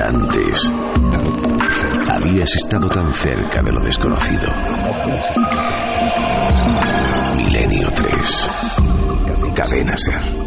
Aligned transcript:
Antes 0.00 0.58
habías 2.10 2.52
estado 2.56 2.88
tan 2.88 3.12
cerca 3.12 3.62
de 3.62 3.72
lo 3.72 3.80
desconocido. 3.80 4.48
Milenio 7.36 7.88
3. 7.94 8.50
Cadena 9.54 9.96
Ser. 9.96 10.44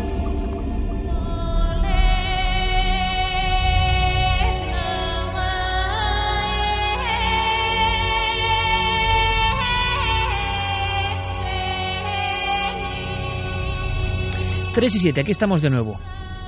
Tres 14.73 14.93
y 14.95 14.99
siete, 14.99 15.21
aquí 15.21 15.31
estamos 15.31 15.61
de 15.61 15.69
nuevo. 15.69 15.97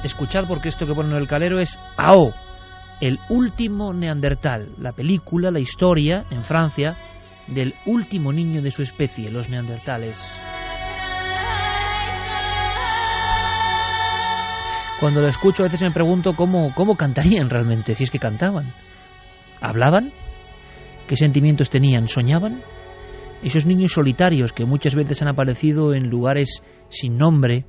Escuchad 0.04 0.44
porque 0.48 0.70
esto 0.70 0.86
que 0.86 0.94
pone 0.94 1.18
el 1.18 1.28
calero 1.28 1.60
es 1.60 1.80
AO, 1.98 2.34
el 3.02 3.20
último 3.30 3.94
neandertal, 3.94 4.74
la 4.78 4.92
película, 4.92 5.52
la 5.52 5.60
historia 5.60 6.26
en 6.30 6.44
Francia 6.44 6.98
del 7.48 7.74
último 7.86 8.34
niño 8.34 8.62
de 8.62 8.72
su 8.72 8.82
especie, 8.82 9.32
los 9.32 9.50
neandertales. 9.50 10.34
Cuando 15.00 15.22
lo 15.22 15.28
escucho 15.28 15.64
a 15.64 15.68
veces 15.68 15.82
me 15.82 15.92
pregunto 15.92 16.34
cómo, 16.36 16.74
cómo 16.76 16.96
cantarían 16.96 17.50
realmente, 17.50 17.96
si 17.96 18.04
es 18.04 18.12
que 18.12 18.20
cantaban. 18.20 18.74
¿Hablaban? 19.62 20.12
¿Qué 21.08 21.16
sentimientos 21.16 21.70
tenían? 21.70 22.08
¿Soñaban? 22.08 22.62
Esos 23.42 23.66
niños 23.66 23.94
solitarios 23.94 24.52
que 24.52 24.66
muchas 24.66 24.96
veces 24.96 25.22
han 25.22 25.30
aparecido 25.30 25.94
en 25.94 26.10
lugares 26.10 26.62
sin 26.90 27.18
nombre, 27.18 27.66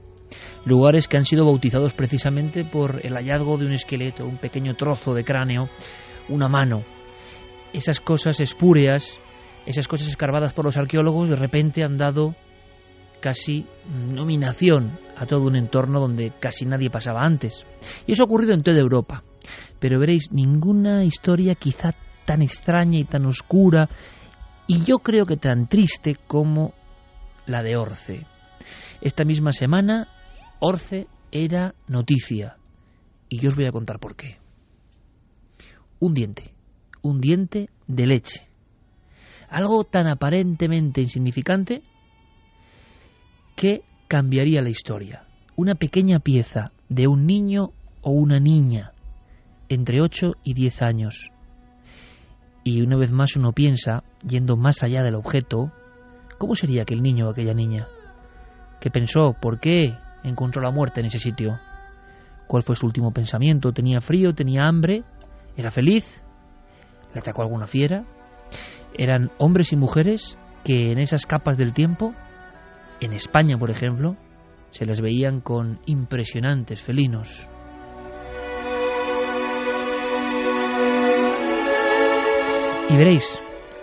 lugares 0.64 1.08
que 1.08 1.16
han 1.16 1.24
sido 1.24 1.44
bautizados 1.44 1.94
precisamente 1.94 2.64
por 2.64 3.04
el 3.04 3.14
hallazgo 3.14 3.56
de 3.56 3.66
un 3.66 3.72
esqueleto, 3.72 4.26
un 4.26 4.38
pequeño 4.38 4.74
trozo 4.74 5.14
de 5.14 5.24
cráneo, 5.24 5.68
una 6.28 6.48
mano. 6.48 6.84
Esas 7.72 8.00
cosas 8.00 8.40
espúreas, 8.40 9.20
esas 9.66 9.88
cosas 9.88 10.08
escarbadas 10.08 10.52
por 10.52 10.64
los 10.64 10.76
arqueólogos, 10.76 11.30
de 11.30 11.36
repente 11.36 11.84
han 11.84 11.96
dado 11.96 12.34
casi 13.20 13.66
nominación 13.86 14.98
a 15.16 15.26
todo 15.26 15.44
un 15.44 15.56
entorno 15.56 16.00
donde 16.00 16.32
casi 16.40 16.64
nadie 16.64 16.90
pasaba 16.90 17.22
antes. 17.22 17.66
Y 18.06 18.12
eso 18.12 18.22
ha 18.22 18.26
ocurrido 18.26 18.54
en 18.54 18.62
toda 18.62 18.78
Europa. 18.78 19.22
Pero 19.78 20.00
veréis, 20.00 20.32
ninguna 20.32 21.04
historia 21.04 21.54
quizá 21.54 21.94
tan 22.24 22.42
extraña 22.42 22.98
y 22.98 23.04
tan 23.04 23.26
oscura, 23.26 23.88
y 24.66 24.84
yo 24.84 24.98
creo 24.98 25.26
que 25.26 25.36
tan 25.36 25.68
triste 25.68 26.16
como 26.26 26.74
la 27.46 27.62
de 27.62 27.76
Orce. 27.76 28.26
Esta 29.00 29.24
misma 29.24 29.52
semana 29.52 30.08
Orce 30.60 31.08
era 31.32 31.74
noticia. 31.88 32.58
Y 33.30 33.38
yo 33.38 33.48
os 33.48 33.56
voy 33.56 33.64
a 33.64 33.72
contar 33.72 33.98
por 33.98 34.14
qué. 34.14 34.36
Un 35.98 36.12
diente. 36.12 36.54
Un 37.02 37.20
diente 37.20 37.70
de 37.86 38.06
leche. 38.06 38.46
Algo 39.48 39.84
tan 39.84 40.06
aparentemente 40.06 41.00
insignificante 41.00 41.82
que 43.56 43.82
cambiaría 44.06 44.60
la 44.60 44.68
historia. 44.68 45.24
Una 45.56 45.74
pequeña 45.76 46.18
pieza 46.18 46.72
de 46.90 47.06
un 47.08 47.26
niño 47.26 47.72
o 48.02 48.10
una 48.10 48.38
niña 48.38 48.92
entre 49.70 50.02
8 50.02 50.32
y 50.44 50.52
10 50.52 50.82
años. 50.82 51.30
Y 52.64 52.82
una 52.82 52.98
vez 52.98 53.12
más 53.12 53.34
uno 53.34 53.52
piensa, 53.52 54.04
yendo 54.26 54.56
más 54.56 54.82
allá 54.82 55.02
del 55.02 55.14
objeto, 55.14 55.72
¿cómo 56.36 56.54
sería 56.54 56.82
aquel 56.82 57.02
niño 57.02 57.28
o 57.28 57.30
aquella 57.30 57.54
niña? 57.54 57.88
¿Qué 58.80 58.90
pensó? 58.90 59.34
¿Por 59.40 59.58
qué? 59.58 59.96
Encontró 60.24 60.62
la 60.62 60.70
muerte 60.70 61.00
en 61.00 61.06
ese 61.06 61.18
sitio. 61.18 61.58
¿Cuál 62.46 62.62
fue 62.62 62.76
su 62.76 62.86
último 62.86 63.12
pensamiento? 63.12 63.72
¿Tenía 63.72 64.00
frío? 64.00 64.34
¿Tenía 64.34 64.66
hambre? 64.66 65.04
¿Era 65.56 65.70
feliz? 65.70 66.22
¿Le 67.14 67.20
atacó 67.20 67.42
alguna 67.42 67.66
fiera? 67.66 68.04
Eran 68.94 69.30
hombres 69.38 69.72
y 69.72 69.76
mujeres 69.76 70.38
que 70.64 70.92
en 70.92 70.98
esas 70.98 71.26
capas 71.26 71.56
del 71.56 71.72
tiempo, 71.72 72.14
en 73.00 73.12
España 73.12 73.56
por 73.56 73.70
ejemplo, 73.70 74.16
se 74.70 74.86
les 74.86 75.00
veían 75.00 75.40
con 75.40 75.80
impresionantes 75.86 76.82
felinos. 76.82 77.48
Y 82.88 82.96
veréis, 82.96 83.40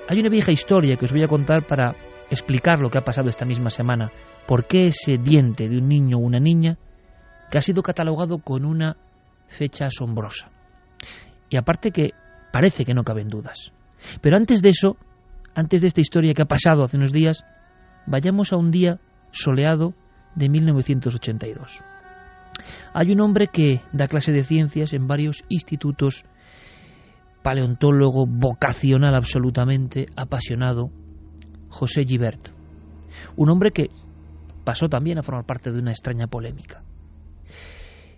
hay 0.09 0.19
una 0.19 0.30
vieja 0.30 0.52
historia 0.52 0.98
que 0.98 1.06
os 1.06 1.14
voy 1.14 1.24
a 1.24 1.30
contar 1.30 1.66
para 1.66 1.96
explicar 2.30 2.81
lo 2.81 2.90
que 2.90 2.98
ha 2.98 3.06
pasado 3.06 3.30
esta 3.30 3.46
misma 3.46 3.69
semana 3.69 4.12
¿Por 4.47 4.66
qué 4.66 4.88
ese 4.88 5.18
diente 5.18 5.68
de 5.68 5.78
un 5.78 5.90
niño 5.90 6.18
o 6.18 6.22
una 6.22 6.40
niña 6.40 6.78
que 7.52 7.58
ha 7.58 7.62
sido 7.62 7.84
catalogado 7.84 8.40
con 8.40 8.63
una 8.63 8.96
fecha 9.47 9.88
asombrosa? 9.88 10.50
Y 11.50 11.58
aparte 11.58 11.91
que 11.91 12.12
parece 12.52 12.86
que 12.86 12.94
no 12.94 13.03
caben 13.03 13.28
dudas. 13.28 13.74
Pero 14.22 14.38
antes 14.38 14.62
de 14.62 14.69
eso, 14.69 14.96
antes 15.53 15.81
de 15.81 15.88
esta 15.88 16.02
historia 16.02 16.34
que 16.34 16.44
ha 16.44 16.47
pasado 16.47 16.84
hace 16.84 16.97
unos 16.97 17.12
días, 17.12 17.46
vayamos 18.06 18.53
a 18.53 18.57
un 18.57 18.72
día 18.72 19.00
soleado 19.31 19.94
de 20.36 20.50
1982. 20.50 21.81
Hay 22.94 23.12
un 23.12 23.22
hombre 23.22 23.47
que 23.47 23.81
da 23.91 24.07
clase 24.07 24.31
de 24.31 24.44
ciencias 24.44 24.94
en 24.94 25.07
varios 25.07 25.44
institutos, 25.50 26.24
paleontólogo 27.44 28.25
vocacional 28.25 29.13
absolutamente, 29.13 30.07
apasionado, 30.16 30.90
José 31.69 32.06
Gibert. 32.06 32.50
Un 33.36 33.50
hombre 33.50 33.72
que 33.72 33.90
pasó 34.68 34.90
también 34.90 35.18
a 35.18 35.24
formar 35.24 35.46
parte 35.46 35.72
de 35.72 35.80
una 35.80 35.92
extraña 35.92 36.28
polémica. 36.28 36.84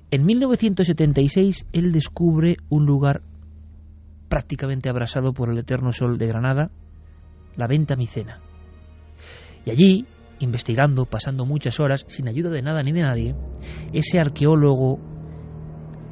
En 0.10 0.26
1976 0.26 1.68
él 1.72 1.92
descubre 1.92 2.58
un 2.70 2.88
lugar 2.88 3.22
prácticamente 4.30 4.90
abrasado 4.90 5.32
por 5.32 5.52
el 5.52 5.60
eterno 5.60 5.92
sol 5.92 6.18
de 6.18 6.26
Granada, 6.26 6.72
la 7.56 7.68
Venta 7.68 7.96
Micena. 7.96 8.40
Y 9.64 9.70
allí, 9.70 10.08
investigando, 10.40 11.06
pasando 11.06 11.46
muchas 11.46 11.80
horas, 11.80 12.04
sin 12.08 12.28
ayuda 12.28 12.50
de 12.50 12.64
nada 12.64 12.82
ni 12.82 12.94
de 12.94 13.02
nadie, 13.02 13.36
ese 13.94 14.20
arqueólogo, 14.20 14.98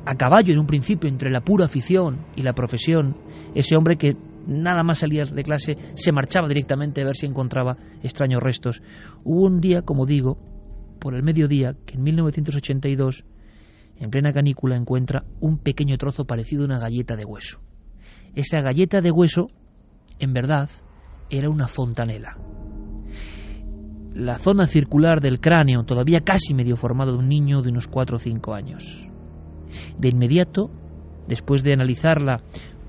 a 0.06 0.14
caballo 0.18 0.54
en 0.54 0.59
un 0.59 0.68
principio 0.68 1.09
entre 1.09 1.31
la 1.31 1.42
pura 1.42 1.66
afición 1.66 2.28
y 2.36 2.44
la 2.44 2.54
profesión, 2.54 3.18
ese 3.56 3.75
hombre 3.75 3.98
que 3.98 4.16
nada 4.47 4.84
más 4.84 5.00
salir 5.00 5.28
de 5.31 5.44
clase, 5.44 5.78
se 5.96 6.12
marchaba 6.12 6.47
directamente 6.47 7.02
a 7.02 7.06
ver 7.06 7.16
si 7.16 7.25
encontraba 7.25 7.78
extraños 8.02 8.41
restos. 8.41 8.81
Hubo 9.24 9.46
un 9.46 9.59
día, 9.59 9.81
como 9.81 10.06
digo, 10.06 10.38
por 11.00 11.16
el 11.16 11.24
mediodía, 11.24 11.75
que 11.85 11.96
en 11.96 12.03
1982, 12.03 13.25
en 14.00 14.09
plena 14.09 14.31
canícula, 14.31 14.75
encuentra 14.75 15.24
un 15.40 15.59
pequeño 15.59 15.97
trozo 15.97 16.25
parecido 16.25 16.63
a 16.63 16.66
una 16.66 16.80
galleta 16.80 17.16
de 17.16 17.25
hueso. 17.25 17.59
Esa 18.36 18.62
galleta 18.62 19.02
de 19.02 19.12
hueso, 19.12 19.47
en 20.19 20.34
verdad, 20.34 20.69
era 21.30 21.50
una 21.50 21.68
fontanela. 21.68 22.38
La 24.13 24.40
zona 24.40 24.66
circular 24.66 25.22
del 25.22 25.40
cráneo, 25.40 25.84
todavía 25.84 26.22
casi 26.22 26.53
medio 26.53 26.75
formado 26.75 27.12
de 27.12 27.19
un 27.19 27.30
niño 27.30 27.62
de 27.62 27.69
unos 27.69 27.88
4 27.88 28.16
o 28.16 28.19
5 28.19 28.53
años. 28.53 29.07
De 29.97 30.09
inmediato, 30.09 30.72
después 31.28 31.62
de 31.63 31.74
analizarla 31.74 32.41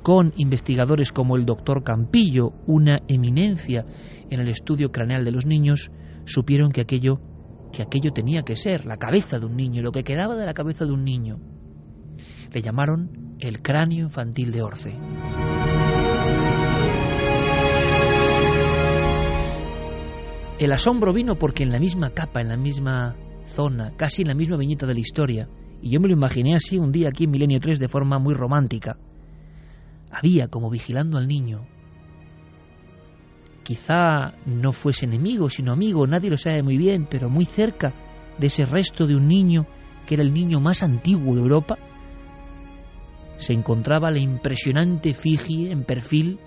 con 0.08 0.32
investigadores 0.38 1.12
como 1.12 1.36
el 1.36 1.44
doctor 1.44 1.84
Campillo, 1.84 2.54
una 2.66 3.02
eminencia 3.08 3.84
en 4.30 4.40
el 4.40 4.48
estudio 4.48 4.90
craneal 4.90 5.22
de 5.22 5.32
los 5.32 5.44
niños, 5.44 5.90
supieron 6.24 6.72
que 6.72 6.80
aquello, 6.80 7.20
que 7.74 7.82
aquello 7.82 8.10
tenía 8.14 8.40
que 8.40 8.56
ser 8.56 8.86
la 8.86 8.96
cabeza 8.96 9.38
de 9.38 9.44
un 9.44 9.54
niño, 9.54 9.82
lo 9.82 9.92
que 9.92 10.04
quedaba 10.04 10.34
de 10.34 10.46
la 10.46 10.54
cabeza 10.54 10.86
de 10.86 10.92
un 10.92 11.04
niño. 11.04 11.36
Le 12.50 12.62
llamaron 12.62 13.36
el 13.38 13.60
cráneo 13.60 14.06
infantil 14.06 14.50
de 14.50 14.62
Orce. 14.62 14.96
El 20.58 20.72
asombro 20.72 21.12
vino 21.12 21.34
porque 21.34 21.64
en 21.64 21.70
la 21.70 21.78
misma 21.78 22.12
capa, 22.14 22.40
en 22.40 22.48
la 22.48 22.56
misma 22.56 23.14
zona, 23.44 23.92
casi 23.94 24.22
en 24.22 24.28
la 24.28 24.34
misma 24.34 24.56
viñeta 24.56 24.86
de 24.86 24.94
la 24.94 25.00
historia, 25.00 25.50
y 25.82 25.90
yo 25.90 26.00
me 26.00 26.08
lo 26.08 26.14
imaginé 26.14 26.54
así 26.54 26.78
un 26.78 26.92
día 26.92 27.08
aquí 27.10 27.24
en 27.24 27.30
Milenio 27.30 27.60
3 27.60 27.78
de 27.78 27.88
forma 27.88 28.18
muy 28.18 28.32
romántica, 28.32 28.96
había 30.10 30.48
como 30.48 30.70
vigilando 30.70 31.18
al 31.18 31.28
niño. 31.28 31.66
Quizá 33.62 34.34
no 34.46 34.72
fuese 34.72 35.06
enemigo, 35.06 35.50
sino 35.50 35.72
amigo, 35.72 36.06
nadie 36.06 36.30
lo 36.30 36.38
sabe 36.38 36.62
muy 36.62 36.78
bien, 36.78 37.06
pero 37.10 37.28
muy 37.28 37.44
cerca 37.44 37.92
de 38.38 38.46
ese 38.46 38.64
resto 38.64 39.06
de 39.06 39.14
un 39.14 39.28
niño 39.28 39.66
que 40.06 40.14
era 40.14 40.22
el 40.22 40.32
niño 40.32 40.58
más 40.58 40.82
antiguo 40.82 41.34
de 41.34 41.42
Europa, 41.42 41.76
se 43.36 43.52
encontraba 43.52 44.10
la 44.10 44.18
impresionante 44.18 45.10
efigie 45.10 45.70
en 45.70 45.84
perfil 45.84 46.40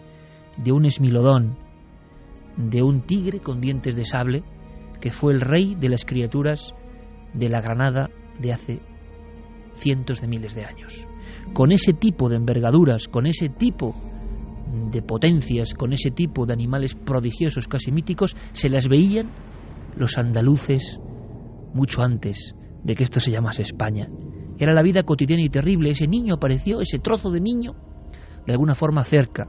de 0.58 0.72
un 0.72 0.86
esmilodón, 0.86 1.58
de 2.58 2.82
un 2.82 3.02
tigre 3.02 3.40
con 3.40 3.62
dientes 3.62 3.96
de 3.96 4.06
sable, 4.06 4.44
que 5.00 5.12
fue 5.12 5.34
el 5.34 5.42
rey 5.42 5.76
de 5.76 5.90
las 5.90 6.06
criaturas 6.06 6.74
de 7.34 7.50
la 7.50 7.62
Granada 7.62 8.10
de 8.40 8.52
hace 8.52 8.82
cientos 9.76 10.22
de 10.22 10.28
miles 10.28 10.54
de 10.56 10.66
años 10.66 11.08
con 11.54 11.72
ese 11.72 11.94
tipo 11.94 12.30
de 12.30 12.38
envergaduras, 12.38 13.08
con 13.08 13.26
ese 13.26 13.50
tipo 13.50 13.96
de 14.92 15.02
potencias, 15.02 15.74
con 15.74 15.94
ese 15.94 16.12
tipo 16.12 16.46
de 16.46 16.54
animales 16.54 16.96
prodigiosos, 16.96 17.68
casi 17.68 17.92
míticos, 17.92 18.36
se 18.54 18.70
las 18.70 18.88
veían 18.88 19.32
los 19.96 20.18
andaluces 20.18 21.00
mucho 21.74 22.02
antes 22.02 22.56
de 22.84 22.96
que 22.96 23.04
esto 23.04 23.20
se 23.20 23.32
llamase 23.32 23.62
España. 23.62 24.08
Era 24.58 24.74
la 24.74 24.84
vida 24.84 25.04
cotidiana 25.04 25.44
y 25.44 25.50
terrible. 25.50 25.92
Ese 25.92 26.08
niño 26.08 26.36
apareció, 26.36 26.82
ese 26.82 27.00
trozo 27.00 27.32
de 27.32 27.42
niño, 27.42 27.76
de 28.46 28.54
alguna 28.54 28.76
forma 28.76 29.04
cerca 29.04 29.48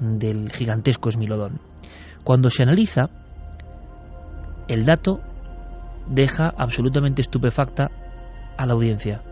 del 0.00 0.50
gigantesco 0.52 1.08
Esmilodón. 1.08 1.60
Cuando 2.24 2.50
se 2.50 2.62
analiza, 2.62 3.10
el 4.68 4.84
dato 4.84 5.20
deja 6.08 6.52
absolutamente 6.56 7.22
estupefacta 7.22 7.90
a 8.56 8.66
la 8.66 8.74
audiencia. 8.74 9.22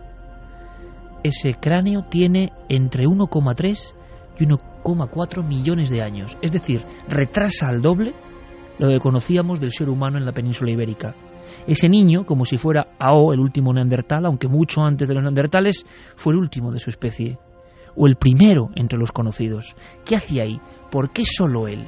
Ese 1.23 1.55
cráneo 1.55 2.05
tiene 2.09 2.53
entre 2.69 3.05
1,3 3.05 3.93
y 4.39 4.45
1,4 4.45 5.43
millones 5.43 5.89
de 5.89 6.01
años, 6.01 6.37
es 6.41 6.51
decir, 6.51 6.85
retrasa 7.07 7.67
al 7.67 7.81
doble 7.81 8.13
lo 8.79 8.89
que 8.89 8.99
conocíamos 8.99 9.59
del 9.59 9.71
ser 9.71 9.89
humano 9.89 10.17
en 10.17 10.25
la 10.25 10.31
península 10.31 10.71
ibérica. 10.71 11.15
Ese 11.65 11.89
niño, 11.89 12.25
como 12.25 12.45
si 12.45 12.57
fuera 12.57 12.87
Ao, 12.99 13.33
el 13.33 13.39
último 13.39 13.73
neandertal, 13.73 14.25
aunque 14.25 14.47
mucho 14.47 14.81
antes 14.81 15.07
de 15.07 15.15
los 15.15 15.23
neandertales, 15.23 15.85
fue 16.15 16.33
el 16.33 16.39
último 16.39 16.71
de 16.71 16.79
su 16.79 16.89
especie, 16.89 17.39
o 17.95 18.07
el 18.07 18.15
primero 18.15 18.69
entre 18.75 18.99
los 18.99 19.11
conocidos. 19.11 19.75
¿Qué 20.05 20.15
hacía 20.15 20.43
ahí? 20.43 20.59
¿Por 20.91 21.11
qué 21.11 21.25
solo 21.25 21.67
él? 21.67 21.87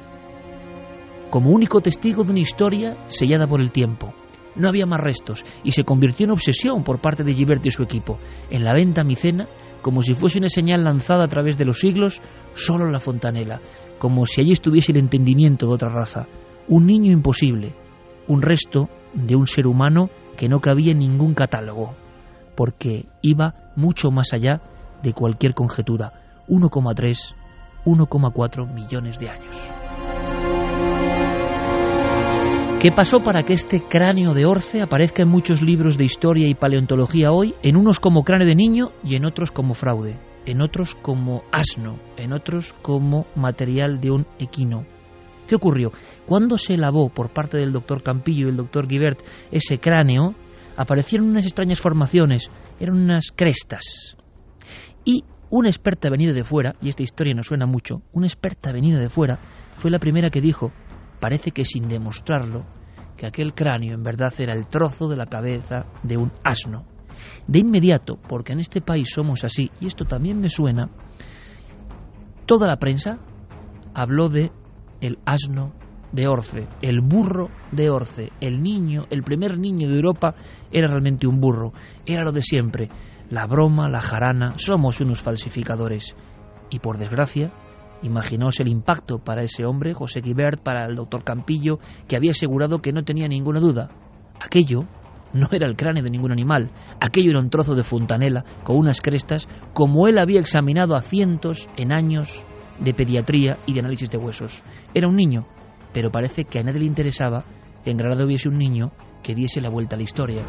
Como 1.30 1.50
único 1.50 1.80
testigo 1.80 2.24
de 2.24 2.32
una 2.32 2.40
historia 2.40 2.96
sellada 3.06 3.46
por 3.46 3.60
el 3.60 3.70
tiempo. 3.70 4.12
No 4.56 4.68
había 4.68 4.86
más 4.86 5.00
restos 5.00 5.44
y 5.64 5.72
se 5.72 5.84
convirtió 5.84 6.24
en 6.24 6.32
obsesión 6.32 6.82
por 6.82 7.00
parte 7.00 7.24
de 7.24 7.34
Gilbert 7.34 7.64
y 7.64 7.70
su 7.70 7.82
equipo. 7.82 8.18
En 8.50 8.64
la 8.64 8.74
venta 8.74 9.04
micena, 9.04 9.46
como 9.82 10.02
si 10.02 10.14
fuese 10.14 10.38
una 10.38 10.48
señal 10.48 10.84
lanzada 10.84 11.24
a 11.24 11.28
través 11.28 11.56
de 11.56 11.64
los 11.64 11.80
siglos, 11.80 12.20
solo 12.54 12.90
la 12.90 13.00
fontanela, 13.00 13.60
como 13.98 14.26
si 14.26 14.40
allí 14.40 14.52
estuviese 14.52 14.92
el 14.92 14.98
entendimiento 14.98 15.66
de 15.66 15.74
otra 15.74 15.88
raza. 15.88 16.26
Un 16.68 16.86
niño 16.86 17.12
imposible, 17.12 17.74
un 18.28 18.42
resto 18.42 18.88
de 19.14 19.36
un 19.36 19.46
ser 19.46 19.66
humano 19.66 20.10
que 20.36 20.48
no 20.48 20.60
cabía 20.60 20.92
en 20.92 20.98
ningún 20.98 21.34
catálogo, 21.34 21.94
porque 22.54 23.06
iba 23.22 23.72
mucho 23.76 24.10
más 24.10 24.32
allá 24.32 24.60
de 25.02 25.12
cualquier 25.12 25.54
conjetura. 25.54 26.12
1,3, 26.48 27.34
1,4 27.84 28.72
millones 28.72 29.18
de 29.18 29.30
años. 29.30 29.79
¿Qué 32.80 32.90
pasó 32.90 33.18
para 33.18 33.42
que 33.42 33.52
este 33.52 33.82
cráneo 33.82 34.32
de 34.32 34.46
Orce 34.46 34.80
aparezca 34.80 35.22
en 35.22 35.28
muchos 35.28 35.60
libros 35.60 35.98
de 35.98 36.04
historia 36.04 36.48
y 36.48 36.54
paleontología 36.54 37.30
hoy, 37.30 37.54
en 37.62 37.76
unos 37.76 38.00
como 38.00 38.24
cráneo 38.24 38.48
de 38.48 38.54
niño 38.54 38.92
y 39.04 39.16
en 39.16 39.26
otros 39.26 39.50
como 39.50 39.74
fraude, 39.74 40.18
en 40.46 40.62
otros 40.62 40.94
como 41.02 41.42
asno, 41.52 41.98
en 42.16 42.32
otros 42.32 42.72
como 42.80 43.26
material 43.36 44.00
de 44.00 44.10
un 44.10 44.26
equino? 44.38 44.86
¿Qué 45.46 45.56
ocurrió? 45.56 45.92
Cuando 46.24 46.56
se 46.56 46.78
lavó 46.78 47.10
por 47.10 47.34
parte 47.34 47.58
del 47.58 47.70
doctor 47.70 48.02
Campillo 48.02 48.46
y 48.46 48.50
el 48.50 48.56
doctor 48.56 48.88
Guibert 48.88 49.20
ese 49.52 49.76
cráneo, 49.78 50.34
aparecieron 50.74 51.28
unas 51.28 51.44
extrañas 51.44 51.80
formaciones, 51.80 52.50
eran 52.78 52.96
unas 52.96 53.26
crestas. 53.36 54.16
Y 55.04 55.24
una 55.50 55.68
experta 55.68 56.08
venida 56.08 56.32
de 56.32 56.44
fuera, 56.44 56.76
y 56.80 56.88
esta 56.88 57.02
historia 57.02 57.34
nos 57.34 57.48
suena 57.48 57.66
mucho, 57.66 58.00
una 58.14 58.26
experta 58.26 58.72
venida 58.72 58.98
de 58.98 59.10
fuera 59.10 59.38
fue 59.74 59.90
la 59.90 59.98
primera 59.98 60.30
que 60.30 60.40
dijo, 60.40 60.72
parece 61.20 61.50
que 61.50 61.64
sin 61.64 61.88
demostrarlo, 61.88 62.64
que 63.16 63.26
aquel 63.26 63.54
cráneo 63.54 63.94
en 63.94 64.02
verdad 64.02 64.32
era 64.38 64.54
el 64.54 64.66
trozo 64.66 65.08
de 65.08 65.16
la 65.16 65.26
cabeza 65.26 65.86
de 66.02 66.16
un 66.16 66.32
asno. 66.42 66.84
De 67.46 67.58
inmediato, 67.58 68.18
porque 68.28 68.54
en 68.54 68.60
este 68.60 68.80
país 68.80 69.10
somos 69.14 69.44
así, 69.44 69.70
y 69.80 69.86
esto 69.86 70.06
también 70.06 70.40
me 70.40 70.48
suena, 70.48 70.88
toda 72.46 72.66
la 72.66 72.78
prensa 72.78 73.18
habló 73.94 74.28
de 74.28 74.50
el 75.00 75.18
asno 75.26 75.72
de 76.12 76.26
Orce, 76.26 76.66
el 76.82 77.00
burro 77.00 77.50
de 77.72 77.90
Orce, 77.90 78.30
el 78.40 78.62
niño, 78.62 79.04
el 79.10 79.22
primer 79.22 79.58
niño 79.58 79.88
de 79.88 79.96
Europa 79.96 80.34
era 80.72 80.88
realmente 80.88 81.26
un 81.26 81.40
burro, 81.40 81.72
era 82.06 82.24
lo 82.24 82.32
de 82.32 82.42
siempre, 82.42 82.88
la 83.28 83.46
broma, 83.46 83.88
la 83.88 84.00
jarana, 84.00 84.54
somos 84.58 85.00
unos 85.00 85.22
falsificadores. 85.22 86.16
Y 86.68 86.80
por 86.80 86.98
desgracia, 86.98 87.52
Imaginaos 88.02 88.58
el 88.60 88.68
impacto 88.68 89.18
para 89.18 89.42
ese 89.42 89.64
hombre, 89.64 89.94
José 89.94 90.20
Guibert, 90.20 90.62
para 90.62 90.86
el 90.86 90.96
doctor 90.96 91.22
Campillo, 91.22 91.78
que 92.08 92.16
había 92.16 92.30
asegurado 92.30 92.80
que 92.80 92.92
no 92.92 93.04
tenía 93.04 93.28
ninguna 93.28 93.60
duda. 93.60 93.90
Aquello 94.40 94.86
no 95.32 95.48
era 95.52 95.66
el 95.66 95.76
cráneo 95.76 96.02
de 96.02 96.10
ningún 96.10 96.32
animal, 96.32 96.70
aquello 97.00 97.30
era 97.30 97.40
un 97.40 97.50
trozo 97.50 97.74
de 97.74 97.82
fontanela 97.82 98.44
con 98.64 98.76
unas 98.76 99.00
crestas, 99.00 99.48
como 99.74 100.08
él 100.08 100.18
había 100.18 100.40
examinado 100.40 100.96
a 100.96 101.02
cientos 101.02 101.68
en 101.76 101.92
años 101.92 102.44
de 102.80 102.94
pediatría 102.94 103.58
y 103.66 103.74
de 103.74 103.80
análisis 103.80 104.10
de 104.10 104.18
huesos. 104.18 104.64
Era 104.94 105.08
un 105.08 105.16
niño, 105.16 105.46
pero 105.92 106.10
parece 106.10 106.44
que 106.44 106.58
a 106.58 106.62
nadie 106.62 106.80
le 106.80 106.86
interesaba 106.86 107.44
que 107.84 107.90
en 107.90 107.96
Granada 107.96 108.24
hubiese 108.24 108.48
un 108.48 108.58
niño 108.58 108.92
que 109.22 109.34
diese 109.34 109.60
la 109.60 109.68
vuelta 109.68 109.96
a 109.96 109.98
la 109.98 110.04
historia. 110.04 110.42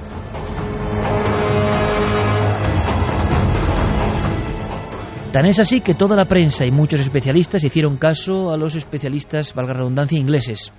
Tan 5.31 5.45
es 5.45 5.61
así 5.61 5.79
que 5.79 5.93
toda 5.93 6.17
la 6.17 6.25
prensa 6.25 6.65
y 6.65 6.71
muchos 6.71 6.99
especialistas 6.99 7.63
hicieron 7.63 7.95
caso 7.95 8.51
a 8.51 8.57
los 8.57 8.75
especialistas, 8.75 9.53
valga 9.55 9.71
redundancia, 9.71 10.19
ingleses, 10.19 10.73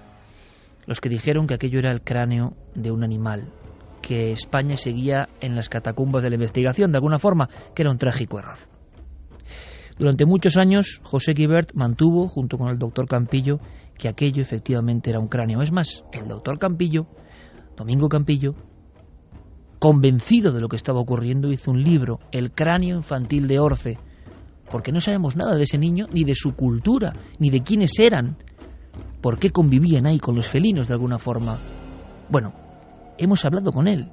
los 0.86 1.00
que 1.00 1.08
dijeron 1.08 1.46
que 1.46 1.54
aquello 1.54 1.78
era 1.78 1.90
el 1.90 2.02
cráneo 2.02 2.52
de 2.74 2.90
un 2.90 3.02
animal, 3.02 3.50
que 4.02 4.30
España 4.30 4.76
seguía 4.76 5.30
en 5.40 5.56
las 5.56 5.70
catacumbas 5.70 6.22
de 6.22 6.28
la 6.28 6.34
investigación, 6.34 6.92
de 6.92 6.98
alguna 6.98 7.18
forma, 7.18 7.48
que 7.74 7.80
era 7.80 7.90
un 7.90 7.96
trágico 7.96 8.38
error. 8.38 8.58
Durante 9.98 10.26
muchos 10.26 10.58
años, 10.58 11.00
José 11.02 11.32
Guibert 11.32 11.72
mantuvo, 11.72 12.28
junto 12.28 12.58
con 12.58 12.68
el 12.68 12.78
doctor 12.78 13.08
Campillo, 13.08 13.58
que 13.96 14.08
aquello 14.08 14.42
efectivamente 14.42 15.08
era 15.08 15.18
un 15.18 15.28
cráneo. 15.28 15.62
Es 15.62 15.72
más, 15.72 16.04
el 16.12 16.28
doctor 16.28 16.58
Campillo, 16.58 17.06
Domingo 17.74 18.10
Campillo, 18.10 18.54
convencido 19.78 20.52
de 20.52 20.60
lo 20.60 20.68
que 20.68 20.76
estaba 20.76 21.00
ocurriendo, 21.00 21.50
hizo 21.50 21.70
un 21.70 21.82
libro, 21.82 22.18
El 22.32 22.52
cráneo 22.52 22.96
infantil 22.96 23.48
de 23.48 23.58
Orce, 23.58 23.98
porque 24.72 24.90
no 24.90 25.00
sabemos 25.00 25.36
nada 25.36 25.54
de 25.54 25.64
ese 25.64 25.78
niño, 25.78 26.06
ni 26.12 26.24
de 26.24 26.34
su 26.34 26.56
cultura, 26.56 27.12
ni 27.38 27.50
de 27.50 27.60
quiénes 27.60 27.92
eran, 28.00 28.36
por 29.22 29.38
qué 29.38 29.50
convivían 29.50 30.06
ahí 30.06 30.18
con 30.18 30.34
los 30.34 30.50
felinos 30.50 30.88
de 30.88 30.94
alguna 30.94 31.18
forma. 31.18 31.58
Bueno, 32.30 32.54
hemos 33.18 33.44
hablado 33.44 33.70
con 33.70 33.86
él. 33.86 34.08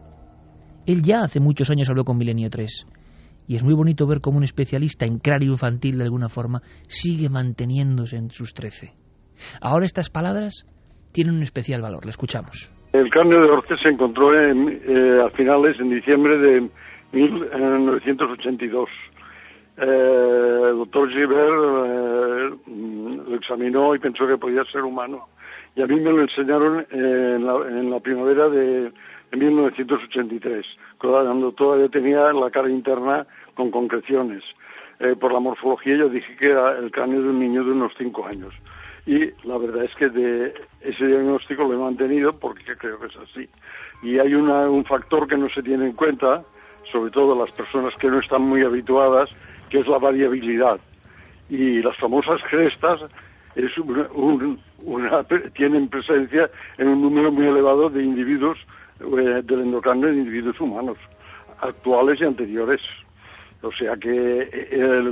Él 0.86 1.02
ya 1.02 1.22
hace 1.24 1.40
muchos 1.40 1.70
años 1.70 1.90
habló 1.90 2.04
con 2.04 2.18
Milenio 2.18 2.50
3. 2.50 2.86
Y 3.48 3.56
es 3.56 3.64
muy 3.64 3.74
bonito 3.74 4.06
ver 4.06 4.22
cómo 4.22 4.38
un 4.38 4.44
especialista 4.44 5.06
en 5.06 5.18
cráneo 5.20 5.52
infantil 5.52 5.98
de 5.98 6.04
alguna 6.04 6.30
forma 6.30 6.62
sigue 6.88 7.30
manteniéndose 7.30 8.18
en 8.18 8.30
sus 8.30 8.54
trece. 8.54 8.92
Ahora 9.62 9.86
estas 9.86 10.10
palabras 10.10 10.68
tienen 11.14 11.36
un 11.36 11.42
especial 11.42 11.82
valor. 11.82 12.06
Le 12.06 12.12
escuchamos. 12.12 12.72
El 12.94 13.10
cráneo 13.10 13.42
de 13.42 13.50
Orce 13.52 13.76
se 13.82 13.90
encontró 13.90 14.34
en, 14.34 14.68
eh, 14.68 15.22
a 15.26 15.30
finales, 15.32 15.80
en 15.80 15.90
diciembre 15.90 16.38
de 16.38 16.70
1982 17.14 18.90
eh, 19.82 20.70
el 20.72 20.78
doctor 20.78 21.10
Gilbert 21.10 21.40
eh, 21.40 22.50
lo 23.28 23.36
examinó 23.36 23.96
y 23.96 24.00
pensó 24.00 24.28
que 24.28 24.38
podía 24.38 24.64
ser 24.66 24.84
humano. 24.84 25.28
Y 25.76 25.82
a 25.82 25.88
mí 25.88 25.96
me 26.00 26.12
lo 26.12 26.22
enseñaron 26.22 26.86
en, 26.92 27.90
la, 27.90 28.00
primavera 28.00 28.50
de, 28.50 28.92
1983, 29.32 30.66
cuando 30.98 31.52
todavía 31.54 31.88
tenía 31.88 32.34
la 32.34 32.50
cara 32.50 32.70
interna 32.70 33.26
con 33.54 33.72
concreciones. 33.72 34.44
Eh, 35.00 35.16
por 35.16 35.32
la 35.32 35.40
morfología 35.40 35.96
yo 35.96 36.10
dije 36.10 36.36
que 36.36 36.50
era 36.50 36.78
el 36.78 36.92
cráneo 36.92 37.22
de 37.22 37.30
un 37.30 37.40
niño 37.40 37.64
de 37.64 37.72
unos 37.72 37.94
cinco 37.98 38.26
años. 38.26 38.54
Y 39.06 39.32
la 39.48 39.58
verdad 39.58 39.86
es 39.86 39.96
que 39.96 40.10
de 40.10 40.54
ese 40.82 41.06
diagnóstico 41.06 41.64
lo 41.64 41.74
he 41.74 41.78
mantenido 41.78 42.34
porque 42.34 42.76
creo 42.78 43.00
que 43.00 43.08
es 43.08 43.16
así. 43.16 43.48
Y 44.04 44.20
hay 44.20 44.34
un 44.34 44.84
factor 44.86 45.28
que 45.28 45.38
no 45.38 45.50
se 45.50 45.64
tiene 45.64 45.86
en 45.86 45.94
cuenta, 45.94 46.44
sobre 46.92 47.12
todo 47.12 47.40
las 47.40 47.52
personas 47.56 47.94
que 47.96 48.08
no 48.08 48.20
están 48.20 48.42
muy 48.42 48.64
habituadas, 48.64 49.30
que 49.70 49.80
es 49.80 49.88
la 49.88 49.98
variabilidad. 49.98 50.80
Y 51.50 51.82
las 51.82 51.98
famosas 51.98 52.42
crestas 52.50 53.02
es 53.56 53.72
una, 53.78 55.24
tienen 55.56 55.90
presencia 55.90 56.50
en 56.78 56.88
un 56.88 57.02
número 57.02 57.32
muy 57.32 57.48
elevado 57.48 57.90
de 57.90 58.04
individuos 58.04 58.58
eh, 59.00 59.42
del 59.44 59.62
endocráneo 59.62 60.10
de 60.10 60.18
individuos 60.18 60.60
humanos, 60.60 60.98
actuales 61.62 62.20
y 62.22 62.26
anteriores. 62.26 62.82
O 63.62 63.72
sea 63.74 63.96
que 63.98 64.10
eh, 64.10 65.12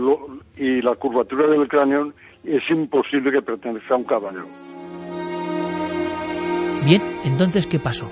y 0.58 0.82
la 0.82 0.96
curvatura 0.96 1.48
del 1.48 1.68
cráneo 1.68 2.14
es 2.44 2.64
imposible 2.70 3.32
que 3.32 3.42
pertenezca 3.42 3.96
a 3.96 3.98
un 3.98 4.04
caballo. 4.06 4.44
Bien, 6.86 7.02
entonces, 7.26 7.68
¿qué 7.68 7.80
pasó? 7.80 8.10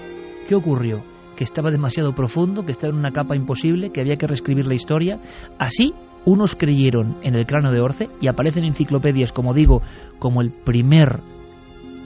¿Qué 0.49 0.55
ocurrió? 0.55 1.03
Que 1.37 1.45
estaba 1.45 1.71
demasiado 1.71 2.13
profundo, 2.13 2.65
que 2.65 2.71
estaba 2.71 2.91
en 2.91 2.99
una 2.99 3.11
capa 3.11 3.35
imposible, 3.35 3.91
que 3.91 4.01
había 4.01 4.17
que 4.17 4.27
reescribir 4.27 4.67
la 4.67 4.73
historia. 4.73 5.19
Así 5.59 5.93
unos 6.25 6.55
creyeron 6.55 7.17
en 7.21 7.35
el 7.35 7.45
cráneo 7.45 7.71
de 7.71 7.81
Orce 7.81 8.09
y 8.19 8.27
aparecen 8.27 8.63
en 8.63 8.69
enciclopedias, 8.69 9.31
como 9.31 9.53
digo, 9.53 9.81
como 10.19 10.41
el 10.41 10.51
primer 10.51 11.19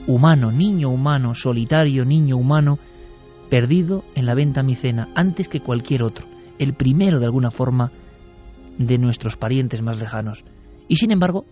humano, 0.06 0.50
niño 0.50 0.90
humano, 0.90 1.34
solitario 1.34 2.04
niño 2.04 2.36
humano, 2.36 2.78
perdido 3.48 4.04
en 4.14 4.26
la 4.26 4.34
venta 4.34 4.62
micena, 4.62 5.08
antes 5.14 5.48
que 5.48 5.60
cualquier 5.60 6.02
otro, 6.02 6.26
el 6.58 6.74
primero 6.74 7.18
de 7.18 7.26
alguna 7.26 7.50
forma 7.50 7.90
de 8.78 8.98
nuestros 8.98 9.36
parientes 9.36 9.82
más 9.82 10.00
lejanos. 10.00 10.44
Y 10.88 10.96
sin 10.96 11.10
embargo, 11.10 11.44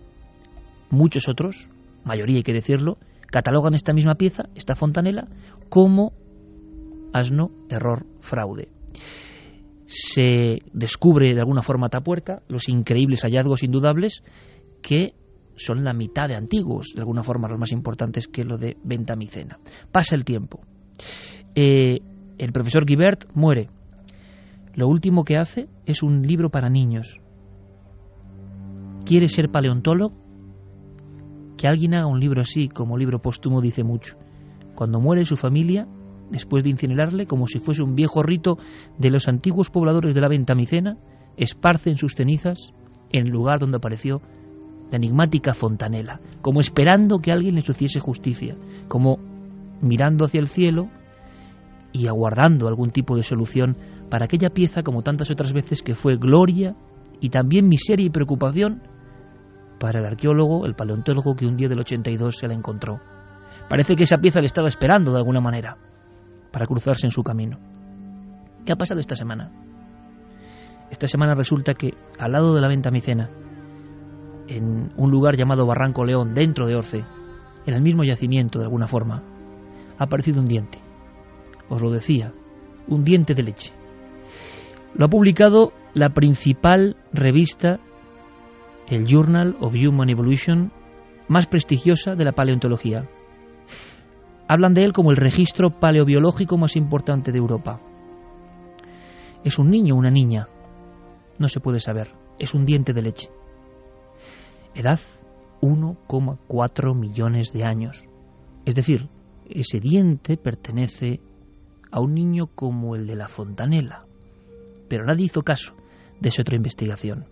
muchos 0.89 1.27
otros, 1.27 1.69
mayoría 2.03 2.37
hay 2.37 2.43
que 2.43 2.53
decirlo, 2.53 2.97
catalogan 3.27 3.73
esta 3.73 3.93
misma 3.93 4.15
pieza, 4.15 4.45
esta 4.55 4.75
fontanela, 4.75 5.27
como 5.69 6.13
asno, 7.13 7.51
error, 7.69 8.05
fraude. 8.19 8.69
Se 9.89 10.61
descubre 10.71 11.33
de 11.33 11.39
alguna 11.39 11.63
forma 11.63 11.89
Tapuerca, 11.89 12.43
los 12.47 12.69
increíbles 12.69 13.23
hallazgos 13.23 13.63
indudables 13.63 14.21
que 14.83 15.15
son 15.55 15.83
la 15.83 15.93
mitad 15.93 16.27
de 16.27 16.35
antiguos, 16.35 16.93
de 16.93 17.01
alguna 17.01 17.23
forma 17.23 17.47
los 17.47 17.57
más 17.57 17.71
importantes 17.71 18.27
que 18.27 18.43
lo 18.43 18.59
de 18.59 18.77
Ventamicena. 18.83 19.57
Pasa 19.91 20.15
el 20.15 20.25
tiempo. 20.25 20.61
Eh, 21.55 22.01
el 22.37 22.51
profesor 22.51 22.85
Guibert 22.85 23.25
muere. 23.33 23.69
Lo 24.75 24.87
último 24.87 25.23
que 25.23 25.37
hace 25.37 25.67
es 25.87 26.03
un 26.03 26.21
libro 26.21 26.51
para 26.51 26.69
niños. 26.69 27.19
¿Quiere 29.05 29.27
ser 29.27 29.49
paleontólogo? 29.49 30.13
Que 31.57 31.67
alguien 31.67 31.95
haga 31.95 32.05
un 32.05 32.19
libro 32.19 32.41
así, 32.41 32.69
como 32.69 32.95
libro 32.95 33.23
póstumo, 33.23 33.59
dice 33.59 33.83
mucho. 33.83 34.17
Cuando 34.75 34.99
muere 34.99 35.25
su 35.25 35.35
familia, 35.35 35.87
después 36.29 36.63
de 36.63 36.69
incinerarle, 36.69 37.25
como 37.25 37.47
si 37.47 37.59
fuese 37.59 37.83
un 37.83 37.95
viejo 37.95 38.23
rito 38.23 38.57
de 38.97 39.09
los 39.09 39.27
antiguos 39.27 39.69
pobladores 39.69 40.15
de 40.15 40.21
la 40.21 40.27
Ventamicena, 40.27 40.97
esparcen 41.37 41.97
sus 41.97 42.15
cenizas 42.15 42.73
en 43.11 43.27
el 43.27 43.31
lugar 43.31 43.59
donde 43.59 43.77
apareció 43.77 44.21
la 44.91 44.97
enigmática 44.97 45.53
fontanela, 45.53 46.19
como 46.41 46.59
esperando 46.59 47.19
que 47.19 47.31
alguien 47.31 47.55
le 47.55 47.61
hiciese 47.61 47.99
justicia, 47.99 48.55
como 48.87 49.17
mirando 49.81 50.25
hacia 50.25 50.39
el 50.39 50.47
cielo 50.47 50.89
y 51.91 52.07
aguardando 52.07 52.67
algún 52.67 52.91
tipo 52.91 53.15
de 53.15 53.23
solución 53.23 53.77
para 54.09 54.25
aquella 54.25 54.49
pieza, 54.49 54.83
como 54.83 55.01
tantas 55.01 55.31
otras 55.31 55.53
veces, 55.53 55.81
que 55.81 55.95
fue 55.95 56.17
gloria 56.17 56.75
y 57.19 57.29
también 57.29 57.67
miseria 57.67 58.05
y 58.05 58.09
preocupación 58.09 58.81
para 59.79 59.99
el 59.99 60.05
arqueólogo, 60.05 60.65
el 60.65 60.75
paleontólogo 60.75 61.35
que 61.35 61.45
un 61.45 61.55
día 61.55 61.69
del 61.69 61.79
82 61.79 62.37
se 62.37 62.47
la 62.47 62.53
encontró. 62.53 62.99
Parece 63.69 63.95
que 63.95 64.03
esa 64.03 64.17
pieza 64.17 64.39
le 64.39 64.47
estaba 64.47 64.67
esperando 64.67 65.11
de 65.11 65.19
alguna 65.19 65.41
manera 65.41 65.77
para 66.51 66.65
cruzarse 66.65 67.05
en 67.07 67.11
su 67.11 67.23
camino. 67.23 67.57
¿Qué 68.65 68.73
ha 68.73 68.75
pasado 68.75 68.99
esta 68.99 69.15
semana? 69.15 69.51
Esta 70.89 71.07
semana 71.07 71.35
resulta 71.35 71.73
que 71.73 71.93
al 72.17 72.31
lado 72.31 72.53
de 72.53 72.61
la 72.61 72.67
venta 72.67 72.91
micena, 72.91 73.29
en 74.47 74.91
un 74.97 75.11
lugar 75.11 75.37
llamado 75.37 75.65
Barranco 75.65 76.03
León, 76.03 76.33
dentro 76.33 76.65
de 76.65 76.75
Orce, 76.75 77.05
en 77.65 77.73
el 77.73 77.81
mismo 77.81 78.03
yacimiento 78.03 78.59
de 78.59 78.65
alguna 78.65 78.87
forma, 78.87 79.23
ha 79.97 80.03
aparecido 80.03 80.41
un 80.41 80.47
diente. 80.47 80.79
Os 81.69 81.81
lo 81.81 81.91
decía, 81.91 82.33
un 82.87 83.03
diente 83.03 83.35
de 83.35 83.43
leche. 83.43 83.71
Lo 84.95 85.05
ha 85.05 85.09
publicado 85.09 85.71
la 85.93 86.09
principal 86.09 86.95
revista, 87.13 87.79
el 88.87 89.05
Journal 89.05 89.55
of 89.59 89.75
Human 89.75 90.09
Evolution, 90.09 90.71
más 91.27 91.45
prestigiosa 91.45 92.15
de 92.15 92.25
la 92.25 92.31
paleontología. 92.31 93.07
Hablan 94.49 94.73
de 94.73 94.83
él 94.83 94.93
como 94.93 95.11
el 95.11 95.17
registro 95.17 95.79
paleobiológico 95.79 96.57
más 96.57 96.75
importante 96.75 97.31
de 97.31 97.37
Europa. 97.37 97.79
¿Es 99.43 99.59
un 99.59 99.69
niño 99.69 99.93
o 99.93 99.99
una 99.99 100.09
niña? 100.09 100.47
No 101.37 101.47
se 101.49 101.59
puede 101.59 101.79
saber. 101.79 102.15
Es 102.39 102.55
un 102.55 102.65
diente 102.65 102.91
de 102.93 103.03
leche. 103.03 103.29
Edad 104.73 104.99
1,4 105.61 106.95
millones 106.95 107.53
de 107.53 107.63
años. 107.63 108.03
Es 108.65 108.73
decir, 108.73 109.07
ese 109.47 109.79
diente 109.79 110.35
pertenece 110.35 111.19
a 111.91 111.99
un 111.99 112.15
niño 112.15 112.47
como 112.47 112.95
el 112.95 113.05
de 113.05 113.17
la 113.17 113.27
fontanela. 113.27 114.05
Pero 114.87 115.05
nadie 115.05 115.25
hizo 115.25 115.43
caso 115.43 115.75
de 116.19 116.29
esa 116.29 116.41
otra 116.41 116.55
investigación. 116.55 117.27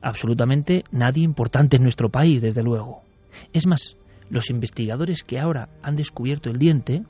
Absolutamente 0.00 0.84
nadie 0.92 1.24
importante 1.24 1.78
en 1.78 1.82
nuestro 1.82 2.10
país, 2.10 2.40
desde 2.40 2.62
luego. 2.62 3.02
Es 3.52 3.66
más, 3.66 3.96
los 4.32 4.48
investigadores 4.48 5.24
que 5.24 5.38
ahora 5.38 5.68
han 5.82 5.94
descubierto 5.94 6.48
el 6.48 6.58
diente 6.58 7.02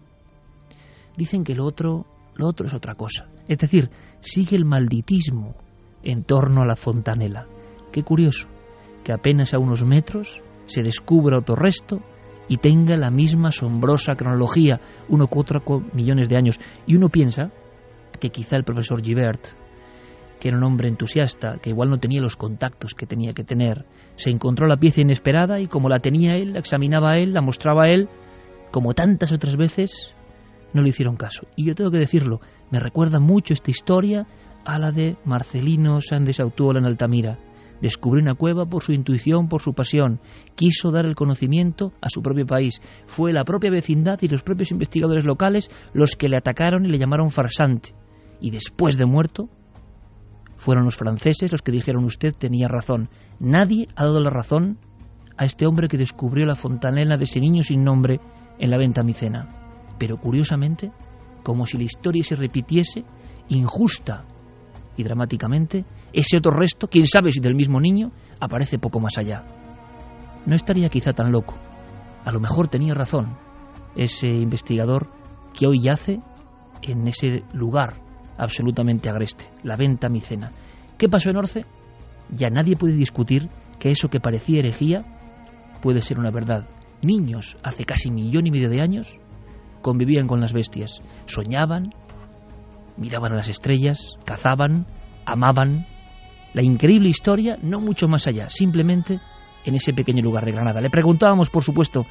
dicen 1.16 1.44
que 1.44 1.54
lo 1.54 1.64
otro, 1.64 2.04
lo 2.34 2.48
otro 2.48 2.66
es 2.66 2.74
otra 2.74 2.96
cosa. 2.96 3.28
Es 3.46 3.58
decir, 3.58 3.90
sigue 4.20 4.56
el 4.56 4.64
malditismo 4.64 5.54
en 6.02 6.24
torno 6.24 6.62
a 6.62 6.66
la 6.66 6.74
fontanela. 6.74 7.46
Qué 7.92 8.02
curioso 8.02 8.48
que 9.04 9.12
apenas 9.12 9.54
a 9.54 9.60
unos 9.60 9.84
metros 9.84 10.42
se 10.66 10.82
descubra 10.82 11.38
otro 11.38 11.54
resto 11.54 12.00
y 12.48 12.56
tenga 12.56 12.96
la 12.96 13.12
misma 13.12 13.48
asombrosa 13.48 14.16
cronología, 14.16 14.80
uno 15.08 15.28
cuatro 15.28 15.62
millones 15.92 16.28
de 16.28 16.36
años. 16.36 16.58
Y 16.88 16.96
uno 16.96 17.08
piensa 17.08 17.52
que 18.18 18.30
quizá 18.30 18.56
el 18.56 18.64
profesor 18.64 19.00
Givert 19.00 19.46
que 20.42 20.48
era 20.48 20.58
un 20.58 20.64
hombre 20.64 20.88
entusiasta, 20.88 21.58
que 21.62 21.70
igual 21.70 21.88
no 21.88 22.00
tenía 22.00 22.20
los 22.20 22.34
contactos 22.34 22.94
que 22.94 23.06
tenía 23.06 23.32
que 23.32 23.44
tener. 23.44 23.86
Se 24.16 24.28
encontró 24.28 24.66
la 24.66 24.76
pieza 24.76 25.00
inesperada 25.00 25.60
y 25.60 25.68
como 25.68 25.88
la 25.88 26.00
tenía 26.00 26.34
él, 26.34 26.54
la 26.54 26.58
examinaba 26.58 27.16
él, 27.16 27.32
la 27.32 27.42
mostraba 27.42 27.88
él, 27.88 28.08
como 28.72 28.92
tantas 28.92 29.30
otras 29.30 29.54
veces, 29.54 30.16
no 30.74 30.82
le 30.82 30.88
hicieron 30.88 31.14
caso. 31.14 31.46
Y 31.54 31.64
yo 31.64 31.76
tengo 31.76 31.92
que 31.92 31.98
decirlo, 31.98 32.40
me 32.72 32.80
recuerda 32.80 33.20
mucho 33.20 33.54
esta 33.54 33.70
historia 33.70 34.26
a 34.64 34.80
la 34.80 34.90
de 34.90 35.16
Marcelino 35.24 36.00
Sández 36.00 36.40
Autuola 36.40 36.80
en 36.80 36.86
Altamira. 36.86 37.38
Descubrió 37.80 38.20
una 38.20 38.34
cueva 38.34 38.66
por 38.66 38.82
su 38.82 38.92
intuición, 38.92 39.48
por 39.48 39.62
su 39.62 39.74
pasión. 39.74 40.18
Quiso 40.56 40.90
dar 40.90 41.06
el 41.06 41.14
conocimiento 41.14 41.92
a 42.00 42.08
su 42.08 42.20
propio 42.20 42.46
país. 42.46 42.82
Fue 43.06 43.32
la 43.32 43.44
propia 43.44 43.70
vecindad 43.70 44.18
y 44.22 44.26
los 44.26 44.42
propios 44.42 44.72
investigadores 44.72 45.24
locales 45.24 45.70
los 45.94 46.16
que 46.16 46.28
le 46.28 46.36
atacaron 46.36 46.84
y 46.84 46.88
le 46.88 46.98
llamaron 46.98 47.30
farsante. 47.30 47.94
Y 48.40 48.50
después 48.50 48.98
de 48.98 49.06
muerto, 49.06 49.48
fueron 50.62 50.84
los 50.84 50.96
franceses 50.96 51.50
los 51.50 51.60
que 51.60 51.72
dijeron 51.72 52.04
usted 52.04 52.30
tenía 52.38 52.68
razón. 52.68 53.08
Nadie 53.40 53.88
ha 53.96 54.04
dado 54.04 54.20
la 54.20 54.30
razón 54.30 54.78
a 55.36 55.44
este 55.44 55.66
hombre 55.66 55.88
que 55.88 55.98
descubrió 55.98 56.46
la 56.46 56.54
fontanela 56.54 57.16
de 57.16 57.24
ese 57.24 57.40
niño 57.40 57.64
sin 57.64 57.82
nombre 57.82 58.20
en 58.60 58.70
la 58.70 58.78
venta 58.78 59.02
micena. 59.02 59.48
Pero 59.98 60.18
curiosamente, 60.18 60.92
como 61.42 61.66
si 61.66 61.78
la 61.78 61.82
historia 61.82 62.22
se 62.22 62.36
repitiese, 62.36 63.04
injusta 63.48 64.24
y 64.96 65.02
dramáticamente, 65.02 65.84
ese 66.12 66.36
otro 66.36 66.52
resto, 66.52 66.86
quién 66.86 67.06
sabe 67.06 67.32
si 67.32 67.40
del 67.40 67.56
mismo 67.56 67.80
niño, 67.80 68.12
aparece 68.38 68.78
poco 68.78 69.00
más 69.00 69.18
allá. 69.18 69.44
No 70.46 70.54
estaría 70.54 70.88
quizá 70.88 71.12
tan 71.12 71.32
loco. 71.32 71.56
A 72.24 72.30
lo 72.30 72.38
mejor 72.38 72.68
tenía 72.68 72.94
razón 72.94 73.36
ese 73.96 74.28
investigador 74.28 75.08
que 75.58 75.66
hoy 75.66 75.82
yace 75.82 76.20
en 76.82 77.08
ese 77.08 77.42
lugar 77.52 78.11
absolutamente 78.38 79.08
agreste, 79.08 79.46
la 79.62 79.76
venta 79.76 80.08
micena. 80.08 80.52
¿Qué 80.98 81.08
pasó 81.08 81.30
en 81.30 81.36
Orce? 81.36 81.66
Ya 82.30 82.48
nadie 82.48 82.76
puede 82.76 82.94
discutir 82.94 83.48
que 83.78 83.90
eso 83.90 84.08
que 84.08 84.20
parecía 84.20 84.60
herejía 84.60 85.02
puede 85.82 86.00
ser 86.00 86.18
una 86.18 86.30
verdad. 86.30 86.66
Niños, 87.02 87.56
hace 87.62 87.84
casi 87.84 88.10
millón 88.10 88.46
y 88.46 88.50
medio 88.50 88.70
de 88.70 88.80
años, 88.80 89.18
convivían 89.82 90.28
con 90.28 90.40
las 90.40 90.52
bestias, 90.52 91.02
soñaban, 91.26 91.92
miraban 92.96 93.32
a 93.32 93.36
las 93.36 93.48
estrellas, 93.48 94.16
cazaban, 94.24 94.86
amaban. 95.26 95.86
La 96.54 96.62
increíble 96.62 97.08
historia, 97.08 97.58
no 97.62 97.80
mucho 97.80 98.08
más 98.08 98.26
allá, 98.26 98.48
simplemente 98.50 99.20
en 99.64 99.74
ese 99.74 99.92
pequeño 99.92 100.22
lugar 100.22 100.44
de 100.44 100.52
Granada. 100.52 100.80
Le 100.80 100.90
preguntábamos, 100.90 101.50
por 101.50 101.64
supuesto, 101.64 102.06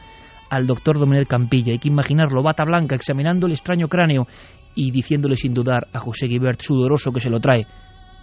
al 0.50 0.68
doctor 0.68 1.00
Domenech 1.00 1.28
Campillo. 1.28 1.72
Hay 1.72 1.80
que 1.80 1.90
imaginarlo, 1.90 2.44
bata 2.44 2.66
blanca, 2.66 2.96
examinando 2.96 3.48
el 3.48 3.54
extraño 3.54 3.88
cráneo 3.88 4.28
y 4.76 4.92
diciéndole 4.92 5.36
sin 5.36 5.54
dudar 5.54 5.88
a 5.94 6.00
José 6.00 6.28
Guibert, 6.28 6.62
sudoroso, 6.62 7.12
que 7.12 7.20
se 7.20 7.30
lo 7.30 7.40
trae. 7.40 7.66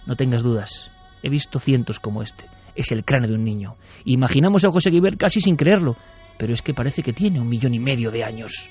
No 0.05 0.15
tengas 0.15 0.43
dudas, 0.43 0.91
he 1.23 1.29
visto 1.29 1.59
cientos 1.59 1.99
como 1.99 2.21
este. 2.21 2.45
Es 2.75 2.91
el 2.91 3.03
cráneo 3.03 3.29
de 3.29 3.35
un 3.35 3.43
niño. 3.43 3.75
Imaginamos 4.05 4.65
a 4.65 4.71
José 4.71 4.89
Guibert 4.89 5.17
casi 5.17 5.41
sin 5.41 5.55
creerlo, 5.55 5.95
pero 6.37 6.53
es 6.53 6.61
que 6.61 6.73
parece 6.73 7.03
que 7.03 7.13
tiene 7.13 7.39
un 7.39 7.49
millón 7.49 7.73
y 7.73 7.79
medio 7.79 8.11
de 8.11 8.23
años. 8.23 8.69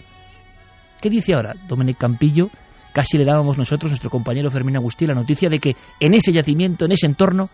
¿Qué 1.00 1.11
dice 1.11 1.35
ahora 1.35 1.54
Domenech 1.68 1.99
Campillo? 1.99 2.49
Casi 2.92 3.18
le 3.18 3.25
dábamos 3.25 3.58
nosotros, 3.58 3.90
nuestro 3.90 4.11
compañero 4.11 4.50
Fermín 4.50 4.76
Agustí, 4.76 5.06
la 5.06 5.14
noticia 5.14 5.49
de 5.49 5.58
que 5.58 5.76
en 6.00 6.14
ese 6.14 6.32
yacimiento, 6.32 6.87
en 6.87 6.92
ese 6.92 7.06
entorno, 7.06 7.50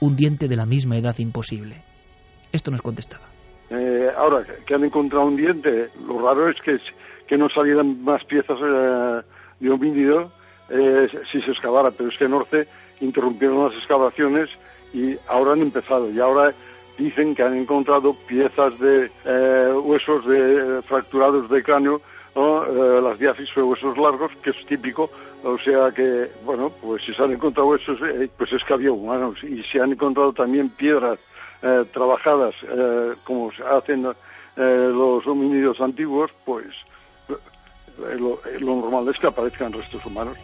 un 0.00 0.16
diente 0.16 0.48
de 0.48 0.56
la 0.56 0.66
misma 0.66 0.96
edad 0.96 1.14
imposible. 1.18 1.82
Esto 2.50 2.70
nos 2.70 2.82
contestaba. 2.82 3.26
Eh, 3.70 4.08
ahora 4.16 4.44
que 4.66 4.74
han 4.74 4.84
encontrado 4.84 5.26
un 5.26 5.36
diente, 5.36 5.88
lo 6.06 6.20
raro 6.20 6.50
es 6.50 6.56
que 6.64 6.72
que 7.32 7.38
no 7.38 7.48
salieran 7.48 8.04
más 8.04 8.22
piezas 8.26 8.58
eh, 8.62 9.22
de 9.60 9.70
homínido 9.70 10.30
eh, 10.68 11.08
si 11.32 11.40
se 11.40 11.52
excavara, 11.52 11.90
pero 11.90 12.10
es 12.10 12.18
que 12.18 12.26
en 12.26 12.32
Norte 12.32 12.68
interrumpieron 13.00 13.64
las 13.64 13.72
excavaciones 13.72 14.50
y 14.92 15.16
ahora 15.28 15.52
han 15.52 15.62
empezado 15.62 16.10
y 16.10 16.20
ahora 16.20 16.52
dicen 16.98 17.34
que 17.34 17.42
han 17.42 17.56
encontrado 17.56 18.14
piezas 18.28 18.78
de 18.78 19.10
eh, 19.24 19.72
huesos 19.82 20.26
de, 20.26 20.82
fracturados 20.82 21.48
de 21.48 21.62
cráneo, 21.62 22.02
las 22.34 23.18
diáfisis 23.18 23.56
o 23.56 23.66
huesos 23.66 23.96
largos, 23.96 24.30
que 24.42 24.50
es 24.50 24.66
típico, 24.66 25.08
o 25.42 25.56
sea 25.56 25.90
que, 25.90 26.28
bueno, 26.44 26.70
pues 26.82 27.02
si 27.02 27.14
se 27.14 27.22
han 27.22 27.32
encontrado 27.32 27.70
huesos, 27.70 27.98
pues 28.36 28.52
es 28.52 28.62
que 28.64 28.74
había 28.74 28.92
humanos 28.92 29.42
y 29.42 29.62
se 29.72 29.80
han 29.80 29.92
encontrado 29.92 30.34
también 30.34 30.68
piedras 30.68 31.18
trabajadas 31.94 32.54
como 33.24 33.50
se 33.52 33.62
hacen 33.62 34.06
los 34.54 35.26
homínidos 35.26 35.80
antiguos, 35.80 36.30
pues 36.44 36.66
lo, 38.18 38.40
normal 38.60 39.08
es 39.08 39.20
que 39.20 39.26
aparezcan 39.26 39.72
restos 39.72 40.04
humanos. 40.04 40.36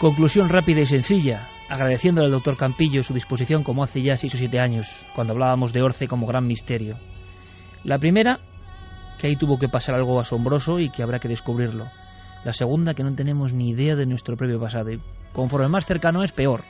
Conclusión 0.00 0.48
rápida 0.48 0.80
y 0.80 0.86
sencilla, 0.86 1.48
agradeciéndole 1.70 2.26
al 2.26 2.32
doctor 2.32 2.56
Campillo 2.56 3.02
su 3.02 3.14
disposición 3.14 3.62
como 3.62 3.82
hace 3.82 4.02
ya 4.02 4.16
seis 4.16 4.34
o 4.34 4.38
siete 4.38 4.60
años, 4.60 5.06
cuando 5.14 5.32
hablábamos 5.32 5.72
de 5.72 5.82
Orce 5.82 6.06
como 6.06 6.26
gran 6.26 6.46
misterio. 6.46 6.96
La 7.82 7.98
primera, 7.98 8.38
que 9.18 9.28
ahí 9.28 9.36
tuvo 9.36 9.58
que 9.58 9.68
pasar 9.68 9.94
algo 9.94 10.20
asombroso 10.20 10.80
y 10.80 10.90
que 10.90 11.02
habrá 11.02 11.18
que 11.18 11.28
descubrirlo. 11.28 11.86
La 12.44 12.52
segunda, 12.52 12.94
que 12.94 13.02
no 13.02 13.14
tenemos 13.14 13.52
ni 13.52 13.70
idea 13.70 13.96
de 13.96 14.06
nuestro 14.06 14.36
propio 14.36 14.60
pasado. 14.60 14.92
Y 14.92 15.00
conforme 15.32 15.68
más 15.68 15.86
cercano 15.86 16.22
es, 16.22 16.32
peor. 16.32 16.62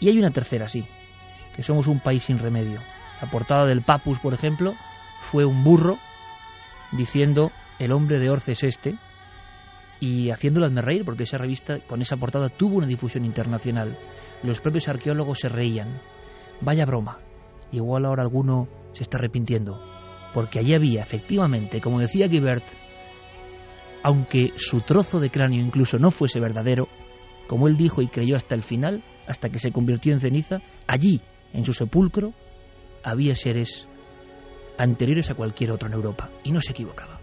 Y 0.00 0.08
hay 0.08 0.18
una 0.18 0.30
tercera, 0.30 0.68
sí, 0.68 0.84
que 1.54 1.62
somos 1.62 1.86
un 1.86 2.00
país 2.00 2.24
sin 2.24 2.38
remedio. 2.38 2.80
La 3.20 3.30
portada 3.30 3.66
del 3.66 3.82
Papus, 3.82 4.18
por 4.18 4.34
ejemplo, 4.34 4.74
fue 5.20 5.44
un 5.44 5.62
burro 5.62 5.96
diciendo 6.92 7.50
el 7.78 7.92
hombre 7.92 8.18
de 8.18 8.30
Orce 8.30 8.52
es 8.52 8.62
este 8.62 8.96
y 10.00 10.30
haciéndolas 10.30 10.74
reír 10.84 11.04
porque 11.04 11.22
esa 11.22 11.38
revista 11.38 11.78
con 11.86 12.02
esa 12.02 12.16
portada 12.16 12.48
tuvo 12.48 12.76
una 12.76 12.86
difusión 12.86 13.24
internacional. 13.24 13.98
Los 14.42 14.60
propios 14.60 14.88
arqueólogos 14.88 15.38
se 15.40 15.48
reían. 15.48 16.00
Vaya 16.60 16.84
broma. 16.84 17.18
Igual 17.70 18.04
ahora 18.04 18.22
alguno 18.22 18.68
se 18.92 19.04
está 19.04 19.18
arrepintiendo. 19.18 19.80
Porque 20.34 20.58
allí 20.58 20.74
había, 20.74 21.02
efectivamente, 21.02 21.80
como 21.80 22.00
decía 22.00 22.26
Guibert, 22.26 22.64
aunque 24.02 24.52
su 24.56 24.80
trozo 24.80 25.20
de 25.20 25.30
cráneo 25.30 25.64
incluso 25.64 25.98
no 25.98 26.10
fuese 26.10 26.40
verdadero, 26.40 26.88
como 27.46 27.68
él 27.68 27.76
dijo 27.76 28.02
y 28.02 28.08
creyó 28.08 28.36
hasta 28.36 28.54
el 28.54 28.62
final, 28.62 29.04
hasta 29.26 29.50
que 29.50 29.58
se 29.58 29.72
convirtió 29.72 30.12
en 30.12 30.20
ceniza, 30.20 30.62
allí, 30.86 31.20
en 31.52 31.64
su 31.64 31.72
sepulcro, 31.74 32.32
había 33.04 33.34
seres 33.34 33.86
anteriores 34.82 35.30
a 35.30 35.34
cualquier 35.34 35.70
otro 35.70 35.88
en 35.88 35.94
Europa. 35.94 36.28
Y 36.42 36.52
no 36.52 36.60
se 36.60 36.72
equivocaba. 36.72 37.20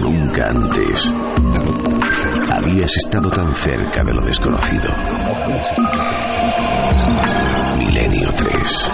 Nunca 0.00 0.48
antes 0.50 1.12
habías 2.50 2.96
estado 2.96 3.30
tan 3.30 3.54
cerca 3.54 4.02
de 4.02 4.12
lo 4.12 4.22
desconocido. 4.22 4.90
Milenio 7.78 8.28
3. 8.36 8.90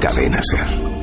Cadena 0.00 0.40
Ser. 0.42 0.99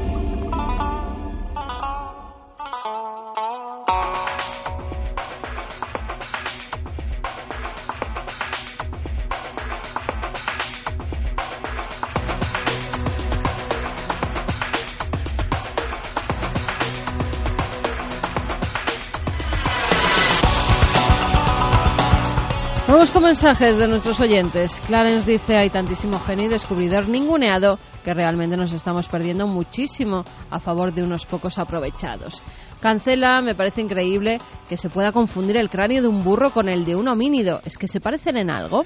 Mensajes 23.27 23.77
de 23.77 23.89
nuestros 23.89 24.21
oyentes. 24.21 24.79
Clarence 24.87 25.29
dice, 25.29 25.57
hay 25.57 25.69
tantísimo 25.69 26.17
genio 26.17 26.45
y 26.45 26.49
descubridor 26.49 27.09
ninguneado 27.09 27.77
que 28.01 28.13
realmente 28.13 28.55
nos 28.55 28.71
estamos 28.71 29.09
perdiendo 29.09 29.47
muchísimo 29.47 30.23
a 30.49 30.61
favor 30.61 30.93
de 30.93 31.03
unos 31.03 31.25
pocos 31.25 31.59
aprovechados. 31.59 32.41
Cancela, 32.79 33.41
me 33.41 33.53
parece 33.53 33.81
increíble 33.81 34.37
que 34.69 34.77
se 34.77 34.89
pueda 34.89 35.11
confundir 35.11 35.57
el 35.57 35.69
cráneo 35.69 36.01
de 36.01 36.07
un 36.07 36.23
burro 36.23 36.51
con 36.51 36.69
el 36.69 36.85
de 36.85 36.95
un 36.95 37.09
homínido. 37.09 37.59
¿Es 37.65 37.77
que 37.77 37.89
se 37.89 37.99
parecen 37.99 38.37
en 38.37 38.49
algo? 38.49 38.85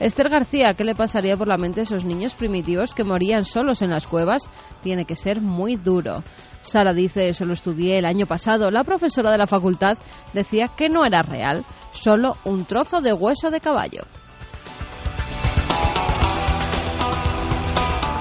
Esther 0.00 0.28
García, 0.28 0.74
¿qué 0.74 0.84
le 0.84 0.94
pasaría 0.94 1.36
por 1.36 1.48
la 1.48 1.56
mente 1.56 1.80
a 1.80 1.82
esos 1.82 2.04
niños 2.04 2.36
primitivos 2.36 2.94
que 2.94 3.02
morían 3.02 3.44
solos 3.44 3.82
en 3.82 3.90
las 3.90 4.06
cuevas? 4.06 4.48
Tiene 4.80 5.04
que 5.04 5.16
ser 5.16 5.40
muy 5.40 5.74
duro. 5.74 6.22
Sara 6.60 6.92
dice, 6.92 7.28
eso 7.28 7.44
lo 7.44 7.52
estudié 7.52 7.98
el 7.98 8.04
año 8.04 8.26
pasado. 8.26 8.70
La 8.70 8.84
profesora 8.84 9.32
de 9.32 9.38
la 9.38 9.48
facultad 9.48 9.98
decía 10.32 10.66
que 10.76 10.88
no 10.88 11.04
era 11.04 11.22
real, 11.22 11.64
solo 11.92 12.36
un 12.44 12.64
trozo 12.64 13.00
de 13.00 13.12
hueso 13.12 13.50
de 13.50 13.58
caballo. 13.58 14.02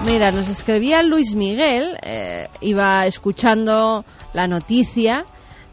Mira, 0.03 0.31
nos 0.31 0.47
escribía 0.47 1.03
Luis 1.03 1.35
Miguel, 1.35 1.97
eh, 2.01 2.47
iba 2.61 3.05
escuchando 3.05 4.03
la 4.33 4.47
noticia 4.47 5.25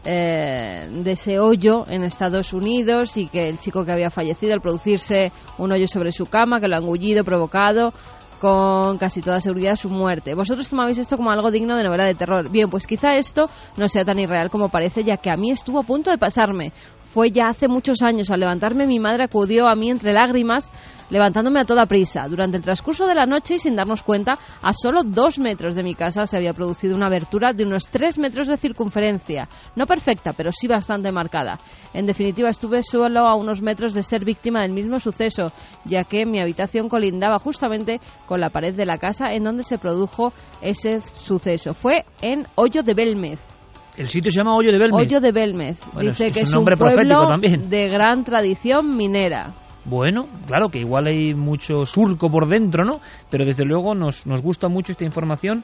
eh, 0.05 0.87
de 0.89 1.11
ese 1.11 1.39
hoyo 1.39 1.85
en 1.87 2.03
Estados 2.03 2.53
Unidos 2.53 3.17
y 3.17 3.27
que 3.27 3.39
el 3.39 3.57
chico 3.59 3.85
que 3.85 3.91
había 3.91 4.09
fallecido 4.09 4.53
al 4.53 4.61
producirse 4.61 5.31
un 5.57 5.71
hoyo 5.71 5.87
sobre 5.87 6.11
su 6.11 6.25
cama, 6.25 6.59
que 6.59 6.67
lo 6.67 6.75
ha 6.75 6.79
engullido, 6.79 7.23
provocado 7.23 7.93
con 8.39 8.97
casi 8.97 9.21
toda 9.21 9.39
seguridad 9.39 9.75
su 9.75 9.89
muerte. 9.89 10.35
Vosotros 10.35 10.69
tomabais 10.69 10.97
esto 10.97 11.17
como 11.17 11.31
algo 11.31 11.51
digno 11.51 11.75
de 11.75 11.83
novela 11.83 12.05
de 12.05 12.15
terror. 12.15 12.49
Bien, 12.51 12.69
pues 12.69 12.85
quizá 12.85 13.15
esto 13.15 13.49
no 13.77 13.87
sea 13.87 14.03
tan 14.03 14.19
irreal 14.19 14.49
como 14.49 14.69
parece, 14.69 15.03
ya 15.03 15.17
que 15.17 15.31
a 15.31 15.37
mí 15.37 15.51
estuvo 15.51 15.79
a 15.79 15.83
punto 15.83 16.11
de 16.11 16.17
pasarme. 16.17 16.73
Fue 17.15 17.31
ya 17.31 17.47
hace 17.47 17.69
muchos 17.69 18.01
años. 18.01 18.29
Al 18.29 18.41
levantarme 18.41 18.85
mi 18.85 18.99
madre 18.99 19.23
acudió 19.23 19.69
a 19.69 19.75
mí 19.77 19.89
entre 19.89 20.11
lágrimas 20.11 20.69
levantándome 21.09 21.61
a 21.61 21.63
toda 21.63 21.85
prisa. 21.85 22.25
Durante 22.27 22.57
el 22.57 22.63
transcurso 22.63 23.07
de 23.07 23.15
la 23.15 23.25
noche 23.25 23.55
y 23.55 23.59
sin 23.59 23.77
darnos 23.77 24.03
cuenta, 24.03 24.33
a 24.61 24.73
solo 24.73 25.01
dos 25.05 25.39
metros 25.39 25.75
de 25.75 25.83
mi 25.83 25.95
casa 25.95 26.25
se 26.25 26.35
había 26.35 26.51
producido 26.51 26.93
una 26.93 27.05
abertura 27.05 27.53
de 27.53 27.63
unos 27.63 27.85
tres 27.85 28.17
metros 28.17 28.49
de 28.49 28.57
circunferencia. 28.57 29.47
No 29.77 29.85
perfecta, 29.85 30.33
pero 30.33 30.51
sí 30.51 30.67
bastante 30.67 31.13
marcada. 31.13 31.57
En 31.93 32.05
definitiva, 32.05 32.49
estuve 32.49 32.83
solo 32.83 33.21
a 33.21 33.35
unos 33.35 33.61
metros 33.61 33.93
de 33.93 34.03
ser 34.03 34.25
víctima 34.25 34.63
del 34.63 34.73
mismo 34.73 34.99
suceso, 34.99 35.53
ya 35.85 36.03
que 36.03 36.25
mi 36.25 36.41
habitación 36.41 36.89
colindaba 36.89 37.39
justamente 37.39 38.01
con 38.25 38.41
la 38.41 38.49
pared 38.49 38.75
de 38.75 38.85
la 38.85 38.97
casa 38.97 39.31
en 39.31 39.45
donde 39.45 39.63
se 39.63 39.77
produjo 39.77 40.33
ese 40.59 40.99
suceso. 40.99 41.73
Fue 41.73 42.03
en 42.21 42.45
Hoyo 42.55 42.83
de 42.83 42.93
Belmez. 42.93 43.54
El 43.97 44.09
sitio 44.09 44.29
se 44.29 44.37
llama 44.37 44.55
Hoyo 44.55 44.71
de 44.71 44.77
Belmez. 44.77 45.07
Hoyo 45.07 45.19
de 45.21 45.31
Belmez. 45.31 45.79
Dice 45.99 46.31
que 46.31 46.41
es 46.41 46.53
un, 46.53 46.65
pueblo 46.65 47.37
de 47.37 47.87
gran 47.87 48.23
tradición 48.23 48.95
minera. 48.97 49.53
Bueno, 49.85 50.27
claro 50.47 50.69
que 50.69 50.79
igual 50.79 51.07
hay 51.07 51.33
mucho 51.33 51.85
surco 51.85 52.27
por 52.27 52.49
dentro, 52.49 52.83
¿no? 52.83 52.99
Pero 53.29 53.45
desde 53.45 53.63
luego 53.63 53.93
nos, 53.93 54.25
nos 54.25 54.41
gusta 54.41 54.67
mucho 54.67 54.91
esta 54.91 55.05
información 55.05 55.63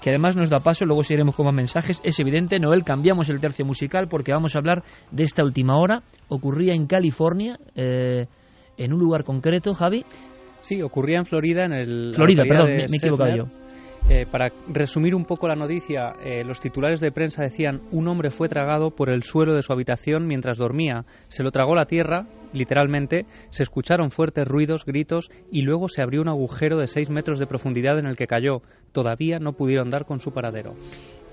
que 0.00 0.10
además 0.10 0.36
nos 0.36 0.48
da 0.48 0.58
paso, 0.60 0.84
luego 0.86 1.02
seguiremos 1.02 1.36
con 1.36 1.46
más 1.46 1.54
mensajes. 1.54 2.00
Es 2.02 2.18
evidente, 2.20 2.58
Noel, 2.58 2.84
cambiamos 2.84 3.28
el 3.28 3.40
tercio 3.40 3.64
musical 3.64 4.08
porque 4.08 4.32
vamos 4.32 4.54
a 4.54 4.58
hablar 4.58 4.82
de 5.10 5.24
esta 5.24 5.44
última 5.44 5.78
hora. 5.78 6.02
Ocurría 6.28 6.74
en 6.74 6.86
California, 6.86 7.58
eh, 7.76 8.26
en 8.76 8.92
un 8.92 8.98
lugar 8.98 9.24
concreto, 9.24 9.74
Javi. 9.74 10.04
Sí, 10.60 10.82
ocurría 10.82 11.18
en 11.18 11.26
Florida, 11.26 11.64
en 11.64 11.72
el... 11.72 12.12
Florida, 12.14 12.44
perdón, 12.48 12.66
me, 12.68 12.82
he 12.82 12.96
equivocado 12.96 13.36
yo. 13.36 13.44
Eh, 14.08 14.26
para 14.30 14.48
resumir 14.68 15.14
un 15.14 15.24
poco 15.24 15.46
la 15.46 15.54
noticia, 15.54 16.14
eh, 16.24 16.42
los 16.44 16.60
titulares 16.60 17.00
de 17.00 17.12
prensa 17.12 17.42
decían 17.42 17.82
un 17.92 18.08
hombre 18.08 18.30
fue 18.30 18.48
tragado 18.48 18.90
por 18.90 19.08
el 19.08 19.22
suelo 19.22 19.54
de 19.54 19.62
su 19.62 19.72
habitación 19.72 20.26
mientras 20.26 20.58
dormía. 20.58 21.04
Se 21.28 21.42
lo 21.42 21.52
tragó 21.52 21.74
la 21.76 21.86
tierra, 21.86 22.26
literalmente, 22.52 23.26
se 23.50 23.62
escucharon 23.62 24.10
fuertes 24.10 24.48
ruidos, 24.48 24.84
gritos 24.84 25.30
y 25.52 25.62
luego 25.62 25.88
se 25.88 26.02
abrió 26.02 26.22
un 26.22 26.28
agujero 26.28 26.78
de 26.78 26.88
seis 26.88 27.08
metros 27.08 27.38
de 27.38 27.46
profundidad 27.46 27.98
en 27.98 28.06
el 28.06 28.16
que 28.16 28.26
cayó. 28.26 28.62
Todavía 28.92 29.38
no 29.38 29.52
pudieron 29.52 29.90
dar 29.90 30.06
con 30.06 30.18
su 30.18 30.32
paradero. 30.32 30.74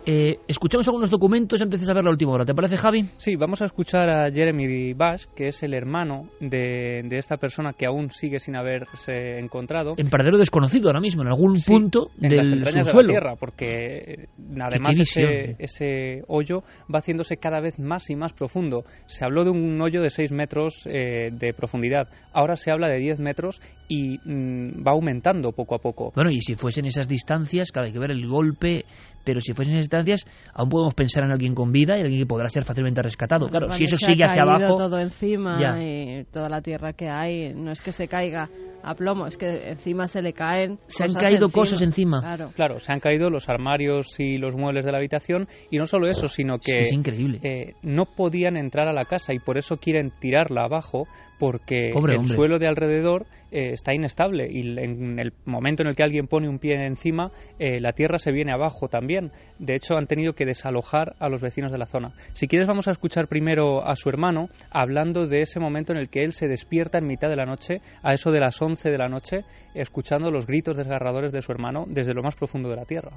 Eh, 0.09 0.39
escuchamos 0.47 0.87
algunos 0.87 1.09
documentos 1.09 1.61
antes 1.61 1.81
de 1.81 1.85
saber 1.85 2.05
la 2.05 2.11
última 2.11 2.31
hora. 2.31 2.45
¿Te 2.45 2.55
parece, 2.55 2.77
Javi? 2.77 3.09
Sí, 3.17 3.35
vamos 3.35 3.61
a 3.61 3.65
escuchar 3.65 4.09
a 4.09 4.31
Jeremy 4.31 4.93
Bash, 4.93 5.25
que 5.35 5.49
es 5.49 5.63
el 5.63 5.73
hermano 5.73 6.29
de, 6.39 7.05
esta 7.11 7.35
persona 7.35 7.73
que 7.73 7.85
aún 7.85 8.09
sigue 8.09 8.39
sin 8.39 8.55
haberse 8.55 9.37
encontrado. 9.37 9.95
En 9.97 10.09
paradero 10.09 10.37
desconocido 10.37 10.87
ahora 10.87 11.01
mismo, 11.01 11.23
en 11.23 11.27
algún 11.27 11.57
punto 11.59 12.09
en 12.21 12.29
del 12.29 12.59
las 12.61 12.71
subsuelo. 12.71 13.09
De 13.09 13.13
la 13.15 13.19
tierra, 13.19 13.35
porque 13.35 13.67
eh, 13.67 14.27
además 14.61 14.97
ese, 14.97 15.57
ese, 15.59 16.23
hoyo 16.29 16.63
va 16.89 16.99
haciéndose 16.99 17.35
cada 17.35 17.59
vez 17.59 17.77
más 17.77 18.09
y 18.09 18.15
más 18.15 18.31
profundo. 18.31 18.85
Se 19.07 19.25
habló 19.25 19.43
de 19.43 19.49
un 19.49 19.81
hoyo 19.81 20.01
de 20.01 20.09
6 20.09 20.31
metros 20.31 20.83
eh, 20.85 21.31
de 21.33 21.53
profundidad. 21.53 22.07
Ahora 22.31 22.55
se 22.55 22.71
habla 22.71 22.87
de 22.87 22.99
10 22.99 23.19
metros 23.19 23.61
y 23.89 24.19
mm, 24.19 24.87
va 24.87 24.91
aumentando 24.91 25.51
poco 25.51 25.75
a 25.75 25.79
poco. 25.79 26.13
Bueno, 26.15 26.31
y 26.31 26.39
si 26.39 26.55
fuesen 26.55 26.85
esas 26.85 27.09
distancias, 27.09 27.73
claro, 27.73 27.87
hay 27.87 27.93
que 27.93 27.99
ver 27.99 28.11
el 28.11 28.25
golpe 28.25 28.85
pero 29.27 29.41
si 29.41 29.53
fuesen 29.53 29.75
instancias, 29.75 30.25
aún 30.53 30.69
podemos 30.69 30.93
pensar 30.93 31.25
en 31.25 31.31
alguien 31.31 31.53
con 31.53 31.73
vida 31.73 31.97
y 31.97 32.01
alguien 32.01 32.21
que 32.21 32.25
podrá 32.25 32.47
ser 32.47 32.63
fácilmente 32.63 33.01
rescatado. 33.01 33.49
Claro, 33.49 33.69
si 33.71 33.83
eso 33.83 33.97
sigue 33.97 34.23
hacia 34.23 34.43
abajo. 34.43 34.75
todo 34.75 34.97
encima 34.99 35.59
y 35.83 36.23
toda 36.31 36.47
la 36.47 36.61
tierra 36.61 36.93
que 36.93 37.09
hay, 37.09 37.53
no 37.53 37.71
es 37.71 37.81
que 37.81 37.91
se 37.91 38.07
caiga 38.07 38.49
a 38.81 38.95
plomo, 38.95 39.27
es 39.27 39.35
que 39.35 39.71
encima 39.71 40.07
se 40.07 40.21
le 40.21 40.31
caen. 40.31 40.79
Se 40.87 41.03
han 41.03 41.13
caído 41.13 41.49
cosas 41.49 41.81
encima. 41.81 42.21
Claro. 42.55 42.79
se 42.79 42.93
han 42.93 43.01
caído 43.01 43.29
los 43.29 43.49
armarios 43.49 44.17
y 44.17 44.37
los 44.37 44.55
muebles 44.55 44.85
de 44.85 44.93
la 44.93 44.99
habitación 44.99 45.49
y 45.69 45.77
no 45.77 45.87
solo 45.87 46.07
eso, 46.07 46.29
sino 46.29 46.57
que. 46.59 46.79
Es 46.79 46.93
increíble. 46.93 47.41
Eh, 47.43 47.73
no 47.81 48.05
podían 48.05 48.55
entrar 48.55 48.87
a 48.87 48.93
la 48.93 49.03
casa 49.03 49.33
y 49.33 49.39
por 49.39 49.57
eso 49.57 49.75
quieren 49.75 50.13
tirarla 50.21 50.63
abajo 50.63 51.05
porque 51.37 51.89
el 51.89 52.27
suelo 52.27 52.59
de 52.59 52.67
alrededor 52.67 53.25
eh, 53.51 53.71
está 53.71 53.93
inestable 53.93 54.47
y 54.49 54.61
en 54.77 55.19
el 55.19 55.33
momento 55.45 55.83
en 55.83 55.89
el 55.89 55.95
que 55.95 56.03
alguien 56.03 56.27
pone 56.27 56.49
un 56.49 56.59
pie 56.59 56.85
encima, 56.85 57.31
eh, 57.59 57.79
la 57.79 57.93
tierra 57.93 58.19
se 58.19 58.31
viene 58.31 58.51
abajo 58.51 58.87
también. 58.87 59.31
De 59.59 59.75
hecho, 59.75 59.95
han 59.97 60.07
tenido 60.07 60.33
que 60.33 60.45
desalojar 60.45 61.15
a 61.19 61.29
los 61.29 61.41
vecinos 61.41 61.71
de 61.71 61.77
la 61.77 61.85
zona. 61.85 62.13
Si 62.33 62.47
quieres, 62.47 62.67
vamos 62.67 62.87
a 62.87 62.91
escuchar 62.91 63.27
primero 63.27 63.85
a 63.85 63.95
su 63.95 64.09
hermano 64.09 64.49
hablando 64.69 65.27
de 65.27 65.41
ese 65.41 65.59
momento 65.59 65.93
en 65.93 65.99
el 65.99 66.09
que 66.09 66.23
él 66.23 66.33
se 66.33 66.47
despierta 66.47 66.97
en 66.97 67.07
mitad 67.07 67.29
de 67.29 67.35
la 67.35 67.45
noche, 67.45 67.81
a 68.03 68.13
eso 68.13 68.31
de 68.31 68.39
las 68.39 68.61
11 68.61 68.89
de 68.89 68.97
la 68.97 69.09
noche, 69.09 69.45
escuchando 69.73 70.31
los 70.31 70.45
gritos 70.45 70.77
desgarradores 70.77 71.31
de 71.31 71.41
su 71.41 71.51
hermano 71.51 71.85
desde 71.87 72.13
lo 72.13 72.23
más 72.23 72.35
profundo 72.35 72.69
de 72.69 72.75
la 72.75 72.85
tierra. 72.85 73.11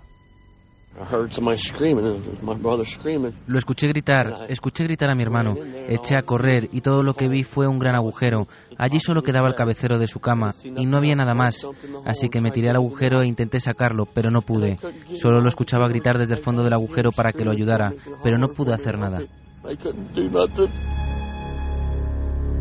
Lo 3.46 3.58
escuché 3.58 3.86
gritar, 3.88 4.46
escuché 4.48 4.84
gritar 4.84 5.10
a 5.10 5.14
mi 5.14 5.22
hermano, 5.22 5.54
eché 5.88 6.16
a 6.16 6.22
correr 6.22 6.68
y 6.72 6.80
todo 6.80 7.02
lo 7.02 7.14
que 7.14 7.28
vi 7.28 7.42
fue 7.42 7.68
un 7.68 7.78
gran 7.78 7.94
agujero. 7.94 8.48
Allí 8.76 8.98
solo 8.98 9.22
quedaba 9.22 9.48
el 9.48 9.54
cabecero 9.54 9.98
de 9.98 10.06
su 10.06 10.20
cama 10.20 10.50
y 10.64 10.86
no 10.86 10.98
había 10.98 11.14
nada 11.14 11.34
más, 11.34 11.66
así 12.04 12.28
que 12.28 12.40
me 12.40 12.50
tiré 12.50 12.70
al 12.70 12.76
agujero 12.76 13.22
e 13.22 13.26
intenté 13.26 13.60
sacarlo, 13.60 14.04
pero 14.06 14.30
no 14.30 14.42
pude. 14.42 14.78
Solo 15.14 15.40
lo 15.40 15.48
escuchaba 15.48 15.88
gritar 15.88 16.18
desde 16.18 16.34
el 16.34 16.40
fondo 16.40 16.64
del 16.64 16.72
agujero 16.72 17.12
para 17.12 17.32
que 17.32 17.44
lo 17.44 17.52
ayudara, 17.52 17.94
pero 18.22 18.36
no 18.36 18.48
pude 18.48 18.74
hacer 18.74 18.98
nada. 18.98 19.20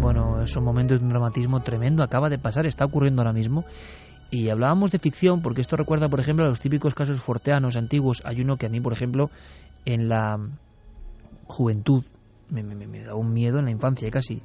Bueno, 0.01 0.41
es 0.41 0.55
un 0.55 0.63
momento 0.63 0.95
de 0.95 1.03
un 1.03 1.09
dramatismo 1.09 1.59
tremendo, 1.61 2.03
acaba 2.03 2.29
de 2.29 2.37
pasar, 2.37 2.65
está 2.65 2.85
ocurriendo 2.85 3.21
ahora 3.21 3.33
mismo 3.33 3.65
y 4.31 4.49
hablábamos 4.49 4.91
de 4.91 4.99
ficción 4.99 5.41
porque 5.41 5.61
esto 5.61 5.75
recuerda, 5.75 6.07
por 6.07 6.19
ejemplo, 6.19 6.45
a 6.45 6.49
los 6.49 6.59
típicos 6.59 6.93
casos 6.93 7.19
forteanos 7.21 7.75
antiguos. 7.75 8.21
Hay 8.25 8.41
uno 8.41 8.57
que 8.57 8.67
a 8.67 8.69
mí, 8.69 8.79
por 8.79 8.93
ejemplo, 8.93 9.29
en 9.85 10.07
la 10.07 10.37
juventud 11.45 12.03
me, 12.49 12.63
me, 12.63 13.03
da 13.03 13.15
un 13.15 13.33
miedo 13.33 13.59
en 13.59 13.65
la 13.65 13.71
infancia 13.71 14.09
casi. 14.11 14.41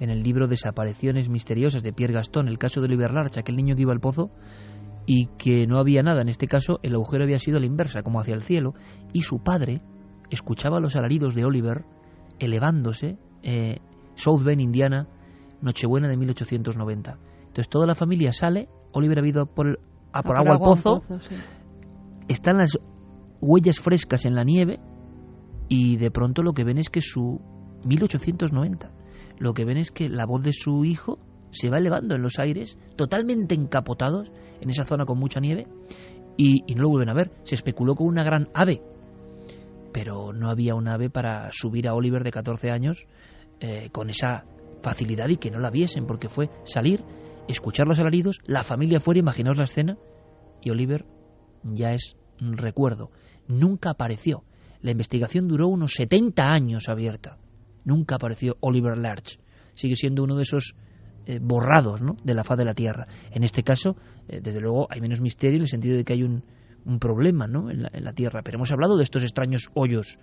En 0.00 0.10
el 0.10 0.22
libro 0.22 0.46
Desapariciones 0.46 1.28
misteriosas 1.28 1.82
de 1.82 1.92
Pierre 1.92 2.14
Gastón, 2.14 2.48
el 2.48 2.58
caso 2.58 2.80
de 2.80 2.86
Oliver 2.86 3.12
Larch, 3.12 3.38
aquel 3.38 3.56
niño 3.56 3.74
que 3.74 3.82
iba 3.82 3.92
al 3.92 4.00
pozo 4.00 4.30
y 5.06 5.26
que 5.38 5.66
no 5.66 5.78
había 5.78 6.02
nada. 6.02 6.22
En 6.22 6.28
este 6.28 6.46
caso, 6.46 6.78
el 6.82 6.94
agujero 6.94 7.24
había 7.24 7.38
sido 7.38 7.56
a 7.56 7.60
la 7.60 7.66
inversa, 7.66 8.02
como 8.02 8.20
hacia 8.20 8.34
el 8.34 8.42
cielo, 8.42 8.74
y 9.12 9.22
su 9.22 9.42
padre 9.42 9.80
escuchaba 10.30 10.80
los 10.80 10.96
alaridos 10.96 11.34
de 11.34 11.44
Oliver 11.44 11.84
elevándose, 12.38 13.18
eh, 13.42 13.78
South 14.14 14.42
Bend, 14.44 14.60
Indiana, 14.60 15.08
Nochebuena 15.62 16.08
de 16.08 16.16
1890. 16.16 17.18
Entonces 17.40 17.68
toda 17.68 17.86
la 17.86 17.94
familia 17.94 18.32
sale 18.32 18.68
Oliver 18.98 19.20
ha 19.20 19.26
ido 19.26 19.46
por, 19.46 19.80
a 20.12 20.22
por, 20.22 20.38
agua, 20.38 20.54
al 20.54 20.58
pozo. 20.58 21.02
Están 22.28 22.58
las 22.58 22.78
huellas 23.40 23.80
frescas 23.80 24.24
en 24.26 24.34
la 24.34 24.44
nieve 24.44 24.80
y 25.68 25.96
de 25.96 26.10
pronto 26.10 26.42
lo 26.42 26.52
que 26.52 26.64
ven 26.64 26.78
es 26.78 26.90
que 26.90 27.00
su 27.00 27.40
1890, 27.84 28.90
lo 29.38 29.54
que 29.54 29.64
ven 29.64 29.76
es 29.76 29.90
que 29.90 30.08
la 30.08 30.26
voz 30.26 30.42
de 30.42 30.52
su 30.52 30.84
hijo 30.84 31.18
se 31.50 31.70
va 31.70 31.78
elevando 31.78 32.14
en 32.14 32.22
los 32.22 32.38
aires, 32.38 32.78
totalmente 32.96 33.54
encapotados 33.54 34.30
en 34.60 34.70
esa 34.70 34.84
zona 34.84 35.04
con 35.04 35.18
mucha 35.18 35.40
nieve 35.40 35.66
y, 36.36 36.62
no 36.74 36.82
lo 36.82 36.90
vuelven 36.90 37.10
a 37.10 37.14
ver. 37.14 37.32
Se 37.44 37.54
especuló 37.54 37.94
con 37.94 38.06
una 38.06 38.22
gran 38.22 38.48
ave, 38.54 38.82
pero 39.92 40.32
no 40.32 40.50
había 40.50 40.74
un 40.74 40.88
ave 40.88 41.10
para 41.10 41.50
subir 41.52 41.88
a 41.88 41.94
Oliver 41.94 42.22
de 42.22 42.30
14 42.30 42.70
años 42.70 43.06
eh, 43.60 43.88
con 43.90 44.10
esa 44.10 44.44
facilidad 44.82 45.28
y 45.28 45.36
que 45.36 45.50
no 45.50 45.58
la 45.58 45.70
viesen, 45.70 46.06
porque 46.06 46.28
fue 46.28 46.50
salir 46.64 47.02
escuchar 47.48 47.88
los 47.88 47.98
alaridos, 47.98 48.40
la 48.46 48.62
familia 48.62 49.00
fuera, 49.00 49.20
imaginaos 49.20 49.58
la 49.58 49.64
escena, 49.64 49.96
y 50.62 50.70
Oliver 50.70 51.04
ya 51.62 51.92
es 51.92 52.16
un 52.40 52.56
recuerdo. 52.56 53.10
Nunca 53.46 53.90
apareció. 53.90 54.44
La 54.80 54.90
investigación 54.90 55.48
duró 55.48 55.68
unos 55.68 55.94
70 55.94 56.42
años 56.42 56.88
abierta. 56.88 57.38
Nunca 57.84 58.16
apareció 58.16 58.56
Oliver 58.60 58.96
Larch. 58.96 59.38
Sigue 59.74 59.96
siendo 59.96 60.22
uno 60.22 60.36
de 60.36 60.42
esos 60.42 60.74
eh, 61.26 61.38
borrados 61.40 62.00
¿no? 62.02 62.16
de 62.22 62.34
la 62.34 62.44
faz 62.44 62.58
de 62.58 62.64
la 62.64 62.74
Tierra. 62.74 63.06
En 63.30 63.42
este 63.42 63.62
caso, 63.62 63.96
eh, 64.28 64.40
desde 64.42 64.60
luego, 64.60 64.86
hay 64.90 65.00
menos 65.00 65.20
misterio 65.20 65.56
en 65.56 65.62
el 65.62 65.68
sentido 65.68 65.96
de 65.96 66.04
que 66.04 66.12
hay 66.12 66.22
un, 66.22 66.44
un 66.84 66.98
problema 66.98 67.46
¿no? 67.46 67.70
en, 67.70 67.82
la, 67.82 67.90
en 67.92 68.04
la 68.04 68.12
Tierra. 68.12 68.42
Pero 68.42 68.58
hemos 68.58 68.70
hablado 68.70 68.96
de 68.96 69.04
estos 69.04 69.22
extraños 69.22 69.68
hoyos. 69.74 70.18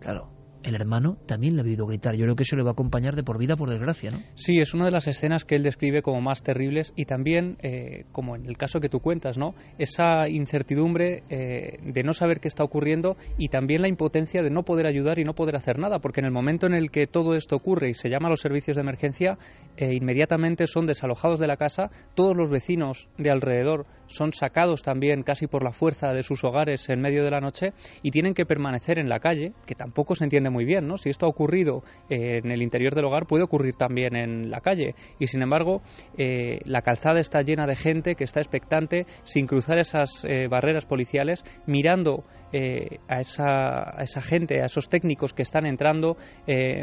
Claro, 0.00 0.30
el 0.62 0.74
hermano 0.74 1.16
también 1.26 1.56
le 1.56 1.62
ha 1.62 1.64
oído 1.64 1.86
gritar. 1.86 2.14
Yo 2.14 2.24
creo 2.24 2.36
que 2.36 2.42
eso 2.42 2.56
le 2.56 2.62
va 2.62 2.70
a 2.70 2.72
acompañar 2.72 3.14
de 3.14 3.22
por 3.22 3.38
vida, 3.38 3.56
por 3.56 3.70
desgracia, 3.70 4.10
¿no? 4.10 4.18
Sí, 4.34 4.58
es 4.58 4.74
una 4.74 4.84
de 4.84 4.90
las 4.90 5.06
escenas 5.06 5.44
que 5.44 5.54
él 5.54 5.62
describe 5.62 6.02
como 6.02 6.20
más 6.20 6.42
terribles 6.42 6.92
y 6.96 7.04
también, 7.04 7.56
eh, 7.62 8.04
como 8.12 8.36
en 8.36 8.46
el 8.46 8.56
caso 8.56 8.80
que 8.80 8.88
tú 8.88 9.00
cuentas, 9.00 9.38
¿no? 9.38 9.54
Esa 9.78 10.28
incertidumbre 10.28 11.22
eh, 11.28 11.78
de 11.82 12.02
no 12.02 12.12
saber 12.12 12.40
qué 12.40 12.48
está 12.48 12.64
ocurriendo 12.64 13.16
y 13.36 13.48
también 13.48 13.82
la 13.82 13.88
impotencia 13.88 14.42
de 14.42 14.50
no 14.50 14.62
poder 14.62 14.86
ayudar 14.86 15.18
y 15.18 15.24
no 15.24 15.34
poder 15.34 15.56
hacer 15.56 15.78
nada, 15.78 15.98
porque 16.00 16.20
en 16.20 16.26
el 16.26 16.32
momento 16.32 16.66
en 16.66 16.74
el 16.74 16.90
que 16.90 17.06
todo 17.06 17.34
esto 17.34 17.56
ocurre 17.56 17.90
y 17.90 17.94
se 17.94 18.08
llama 18.08 18.28
a 18.28 18.30
los 18.30 18.40
servicios 18.40 18.76
de 18.76 18.82
emergencia, 18.82 19.38
eh, 19.76 19.94
inmediatamente 19.94 20.66
son 20.66 20.86
desalojados 20.86 21.38
de 21.38 21.46
la 21.46 21.56
casa, 21.56 21.90
todos 22.14 22.36
los 22.36 22.50
vecinos 22.50 23.08
de 23.16 23.30
alrededor 23.30 23.86
son 24.08 24.32
sacados 24.32 24.82
también 24.82 25.22
casi 25.22 25.46
por 25.46 25.62
la 25.62 25.72
fuerza 25.72 26.12
de 26.12 26.22
sus 26.22 26.42
hogares 26.44 26.88
en 26.88 27.00
medio 27.00 27.24
de 27.24 27.30
la 27.30 27.40
noche 27.40 27.72
y 28.02 28.10
tienen 28.10 28.34
que 28.34 28.44
permanecer 28.44 28.98
en 28.98 29.08
la 29.08 29.20
calle, 29.20 29.52
que 29.66 29.74
tampoco 29.74 30.14
se 30.14 30.24
entiende 30.24 30.50
muy 30.50 30.64
bien, 30.64 30.86
¿no? 30.86 30.96
Si 30.96 31.08
esto 31.08 31.26
ha 31.26 31.28
ocurrido 31.28 31.82
eh, 32.10 32.40
en 32.42 32.50
el 32.50 32.62
interior 32.62 32.94
del 32.94 33.04
hogar, 33.04 33.26
puede 33.26 33.44
ocurrir 33.44 33.76
también 33.76 34.16
en 34.16 34.50
la 34.50 34.60
calle. 34.60 34.94
Y 35.18 35.26
sin 35.26 35.42
embargo, 35.42 35.82
eh, 36.16 36.58
la 36.64 36.82
calzada 36.82 37.20
está 37.20 37.42
llena 37.42 37.66
de 37.66 37.76
gente 37.76 38.14
que 38.14 38.24
está 38.24 38.40
expectante, 38.40 39.06
sin 39.24 39.46
cruzar 39.46 39.78
esas 39.78 40.24
eh, 40.24 40.48
barreras 40.48 40.86
policiales, 40.86 41.44
mirando 41.66 42.24
a, 42.52 43.20
esa, 43.20 43.98
a, 43.98 44.02
esa, 44.02 44.22
gente, 44.22 44.62
a 44.62 44.66
esos 44.66 44.88
técnicos 44.88 45.32
que 45.32 45.42
están 45.42 45.66
entrando, 45.66 46.16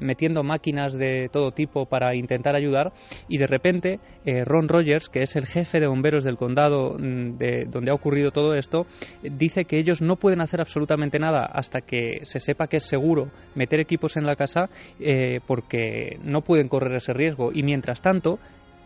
metiendo 0.02 0.44
máquinas 0.44 0.94
de 0.94 1.30
todo 1.32 1.52
tipo 1.52 1.86
para 1.86 2.16
intentar 2.16 2.56
ayudar. 2.56 2.94
Y 3.28 3.38
de 3.38 3.48
repente, 3.48 4.00
Ron 4.46 4.68
Rogers, 4.68 5.10
que 5.10 5.22
es 5.22 5.36
el 5.36 5.46
jefe 5.46 5.80
de 5.80 5.88
bomberos 5.88 6.24
del 6.24 6.38
condado 6.38 6.98
mm, 6.98 7.38
de 7.38 7.66
donde 7.66 7.92
ha 7.92 7.96
ocurrido 7.96 8.32
todo 8.32 8.54
esto, 8.54 8.86
dice 9.22 9.66
que 9.66 9.80
ellos 9.80 10.02
no 10.02 10.16
pueden 10.18 10.42
hacer 10.42 10.62
absolutamente 10.62 11.20
nada 11.20 11.46
hasta 11.46 11.82
que 11.82 12.20
se 12.24 12.40
sepa 12.40 12.68
que 12.68 12.78
es 12.78 12.84
seguro 12.84 13.32
meter 13.56 13.80
equipos 13.80 14.18
en 14.18 14.26
la 14.26 14.36
casa 14.36 14.70
eh, 15.00 15.40
porque 15.46 16.18
no 16.24 16.42
pueden 16.42 16.68
correr 16.68 16.96
ese 16.96 17.14
riesgo. 17.14 17.52
Y 17.54 17.64
mientras 17.64 18.02
tanto, 18.02 18.40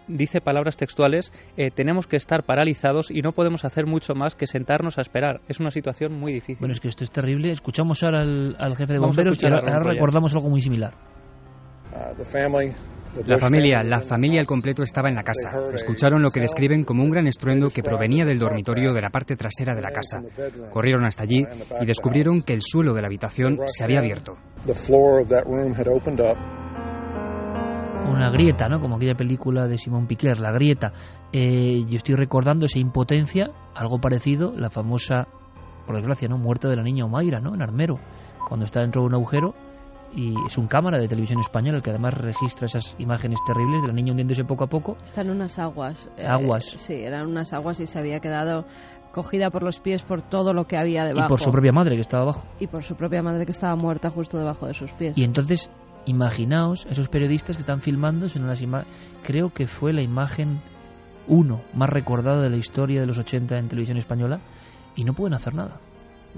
dice 0.10 0.42
palabras 0.42 0.76
textuales, 0.76 1.32
eh, 1.56 1.72
tenemos 1.72 2.08
que 2.08 2.18
estar 2.18 2.44
paralizados 2.44 3.12
y 3.12 3.22
no 3.22 3.32
podemos 3.32 3.64
hacer 3.64 3.86
mucho 3.86 4.14
más 4.16 4.36
que 4.36 4.48
sentarnos 4.48 4.98
a 4.98 5.02
esperar. 5.02 5.42
Es 5.48 5.60
una 5.60 5.72
situación 5.72 6.20
muy 6.20 6.34
difícil. 6.34 6.60
Bueno, 6.60 6.74
es 6.74 6.80
que 6.80 6.90
esto 6.90 7.04
es 7.04 7.12
terrible. 7.12 7.52
Escuchamos 7.52 8.04
ahora 8.04 8.22
al, 8.22 8.76
jefe 8.76 8.94
de 8.94 9.00
bomberos 9.00 9.42
y 9.42 9.46
ahora, 9.46 9.80
recordamos 9.80 10.34
algo 10.34 10.50
muy 10.50 10.62
similar. 10.62 10.94
Uh, 11.92 12.24
la 13.26 13.38
familia, 13.38 13.84
la 13.84 14.00
familia 14.02 14.40
al 14.40 14.46
completo 14.46 14.84
estaba 14.84 15.10
en 15.10 15.16
la 15.16 15.24
casa. 15.24 15.50
Escucharon 15.74 16.22
lo 16.22 16.30
que 16.30 16.40
describen 16.40 16.84
como 16.84 17.04
un 17.04 17.10
gran 17.10 17.28
estruendo 17.28 17.70
que 17.70 17.82
provenía 17.82 18.24
del 18.24 18.38
dormitorio 18.38 18.94
de 18.94 19.02
la 19.02 19.10
parte 19.10 19.36
trasera 19.36 19.74
de 19.74 19.82
la 19.82 19.90
casa. 19.90 20.20
Corrieron 20.70 21.06
hasta 21.06 21.24
allí 21.24 21.46
y 21.82 21.86
descubrieron 21.86 22.44
que 22.44 22.54
el 22.54 22.62
suelo 22.62 22.94
de 22.94 23.02
la 23.02 23.08
habitación 23.08 23.60
se 23.66 23.84
había 23.84 24.00
abierto. 24.00 24.38
Una 28.10 28.30
grieta, 28.30 28.68
¿no? 28.68 28.80
Como 28.80 28.96
aquella 28.96 29.16
película 29.16 29.68
de 29.68 29.78
Simón 29.78 30.08
Piquer, 30.08 30.40
La 30.40 30.52
grieta. 30.52 30.92
Eh, 31.32 31.84
yo 31.88 31.98
estoy 31.98 32.16
recordando 32.16 32.66
esa 32.66 32.80
impotencia, 32.80 33.52
algo 33.76 34.00
parecido, 34.00 34.54
la 34.56 34.70
famosa, 34.70 35.28
por 35.86 35.96
desgracia, 35.96 36.28
¿no? 36.28 36.38
Muerte 36.38 36.68
de 36.68 36.76
la 36.76 36.84
niña 36.84 37.06
Omaira, 37.06 37.40
¿no? 37.40 37.54
En 37.54 37.62
Armero, 37.62 38.00
cuando 38.48 38.66
está 38.66 38.82
dentro 38.82 39.02
de 39.02 39.08
un 39.08 39.14
agujero 39.14 39.54
y 40.14 40.34
es 40.48 40.58
un 40.58 40.68
cámara 40.68 40.98
de 40.98 41.08
televisión 41.08 41.40
española 41.40 41.78
el 41.78 41.84
que 41.84 41.92
además 41.92 42.16
registra 42.16 42.66
esas 42.66 42.96
imágenes 42.98 43.40
terribles 43.46 43.82
de 43.82 43.90
la 43.90 43.94
niña 43.94 44.12
hundiéndose 44.12 44.44
poco 44.44 44.64
a 44.64 44.68
poco. 44.68 44.98
Están 45.04 45.30
unas 45.30 45.60
aguas. 45.60 46.10
Eh, 46.18 46.26
aguas. 46.26 46.66
sí, 46.66 46.94
eran 46.94 47.28
unas 47.28 47.54
aguas 47.54 47.80
y 47.80 47.86
se 47.86 48.00
había 48.00 48.20
quedado 48.20 48.66
cogida 49.12 49.50
por 49.50 49.64
los 49.64 49.80
pies 49.80 50.04
por 50.04 50.22
todo 50.22 50.54
lo 50.54 50.66
que 50.66 50.78
había 50.78 51.04
debajo. 51.04 51.28
Y 51.28 51.30
por 51.30 51.40
su 51.40 51.52
propia 51.52 51.72
madre 51.72 51.96
que 51.96 52.02
estaba 52.02 52.24
abajo. 52.24 52.44
Y 52.60 52.68
por 52.68 52.84
su 52.84 52.96
propia 52.96 53.22
madre 53.22 53.46
que 53.46 53.52
estaba 53.52 53.76
muerta 53.76 54.10
justo 54.10 54.38
debajo 54.38 54.68
de 54.68 54.74
sus 54.74 54.92
pies. 54.94 55.18
Y 55.18 55.24
entonces, 55.24 55.72
imaginaos 56.06 56.86
esos 56.90 57.10
periodistas 57.10 57.56
que 57.56 57.62
están 57.62 57.82
filmando, 57.82 58.30
las 58.48 58.62
creo 59.24 59.54
que 59.54 59.68
fue 59.68 59.94
la 59.94 60.02
imagen 60.02 60.62
uno 61.28 61.62
más 61.74 61.90
recordada 61.90 62.42
de 62.42 62.50
la 62.50 62.58
historia 62.58 63.02
de 63.02 63.08
los 63.08 63.18
80 63.18 63.58
en 63.58 63.70
televisión 63.70 63.98
española 63.98 64.40
y 64.96 65.04
no 65.04 65.14
pueden 65.14 65.36
hacer 65.36 65.54
nada 65.54 65.80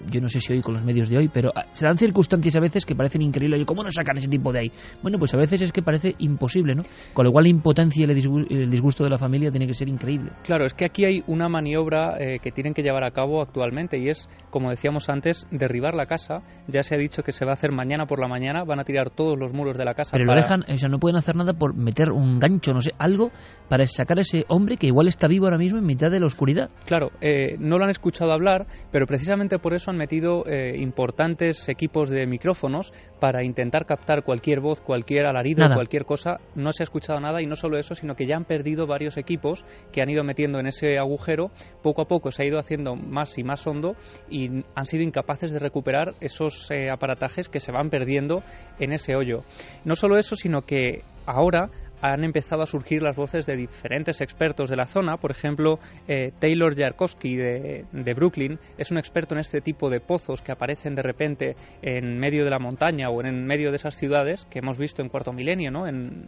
yo 0.09 0.21
no 0.21 0.29
sé 0.29 0.39
si 0.39 0.53
hoy 0.53 0.61
con 0.61 0.73
los 0.73 0.83
medios 0.83 1.09
de 1.09 1.17
hoy, 1.17 1.29
pero 1.29 1.51
ah, 1.55 1.65
se 1.71 1.85
dan 1.85 1.97
circunstancias 1.97 2.55
a 2.55 2.59
veces 2.59 2.85
que 2.85 2.95
parecen 2.95 3.21
increíbles. 3.21 3.65
¿Cómo 3.65 3.83
no 3.83 3.91
sacan 3.91 4.17
ese 4.17 4.27
tipo 4.27 4.51
de 4.51 4.59
ahí? 4.59 4.71
Bueno, 5.01 5.17
pues 5.17 5.33
a 5.33 5.37
veces 5.37 5.61
es 5.61 5.71
que 5.71 5.81
parece 5.81 6.13
imposible, 6.19 6.75
¿no? 6.75 6.83
Con 7.13 7.25
lo 7.25 7.31
cual 7.31 7.43
la 7.43 7.49
impotencia 7.49 8.05
y 8.05 8.09
el 8.09 8.71
disgusto 8.71 9.03
de 9.03 9.09
la 9.09 9.17
familia 9.17 9.51
tiene 9.51 9.67
que 9.67 9.73
ser 9.73 9.89
increíble. 9.89 10.31
Claro, 10.43 10.65
es 10.65 10.73
que 10.73 10.85
aquí 10.85 11.05
hay 11.05 11.23
una 11.27 11.49
maniobra 11.49 12.17
eh, 12.19 12.39
que 12.41 12.51
tienen 12.51 12.73
que 12.73 12.81
llevar 12.81 13.03
a 13.03 13.11
cabo 13.11 13.41
actualmente 13.41 13.97
y 13.97 14.09
es, 14.09 14.27
como 14.49 14.69
decíamos 14.69 15.09
antes, 15.09 15.47
derribar 15.51 15.93
la 15.93 16.05
casa. 16.05 16.41
Ya 16.67 16.83
se 16.83 16.95
ha 16.95 16.97
dicho 16.97 17.23
que 17.23 17.31
se 17.31 17.45
va 17.45 17.51
a 17.51 17.53
hacer 17.53 17.71
mañana 17.71 18.05
por 18.05 18.19
la 18.19 18.27
mañana, 18.27 18.63
van 18.63 18.79
a 18.79 18.83
tirar 18.83 19.09
todos 19.09 19.37
los 19.37 19.53
muros 19.53 19.77
de 19.77 19.85
la 19.85 19.93
casa. 19.93 20.11
Pero 20.13 20.25
lo 20.25 20.35
dejan, 20.35 20.63
o 20.67 20.77
sea, 20.77 20.89
no 20.89 20.99
pueden 20.99 21.17
hacer 21.17 21.35
nada 21.35 21.53
por 21.53 21.75
meter 21.75 22.11
un 22.11 22.39
gancho, 22.39 22.73
no 22.73 22.81
sé, 22.81 22.91
algo 22.97 23.31
para 23.67 23.85
sacar 23.87 24.17
a 24.17 24.21
ese 24.21 24.45
hombre 24.47 24.77
que 24.77 24.87
igual 24.87 25.07
está 25.07 25.27
vivo 25.27 25.45
ahora 25.45 25.57
mismo 25.57 25.79
en 25.79 25.85
mitad 25.85 26.11
de 26.11 26.19
la 26.19 26.25
oscuridad. 26.25 26.69
Claro, 26.85 27.11
eh, 27.21 27.55
no 27.59 27.77
lo 27.77 27.85
han 27.85 27.89
escuchado 27.89 28.31
hablar, 28.31 28.67
pero 28.91 29.05
precisamente 29.05 29.59
por 29.59 29.73
eso 29.73 29.80
han 29.87 29.97
metido 29.97 30.45
eh, 30.45 30.75
importantes 30.77 31.67
equipos 31.69 32.09
de 32.09 32.25
micrófonos 32.25 32.93
para 33.19 33.43
intentar 33.43 33.85
captar 33.85 34.23
cualquier 34.23 34.59
voz, 34.59 34.81
cualquier 34.81 35.25
alarido, 35.25 35.65
cualquier 35.73 36.05
cosa. 36.05 36.39
No 36.55 36.71
se 36.71 36.83
ha 36.83 36.85
escuchado 36.85 37.19
nada 37.19 37.41
y 37.41 37.45
no 37.45 37.55
solo 37.55 37.77
eso, 37.77 37.95
sino 37.95 38.15
que 38.15 38.25
ya 38.25 38.35
han 38.35 38.45
perdido 38.45 38.87
varios 38.87 39.17
equipos 39.17 39.65
que 39.91 40.01
han 40.01 40.09
ido 40.09 40.23
metiendo 40.23 40.59
en 40.59 40.67
ese 40.67 40.97
agujero. 40.97 41.51
Poco 41.81 42.01
a 42.01 42.07
poco 42.07 42.31
se 42.31 42.43
ha 42.43 42.47
ido 42.47 42.59
haciendo 42.59 42.95
más 42.95 43.37
y 43.37 43.43
más 43.43 43.65
hondo 43.65 43.95
y 44.29 44.63
han 44.75 44.85
sido 44.85 45.03
incapaces 45.03 45.51
de 45.51 45.59
recuperar 45.59 46.13
esos 46.19 46.69
eh, 46.71 46.89
aparatajes 46.89 47.49
que 47.49 47.59
se 47.59 47.71
van 47.71 47.89
perdiendo 47.89 48.43
en 48.79 48.93
ese 48.93 49.15
hoyo. 49.15 49.43
No 49.85 49.95
solo 49.95 50.17
eso, 50.17 50.35
sino 50.35 50.61
que 50.61 51.03
ahora 51.25 51.69
han 52.01 52.23
empezado 52.23 52.63
a 52.63 52.65
surgir 52.65 53.01
las 53.01 53.15
voces 53.15 53.45
de 53.45 53.55
diferentes 53.55 54.21
expertos 54.21 54.69
de 54.69 54.75
la 54.75 54.87
zona. 54.87 55.17
Por 55.17 55.31
ejemplo, 55.31 55.79
eh, 56.07 56.31
Taylor 56.39 56.75
Jarkowski 56.75 57.35
de, 57.35 58.13
Brooklyn 58.15 58.59
es 58.77 58.91
un 58.91 58.97
experto 58.97 59.35
en 59.35 59.39
este 59.39 59.61
tipo 59.61 59.89
de 59.89 59.99
pozos 59.99 60.41
que 60.41 60.51
aparecen 60.51 60.95
de 60.95 61.03
repente 61.03 61.55
en 61.81 62.19
medio 62.19 62.43
de 62.43 62.49
la 62.49 62.59
montaña 62.59 63.09
o 63.09 63.23
en 63.23 63.45
medio 63.45 63.69
de 63.69 63.75
esas 63.75 63.95
ciudades 63.95 64.45
que 64.49 64.59
hemos 64.59 64.77
visto 64.77 65.01
en 65.01 65.09
Cuarto 65.09 65.31
Milenio, 65.31 65.71
¿no? 65.71 65.87
en, 65.87 66.27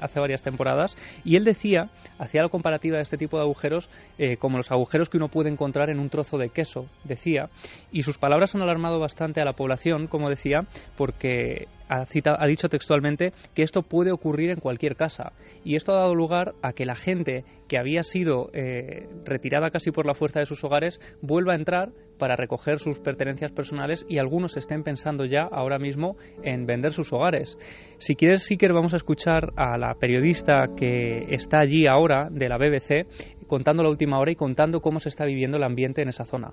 hace 0.00 0.20
varias 0.20 0.42
temporadas. 0.42 0.96
Y 1.24 1.36
él 1.36 1.44
decía, 1.44 1.90
hacía 2.18 2.42
la 2.42 2.48
comparativa 2.48 2.96
de 2.96 3.02
este 3.02 3.16
tipo 3.16 3.36
de 3.36 3.42
agujeros 3.42 3.90
eh, 4.18 4.36
como 4.36 4.56
los 4.56 4.72
agujeros 4.72 5.08
que 5.08 5.18
uno 5.18 5.28
puede 5.28 5.50
encontrar 5.50 5.90
en 5.90 5.98
un 5.98 6.08
trozo 6.08 6.38
de 6.38 6.50
queso, 6.50 6.86
decía. 7.04 7.50
Y 7.92 8.02
sus 8.02 8.18
palabras 8.18 8.54
han 8.54 8.62
alarmado 8.62 8.98
bastante 8.98 9.40
a 9.40 9.44
la 9.44 9.52
población, 9.52 10.06
como 10.06 10.30
decía, 10.30 10.66
porque 10.96 11.68
ha, 11.88 12.04
ha, 12.04 12.46
dicho 12.46 12.68
textualmente 12.68 13.32
que 13.54 13.62
esto 13.62 13.82
puede 13.82 14.12
ocurrir 14.12 14.50
en 14.50 14.60
cualquier 14.60 14.96
casa. 14.96 15.32
Y 15.64 15.76
esto 15.76 15.92
ha 15.92 16.00
dado 16.00 16.14
lugar 16.14 16.54
a 16.62 16.72
que 16.72 16.86
la 16.86 16.94
gente 16.94 17.44
que 17.68 17.78
había 17.78 18.02
sido 18.02 18.50
eh, 18.52 19.08
retirada 19.24 19.70
casi 19.70 19.90
por 19.90 20.06
la 20.06 20.14
fuerza 20.14 20.40
de 20.40 20.46
sus 20.46 20.62
hogares 20.64 21.00
vuelva 21.20 21.52
a 21.52 21.56
entrar 21.56 21.90
para 22.18 22.36
recoger 22.36 22.78
sus 22.78 22.98
pertenencias 22.98 23.52
personales 23.52 24.04
y 24.08 24.18
algunos 24.18 24.56
estén 24.56 24.82
pensando 24.82 25.24
ya 25.24 25.42
ahora 25.42 25.78
mismo 25.78 26.16
en 26.42 26.66
vender 26.66 26.92
sus 26.92 27.12
hogares. 27.12 27.56
Si 27.98 28.16
quieres, 28.16 28.42
Siker, 28.42 28.72
vamos 28.72 28.92
a 28.92 28.96
escuchar 28.96 29.52
a 29.56 29.78
la 29.78 29.94
periodista 29.94 30.64
que 30.76 31.26
está 31.30 31.60
allí 31.60 31.86
ahora 31.86 32.28
de 32.30 32.48
la 32.48 32.58
BBC 32.58 33.06
contando 33.46 33.82
la 33.82 33.90
última 33.90 34.18
hora 34.18 34.32
y 34.32 34.36
contando 34.36 34.80
cómo 34.80 35.00
se 35.00 35.08
está 35.08 35.24
viviendo 35.24 35.56
el 35.56 35.64
ambiente 35.64 36.02
en 36.02 36.08
esa 36.08 36.24
zona. 36.24 36.52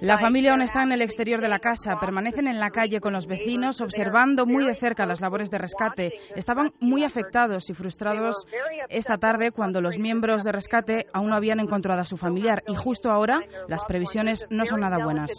La 0.00 0.18
familia 0.18 0.52
aún 0.52 0.62
está 0.62 0.82
en 0.82 0.92
el 0.92 1.02
exterior 1.02 1.40
de 1.40 1.48
la 1.48 1.58
casa, 1.58 1.98
permanecen 2.00 2.48
en 2.48 2.58
la 2.58 2.70
calle 2.70 3.00
con 3.00 3.12
los 3.12 3.26
vecinos, 3.26 3.80
observando 3.80 4.46
muy 4.46 4.64
de 4.66 4.74
cerca 4.74 5.06
las 5.06 5.20
labores 5.20 5.50
de 5.50 5.58
rescate. 5.58 6.12
Estaban 6.34 6.72
muy 6.80 7.04
afectados 7.04 7.70
y 7.70 7.74
frustrados 7.74 8.46
esta 8.88 9.18
tarde 9.18 9.52
cuando 9.52 9.80
los 9.80 9.98
miembros 9.98 10.44
de 10.44 10.52
rescate 10.52 11.06
aún 11.12 11.30
no 11.30 11.36
habían 11.36 11.60
encontrado 11.60 12.00
a 12.00 12.04
su 12.04 12.16
familiar 12.16 12.62
y 12.66 12.74
justo 12.74 13.10
ahora 13.10 13.40
las 13.68 13.84
previsiones 13.84 14.46
no 14.50 14.64
son 14.64 14.80
nada 14.80 14.98
buenas. 15.02 15.30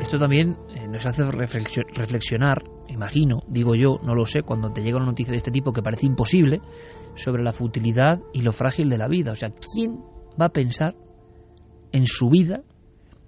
Esto 0.00 0.18
también 0.18 0.56
eh, 0.74 0.86
nos 0.88 1.04
hace 1.06 1.24
reflexionar, 1.28 2.58
imagino, 2.86 3.42
digo 3.48 3.74
yo, 3.74 3.98
no 4.02 4.14
lo 4.14 4.26
sé, 4.26 4.42
cuando 4.42 4.70
te 4.70 4.80
llega 4.80 4.96
una 4.96 5.06
noticia 5.06 5.32
de 5.32 5.38
este 5.38 5.50
tipo 5.50 5.72
que 5.72 5.82
parece 5.82 6.06
imposible, 6.06 6.60
sobre 7.14 7.42
la 7.42 7.52
futilidad 7.52 8.20
y 8.32 8.42
lo 8.42 8.52
frágil 8.52 8.88
de 8.88 8.98
la 8.98 9.08
vida. 9.08 9.32
O 9.32 9.36
sea, 9.36 9.50
¿quién 9.50 10.00
va 10.40 10.46
a 10.46 10.50
pensar 10.50 10.94
en 11.92 12.06
su 12.06 12.28
vida? 12.28 12.62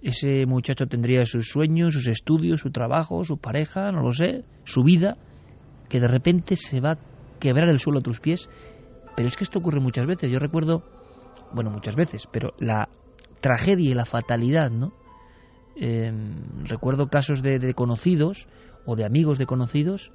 Ese 0.03 0.47
muchacho 0.47 0.87
tendría 0.87 1.27
sus 1.27 1.49
sueños, 1.49 1.95
sus 1.95 2.07
estudios, 2.07 2.61
su 2.61 2.71
trabajo, 2.71 3.25
su 3.25 3.37
pareja, 3.37 3.93
no 3.93 4.03
lo 4.03 4.13
sé, 4.13 4.45
su 4.65 4.83
vida, 4.83 5.17
que 5.89 6.01
de 6.01 6.09
repente 6.09 6.57
se 6.57 6.81
va 6.81 6.93
a 6.93 6.99
quebrar 7.39 7.69
el 7.69 7.79
suelo 7.79 7.99
a 7.99 8.03
tus 8.03 8.21
pies. 8.21 8.49
Pero 9.15 9.29
es 9.29 9.37
que 9.37 9.45
esto 9.45 9.59
ocurre 9.59 9.81
muchas 9.81 10.07
veces. 10.07 10.31
Yo 10.31 10.39
recuerdo, 10.39 10.85
bueno, 11.53 11.71
muchas 11.71 11.97
veces, 11.97 12.27
pero 12.33 12.55
la 12.59 12.89
tragedia 13.41 13.91
y 13.91 13.95
la 13.95 14.07
fatalidad, 14.07 14.71
¿no? 14.71 14.93
Em, 15.77 16.65
recuerdo 16.65 17.09
casos 17.09 17.43
de, 17.43 17.75
conocidos 17.75 18.49
o 18.87 18.97
de 18.97 19.05
amigos 19.05 19.39
de 19.39 19.47
conocidos, 19.47 20.13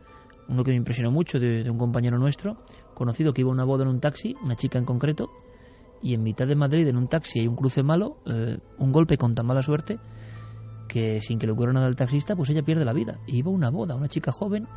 uno 0.47 0.63
que 0.63 0.71
me 0.71 0.77
impresionó 0.77 1.11
mucho 1.11 1.39
de 1.39 1.69
un 1.69 1.77
compañero 1.77 2.17
nuestro, 2.19 2.57
conocido 2.95 3.33
que 3.33 3.41
iba 3.41 3.51
una 3.51 3.63
boda 3.63 3.83
en 3.83 3.89
un 3.89 3.99
taxi, 3.99 4.35
una 4.43 4.55
chica 4.55 4.79
en 4.79 4.85
concreto, 4.85 5.29
y 6.01 6.13
en 6.13 6.23
mitad 6.23 6.47
de 6.47 6.55
Madrid, 6.55 6.87
en 6.87 6.97
un 6.97 7.07
taxi, 7.07 7.39
hay 7.39 7.47
un 7.47 7.55
cruce 7.55 7.83
malo, 7.83 8.17
eh, 8.25 8.57
un 8.77 8.91
golpe 8.91 9.17
con 9.17 9.35
tan 9.35 9.45
mala 9.45 9.61
suerte 9.61 9.99
que 10.87 11.19
sin 11.19 11.39
que 11.39 11.47
le 11.47 11.53
ocurra 11.53 11.73
nada 11.73 11.87
al 11.87 11.95
taxista, 11.95 12.35
pues 12.35 12.49
ella 12.49 12.63
pierde 12.63 12.85
la 12.85 12.93
vida. 12.93 13.19
Y 13.25 13.39
iba 13.39 13.51
una 13.51 13.69
boda, 13.69 13.95
una 13.95 14.07
chica 14.07 14.31
joven, 14.31 14.67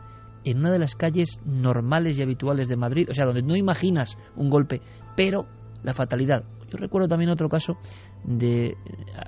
en 0.44 0.59
una 0.59 0.70
de 0.70 0.78
las 0.78 0.94
calles 0.94 1.38
normales 1.44 2.18
y 2.18 2.22
habituales 2.22 2.68
de 2.68 2.76
Madrid, 2.76 3.09
o 3.11 3.14
sea, 3.14 3.26
donde 3.26 3.42
no 3.42 3.57
imaginas 3.57 4.16
un 4.37 4.48
golpe, 4.48 4.81
pero 5.16 5.46
la 5.83 5.94
fatalidad. 5.94 6.44
Yo 6.70 6.78
recuerdo 6.78 7.09
también 7.09 7.31
otro 7.31 7.48
caso 7.48 7.76
de, 8.24 8.76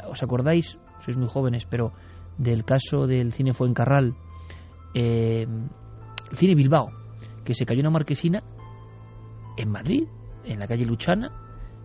¿os 0.09 0.23
acordáis? 0.23 0.79
Sois 1.01 1.17
muy 1.17 1.29
jóvenes, 1.29 1.67
pero 1.67 1.93
del 2.39 2.65
caso 2.65 3.07
del 3.07 3.33
cine 3.33 3.53
Fuencarral, 3.53 4.15
eh, 4.95 5.47
el 6.31 6.37
cine 6.37 6.55
Bilbao, 6.55 6.91
que 7.45 7.55
se 7.55 7.67
cayó 7.67 7.81
una 7.81 7.91
marquesina 7.91 8.43
en 9.57 9.71
Madrid, 9.71 10.05
en 10.45 10.59
la 10.59 10.67
calle 10.67 10.85
Luchana, 10.85 11.33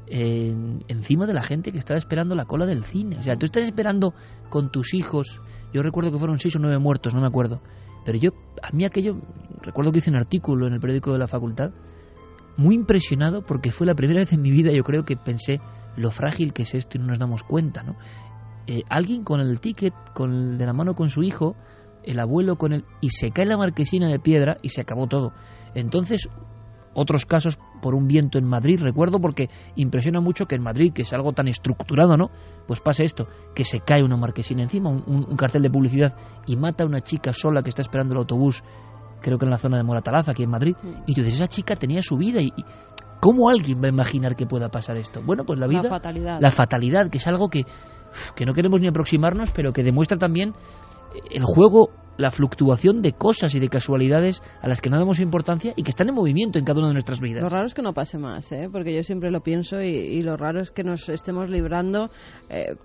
encima 0.07 1.25
de 1.25 1.33
la 1.33 1.41
gente 1.41 1.71
que 1.71 1.79
estaba 1.79 1.97
esperando 1.97 2.35
la 2.35 2.45
cola 2.45 2.65
del 2.65 2.83
cine. 2.83 3.17
O 3.17 3.23
sea, 3.23 3.35
tú 3.35 3.45
estás 3.45 3.65
esperando 3.65 4.13
con 4.49 4.71
tus 4.71 4.93
hijos. 4.93 5.41
Yo 5.73 5.81
recuerdo 5.81 6.11
que 6.11 6.19
fueron 6.19 6.39
seis 6.39 6.55
o 6.55 6.59
nueve 6.59 6.77
muertos, 6.79 7.13
no 7.13 7.21
me 7.21 7.27
acuerdo. 7.27 7.61
Pero 8.05 8.19
yo, 8.19 8.31
a 8.61 8.71
mí 8.71 8.85
aquello, 8.85 9.19
recuerdo 9.61 9.91
que 9.91 9.97
hice 9.97 10.11
un 10.11 10.17
artículo 10.17 10.67
en 10.67 10.73
el 10.73 10.79
periódico 10.79 11.11
de 11.11 11.17
la 11.17 11.27
facultad, 11.27 11.71
muy 12.57 12.75
impresionado 12.75 13.43
porque 13.43 13.71
fue 13.71 13.87
la 13.87 13.95
primera 13.95 14.19
vez 14.19 14.31
en 14.31 14.41
mi 14.41 14.51
vida, 14.51 14.71
yo 14.71 14.83
creo 14.83 15.03
que 15.03 15.17
pensé 15.17 15.59
lo 15.97 16.11
frágil 16.11 16.53
que 16.53 16.63
es 16.63 16.75
esto 16.75 16.97
y 16.97 17.01
no 17.01 17.07
nos 17.07 17.19
damos 17.19 17.43
cuenta, 17.43 17.83
¿no? 17.83 17.95
Eh, 18.67 18.83
alguien 18.89 19.23
con 19.23 19.39
el 19.39 19.59
ticket, 19.59 19.93
con 20.13 20.33
el 20.33 20.57
de 20.57 20.65
la 20.65 20.73
mano 20.73 20.95
con 20.95 21.09
su 21.09 21.23
hijo, 21.23 21.55
el 22.03 22.19
abuelo 22.19 22.55
con 22.55 22.73
él, 22.73 22.85
y 23.01 23.09
se 23.09 23.31
cae 23.31 23.45
la 23.45 23.57
marquesina 23.57 24.07
de 24.07 24.19
piedra 24.19 24.57
y 24.61 24.69
se 24.69 24.81
acabó 24.81 25.07
todo. 25.07 25.33
Entonces, 25.73 26.29
otros 26.95 27.25
casos 27.25 27.59
por 27.81 27.93
un 27.93 28.07
viento 28.07 28.39
en 28.39 28.45
Madrid, 28.45 28.81
recuerdo 28.81 29.19
porque 29.19 29.49
impresiona 29.75 30.21
mucho 30.21 30.45
que 30.45 30.55
en 30.55 30.63
Madrid, 30.63 30.93
que 30.93 31.03
es 31.03 31.13
algo 31.13 31.33
tan 31.33 31.47
estructurado, 31.47 32.17
¿no? 32.17 32.31
Pues 32.67 32.79
pasa 32.79 33.03
esto, 33.03 33.27
que 33.53 33.63
se 33.63 33.81
cae 33.81 34.03
una 34.03 34.17
marquesina 34.17 34.63
encima, 34.63 34.89
un, 34.89 35.35
cartel 35.35 35.61
de 35.61 35.69
publicidad 35.69 36.15
y 36.47 36.55
mata 36.55 36.83
a 36.83 36.87
una 36.87 37.01
chica 37.01 37.33
sola 37.33 37.61
que 37.61 37.69
está 37.69 37.81
esperando 37.81 38.13
el 38.13 38.19
autobús, 38.19 38.63
creo 39.21 39.37
que 39.37 39.45
en 39.45 39.51
la 39.51 39.57
zona 39.57 39.77
de 39.77 39.83
Moratalaza, 39.83 40.31
aquí 40.31 40.43
en 40.43 40.49
Madrid, 40.49 40.75
y 41.05 41.13
tú 41.13 41.21
dices, 41.21 41.35
esa 41.35 41.47
chica 41.47 41.75
tenía 41.75 42.01
su 42.01 42.15
vida 42.17 42.41
y, 42.41 42.51
¿cómo 43.19 43.49
alguien 43.49 43.81
va 43.81 43.87
a 43.87 43.89
imaginar 43.89 44.35
que 44.35 44.45
pueda 44.45 44.69
pasar 44.69 44.97
esto? 44.97 45.21
Bueno, 45.23 45.43
pues 45.45 45.59
la 45.59 45.67
vida, 45.67 45.83
la 45.83 45.89
fatalidad, 45.89 46.39
la 46.41 46.49
fatalidad 46.49 47.09
que 47.09 47.17
es 47.17 47.27
algo 47.27 47.49
que, 47.49 47.65
que 48.35 48.45
no 48.45 48.53
queremos 48.53 48.81
ni 48.81 48.87
aproximarnos, 48.87 49.51
pero 49.51 49.73
que 49.73 49.83
demuestra 49.83 50.17
también 50.17 50.53
el 51.29 51.43
juego 51.43 51.89
la 52.17 52.31
fluctuación 52.31 53.01
de 53.01 53.13
cosas 53.13 53.55
y 53.55 53.59
de 53.59 53.69
casualidades 53.69 54.41
a 54.61 54.67
las 54.67 54.81
que 54.81 54.89
no 54.89 54.97
damos 54.97 55.19
importancia 55.19 55.73
y 55.75 55.83
que 55.83 55.89
están 55.89 56.09
en 56.09 56.15
movimiento 56.15 56.59
en 56.59 56.65
cada 56.65 56.79
una 56.79 56.87
de 56.89 56.93
nuestras 56.93 57.19
vidas. 57.19 57.43
Lo 57.43 57.49
raro 57.49 57.67
es 57.67 57.73
que 57.73 57.81
no 57.81 57.93
pase 57.93 58.17
más, 58.17 58.51
¿eh? 58.51 58.69
porque 58.71 58.95
yo 58.95 59.03
siempre 59.03 59.31
lo 59.31 59.41
pienso 59.41 59.81
y, 59.81 60.21
lo 60.21 60.37
raro 60.37 60.61
es 60.61 60.71
que 60.71 60.83
nos 60.83 61.07
estemos 61.09 61.49
librando. 61.49 62.09
Eh, 62.49 62.75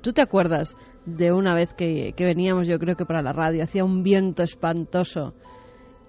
¿Tú 0.00 0.12
te 0.12 0.22
acuerdas 0.22 0.76
de 1.04 1.32
una 1.32 1.54
vez 1.54 1.74
que, 1.74 2.14
que 2.16 2.24
veníamos, 2.24 2.66
yo 2.66 2.78
creo 2.78 2.96
que 2.96 3.04
para 3.04 3.22
la 3.22 3.32
radio, 3.32 3.62
hacía 3.62 3.84
un 3.84 4.02
viento 4.02 4.42
espantoso 4.42 5.34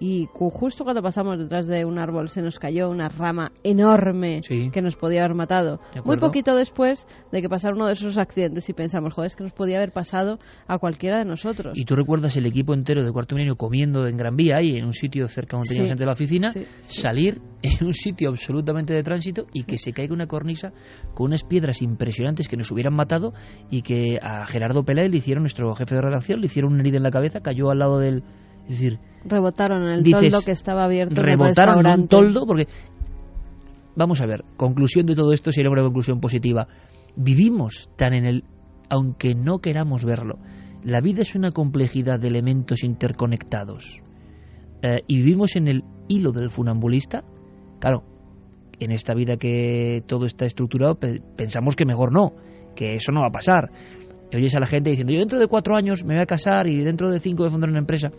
y 0.00 0.28
justo 0.32 0.84
cuando 0.84 1.02
pasamos 1.02 1.38
detrás 1.38 1.66
de 1.66 1.84
un 1.84 1.98
árbol 1.98 2.28
se 2.28 2.42
nos 2.42 2.58
cayó 2.58 2.90
una 2.90 3.08
rama 3.08 3.52
enorme 3.64 4.42
que 4.42 4.82
nos 4.82 4.96
podía 4.96 5.24
haber 5.24 5.34
matado. 5.34 5.80
Muy 6.04 6.16
poquito 6.18 6.54
después 6.54 7.06
de 7.32 7.42
que 7.42 7.48
pasara 7.48 7.74
uno 7.74 7.86
de 7.86 7.94
esos 7.94 8.18
accidentes 8.18 8.68
y 8.68 8.72
pensamos, 8.72 9.14
joder, 9.14 9.28
es 9.28 9.36
que 9.36 9.44
nos 9.44 9.52
podía 9.52 9.78
haber 9.78 9.92
pasado 9.92 10.38
a 10.66 10.78
cualquiera 10.78 11.18
de 11.18 11.24
nosotros. 11.24 11.72
Y 11.76 11.84
tú 11.84 11.96
recuerdas 11.96 12.36
el 12.36 12.46
equipo 12.46 12.74
entero 12.74 13.04
de 13.04 13.12
Cuarto 13.12 13.34
Milenio 13.34 13.56
comiendo 13.56 14.06
en 14.06 14.16
Gran 14.16 14.36
Vía, 14.36 14.58
ahí 14.58 14.76
en 14.76 14.84
un 14.84 14.92
sitio 14.92 15.26
cerca 15.28 15.56
donde 15.56 15.68
teníamos 15.68 15.90
gente 15.90 16.02
de 16.02 16.06
la 16.06 16.12
oficina, 16.12 16.48
salir 16.82 17.40
en 17.62 17.86
un 17.86 17.94
sitio 17.94 18.28
absolutamente 18.28 18.94
de 18.94 19.02
tránsito 19.02 19.46
y 19.52 19.64
que 19.64 19.78
se 19.78 19.92
caiga 19.92 20.14
una 20.14 20.26
cornisa 20.26 20.72
con 21.14 21.26
unas 21.26 21.42
piedras 21.42 21.82
impresionantes 21.82 22.48
que 22.48 22.56
nos 22.56 22.70
hubieran 22.70 22.94
matado 22.94 23.32
y 23.70 23.82
que 23.82 24.18
a 24.22 24.46
Gerardo 24.46 24.84
Pelé 24.84 25.08
le 25.08 25.16
hicieron, 25.16 25.42
nuestro 25.42 25.74
jefe 25.74 25.94
de 25.94 26.02
redacción, 26.02 26.40
le 26.40 26.46
hicieron 26.46 26.72
una 26.72 26.82
herida 26.82 26.98
en 26.98 27.02
la 27.02 27.10
cabeza, 27.10 27.40
cayó 27.40 27.70
al 27.70 27.78
lado 27.78 27.98
del... 27.98 28.22
Es 28.68 28.80
decir, 28.80 29.00
Rebotaron 29.24 29.82
en 29.84 29.90
el 29.90 30.02
toldo 30.02 30.40
que 30.44 30.52
estaba 30.52 30.84
abierto. 30.84 31.22
Rebotaron 31.22 31.86
en 31.86 32.00
un 32.00 32.08
toldo 32.08 32.46
porque... 32.46 32.66
Vamos 33.96 34.20
a 34.20 34.26
ver, 34.26 34.44
conclusión 34.56 35.06
de 35.06 35.16
todo 35.16 35.32
esto 35.32 35.50
sería 35.50 35.70
una 35.70 35.82
conclusión 35.82 36.20
positiva. 36.20 36.68
Vivimos 37.16 37.90
tan 37.96 38.14
en 38.14 38.24
el... 38.24 38.44
aunque 38.88 39.34
no 39.34 39.58
queramos 39.58 40.04
verlo. 40.04 40.38
La 40.84 41.00
vida 41.00 41.22
es 41.22 41.34
una 41.34 41.50
complejidad 41.50 42.20
de 42.20 42.28
elementos 42.28 42.84
interconectados. 42.84 44.00
Eh, 44.82 45.00
y 45.08 45.16
vivimos 45.16 45.56
en 45.56 45.66
el 45.66 45.84
hilo 46.06 46.30
del 46.30 46.50
funambulista. 46.50 47.24
Claro, 47.80 48.04
en 48.78 48.92
esta 48.92 49.14
vida 49.14 49.36
que 49.36 50.04
todo 50.06 50.26
está 50.26 50.44
estructurado, 50.44 50.96
pensamos 51.36 51.74
que 51.74 51.84
mejor 51.84 52.12
no, 52.12 52.34
que 52.76 52.94
eso 52.94 53.10
no 53.10 53.22
va 53.22 53.28
a 53.28 53.32
pasar. 53.32 53.70
Y 54.30 54.36
oyes 54.36 54.54
a 54.54 54.60
la 54.60 54.66
gente 54.66 54.90
diciendo, 54.90 55.12
yo 55.12 55.18
dentro 55.18 55.40
de 55.40 55.48
cuatro 55.48 55.74
años 55.74 56.04
me 56.04 56.14
voy 56.14 56.22
a 56.22 56.26
casar 56.26 56.68
y 56.68 56.84
dentro 56.84 57.10
de 57.10 57.18
cinco 57.18 57.42
voy 57.42 57.48
a 57.48 57.52
fundar 57.52 57.70
una 57.70 57.80
empresa. 57.80 58.12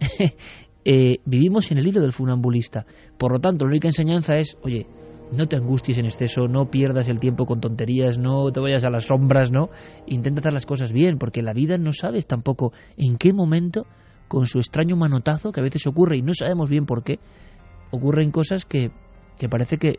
Eh, 0.82 1.18
vivimos 1.26 1.70
en 1.70 1.76
el 1.76 1.86
hilo 1.86 2.00
del 2.00 2.14
funambulista. 2.14 2.86
Por 3.18 3.32
lo 3.32 3.38
tanto, 3.38 3.66
la 3.66 3.72
única 3.72 3.88
enseñanza 3.88 4.36
es, 4.36 4.56
oye, 4.62 4.86
no 5.30 5.46
te 5.46 5.56
angusties 5.56 5.98
en 5.98 6.06
exceso, 6.06 6.48
no 6.48 6.70
pierdas 6.70 7.06
el 7.08 7.20
tiempo 7.20 7.44
con 7.44 7.60
tonterías, 7.60 8.16
no 8.16 8.50
te 8.50 8.60
vayas 8.60 8.82
a 8.84 8.90
las 8.90 9.04
sombras, 9.04 9.52
¿no? 9.52 9.68
Intenta 10.06 10.40
hacer 10.40 10.54
las 10.54 10.64
cosas 10.64 10.94
bien, 10.94 11.18
porque 11.18 11.42
la 11.42 11.52
vida 11.52 11.76
no 11.76 11.92
sabes 11.92 12.26
tampoco 12.26 12.72
en 12.96 13.18
qué 13.18 13.34
momento, 13.34 13.86
con 14.26 14.46
su 14.46 14.58
extraño 14.58 14.96
manotazo, 14.96 15.52
que 15.52 15.60
a 15.60 15.64
veces 15.64 15.86
ocurre 15.86 16.16
y 16.16 16.22
no 16.22 16.32
sabemos 16.32 16.70
bien 16.70 16.86
por 16.86 17.04
qué, 17.04 17.18
ocurren 17.90 18.30
cosas 18.30 18.64
que, 18.64 18.90
que 19.38 19.50
parece 19.50 19.76
que, 19.76 19.98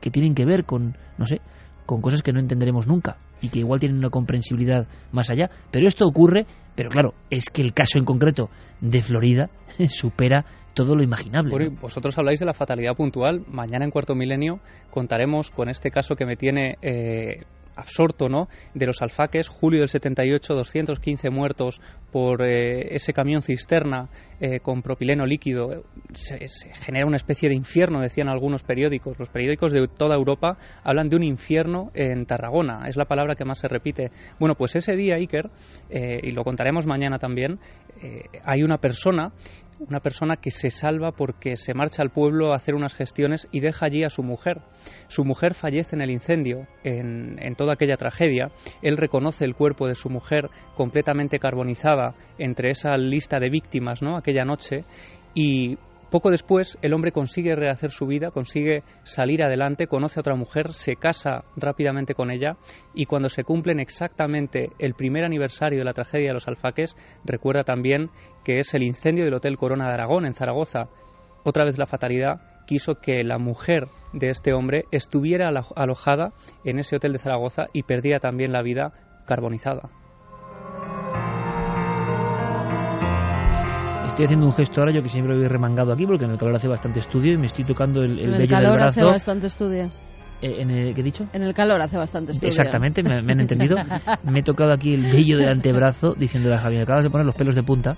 que 0.00 0.10
tienen 0.12 0.36
que 0.36 0.44
ver 0.44 0.64
con, 0.64 0.96
no 1.18 1.26
sé, 1.26 1.40
con 1.86 2.00
cosas 2.00 2.22
que 2.22 2.32
no 2.32 2.38
entenderemos 2.38 2.86
nunca 2.86 3.18
y 3.40 3.48
que 3.48 3.60
igual 3.60 3.80
tienen 3.80 3.98
una 3.98 4.10
comprensibilidad 4.10 4.86
más 5.12 5.30
allá. 5.30 5.50
Pero 5.70 5.86
esto 5.86 6.06
ocurre, 6.06 6.46
pero 6.74 6.90
claro, 6.90 7.14
es 7.30 7.50
que 7.50 7.62
el 7.62 7.72
caso 7.72 7.98
en 7.98 8.04
concreto 8.04 8.50
de 8.80 9.02
Florida 9.02 9.50
supera 9.88 10.44
todo 10.74 10.94
lo 10.94 11.02
imaginable. 11.02 11.70
Vosotros 11.80 12.16
habláis 12.18 12.38
de 12.38 12.46
la 12.46 12.54
fatalidad 12.54 12.94
puntual. 12.94 13.42
Mañana 13.48 13.84
en 13.84 13.90
Cuarto 13.90 14.14
Milenio 14.14 14.60
contaremos 14.90 15.50
con 15.50 15.68
este 15.68 15.90
caso 15.90 16.14
que 16.14 16.24
me 16.24 16.36
tiene 16.36 16.76
eh, 16.82 17.44
absorto, 17.78 18.28
¿no? 18.28 18.48
De 18.74 18.86
los 18.86 19.00
alfaques, 19.02 19.48
julio 19.48 19.80
del 19.80 19.88
78, 19.88 20.54
215 20.54 21.30
muertos 21.30 21.80
por 22.12 22.42
eh, 22.42 22.94
ese 22.94 23.12
camión 23.12 23.42
cisterna 23.42 24.08
eh, 24.40 24.60
con 24.60 24.82
propileno 24.82 25.26
líquido. 25.26 25.84
Se, 26.12 26.38
genera 26.74 27.06
una 27.06 27.16
especie 27.16 27.48
de 27.48 27.54
infierno, 27.54 28.00
decían 28.00 28.28
algunos 28.28 28.62
periódicos. 28.62 29.18
Los 29.18 29.28
periódicos 29.28 29.72
de 29.72 29.86
toda 29.88 30.16
Europa 30.16 30.58
hablan 30.82 31.08
de 31.08 31.16
un 31.16 31.22
infierno 31.22 31.90
en 31.94 32.26
Tarragona. 32.26 32.88
Es 32.88 32.96
la 32.96 33.04
palabra 33.04 33.34
que 33.34 33.44
más 33.44 33.58
se 33.58 33.68
repite. 33.68 34.10
Bueno, 34.38 34.54
pues 34.56 34.74
ese 34.74 34.96
día, 34.96 35.16
Iker, 35.16 35.50
eh, 35.90 36.20
y 36.22 36.32
lo 36.32 36.44
contaremos 36.44 36.86
mañana 36.86 37.18
también, 37.18 37.58
hay 38.44 38.62
una 38.62 38.78
persona 38.78 39.32
una 39.78 40.00
persona 40.00 40.36
que 40.36 40.50
se 40.50 40.70
salva 40.70 41.12
porque 41.12 41.56
se 41.56 41.74
marcha 41.74 42.02
al 42.02 42.10
pueblo 42.10 42.52
a 42.52 42.56
hacer 42.56 42.74
unas 42.74 42.94
gestiones 42.94 43.48
y 43.52 43.60
deja 43.60 43.86
allí 43.86 44.04
a 44.04 44.10
su 44.10 44.22
mujer. 44.22 44.60
Su 45.08 45.24
mujer 45.24 45.54
fallece 45.54 45.96
en 45.96 46.02
el 46.02 46.10
incendio, 46.10 46.66
en, 46.84 47.54
toda 47.56 47.74
aquella 47.74 47.96
tragedia. 47.96 48.50
Él 48.82 48.96
reconoce 48.96 49.44
el 49.44 49.54
cuerpo 49.54 49.86
de 49.86 49.94
su 49.94 50.08
mujer 50.08 50.50
completamente 50.74 51.38
carbonizada 51.38 52.14
entre 52.38 52.70
esa 52.70 52.96
lista 52.96 53.38
de 53.38 53.50
víctimas, 53.50 54.02
¿no? 54.02 54.16
Aquella 54.16 54.44
noche 54.44 54.84
y 55.34 55.78
poco 56.10 56.30
después, 56.30 56.78
el 56.80 56.94
hombre 56.94 57.12
consigue 57.12 57.54
rehacer 57.54 57.90
su 57.90 58.06
vida, 58.06 58.30
consigue 58.30 58.82
salir 59.02 59.42
adelante, 59.42 59.86
conoce 59.86 60.18
a 60.18 60.22
otra 60.22 60.36
mujer, 60.36 60.72
se 60.72 60.96
casa 60.96 61.44
rápidamente 61.56 62.14
con 62.14 62.30
ella 62.30 62.56
y 62.94 63.04
cuando 63.04 63.28
se 63.28 63.44
cumplen 63.44 63.78
exactamente 63.78 64.70
el 64.78 64.94
primer 64.94 65.24
aniversario 65.24 65.78
de 65.78 65.84
la 65.84 65.92
tragedia 65.92 66.28
de 66.28 66.34
los 66.34 66.48
alfaques, 66.48 66.96
recuerda 67.24 67.62
también 67.62 68.10
que 68.44 68.58
es 68.58 68.72
el 68.72 68.84
incendio 68.84 69.24
del 69.24 69.34
Hotel 69.34 69.58
Corona 69.58 69.86
de 69.86 69.94
Aragón 69.94 70.24
en 70.24 70.34
Zaragoza. 70.34 70.88
Otra 71.44 71.64
vez 71.64 71.76
la 71.78 71.86
fatalidad 71.86 72.40
quiso 72.66 72.96
que 72.96 73.22
la 73.22 73.38
mujer 73.38 73.88
de 74.12 74.30
este 74.30 74.52
hombre 74.52 74.84
estuviera 74.90 75.50
alojada 75.76 76.32
en 76.64 76.78
ese 76.78 76.96
hotel 76.96 77.12
de 77.12 77.18
Zaragoza 77.18 77.66
y 77.72 77.82
perdiera 77.82 78.18
también 78.18 78.52
la 78.52 78.62
vida 78.62 78.92
carbonizada. 79.26 79.90
Estoy 84.18 84.26
haciendo 84.26 84.46
un 84.46 84.52
gesto 84.52 84.80
ahora 84.80 84.92
yo 84.92 85.00
que 85.00 85.08
siempre 85.10 85.32
lo 85.32 85.44
he 85.44 85.48
remangado 85.48 85.92
aquí 85.92 86.04
porque 86.04 86.24
en 86.24 86.32
el 86.32 86.38
calor 86.38 86.56
hace 86.56 86.66
bastante 86.66 86.98
estudio 86.98 87.34
y 87.34 87.36
me 87.36 87.46
estoy 87.46 87.64
tocando 87.64 88.02
el, 88.02 88.18
el, 88.18 88.34
en 88.34 88.40
el 88.40 88.48
calor 88.48 88.82
hace 88.82 89.04
bastante 89.04 89.46
estudio. 89.46 89.84
Eh, 90.42 90.56
en 90.58 90.70
el, 90.70 90.92
¿Qué 90.92 91.02
he 91.02 91.04
dicho? 91.04 91.28
En 91.32 91.42
el 91.42 91.54
calor 91.54 91.80
hace 91.80 91.96
bastante 91.96 92.32
estudio. 92.32 92.48
Exactamente, 92.48 93.00
me, 93.04 93.12
han 93.12 93.40
entendido. 93.40 93.76
me 94.24 94.40
he 94.40 94.42
tocado 94.42 94.72
aquí 94.72 94.92
el 94.92 95.02
vello 95.02 95.38
del 95.38 95.50
antebrazo 95.50 96.14
diciéndole 96.18 96.56
a 96.56 96.58
Javier, 96.58 96.82
acabas 96.82 97.04
de 97.04 97.10
poner 97.10 97.26
los 97.26 97.36
pelos 97.36 97.54
de 97.54 97.62
punta 97.62 97.96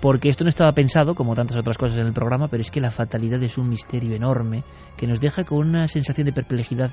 porque 0.00 0.30
esto 0.30 0.44
no 0.44 0.48
estaba 0.48 0.72
pensado, 0.72 1.14
como 1.14 1.34
tantas 1.34 1.58
otras 1.58 1.76
cosas 1.76 1.98
en 1.98 2.06
el 2.06 2.14
programa, 2.14 2.48
pero 2.48 2.62
es 2.62 2.70
que 2.70 2.80
la 2.80 2.90
fatalidad 2.90 3.42
es 3.42 3.58
un 3.58 3.68
misterio 3.68 4.16
enorme 4.16 4.64
que 4.96 5.06
nos 5.06 5.20
deja 5.20 5.44
con 5.44 5.58
una 5.58 5.88
sensación 5.88 6.24
de 6.24 6.32
perplejidad 6.32 6.90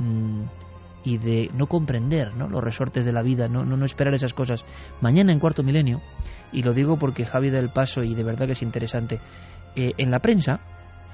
mmm, 0.00 0.42
y 1.04 1.18
de 1.18 1.50
no 1.54 1.68
comprender 1.68 2.34
¿no? 2.34 2.48
los 2.48 2.64
resortes 2.64 3.04
de 3.04 3.12
la 3.12 3.22
vida, 3.22 3.46
no, 3.46 3.64
no, 3.64 3.76
no 3.76 3.84
esperar 3.84 4.12
esas 4.12 4.34
cosas. 4.34 4.64
Mañana 5.00 5.32
en 5.32 5.38
Cuarto 5.38 5.62
Milenio 5.62 6.00
y 6.52 6.62
lo 6.62 6.72
digo 6.72 6.98
porque 6.98 7.24
Javi 7.24 7.50
da 7.50 7.58
el 7.58 7.70
paso 7.70 8.02
y 8.02 8.14
de 8.14 8.24
verdad 8.24 8.46
que 8.46 8.52
es 8.52 8.62
interesante. 8.62 9.20
Eh, 9.74 9.92
en 9.98 10.10
la 10.10 10.20
prensa, 10.20 10.60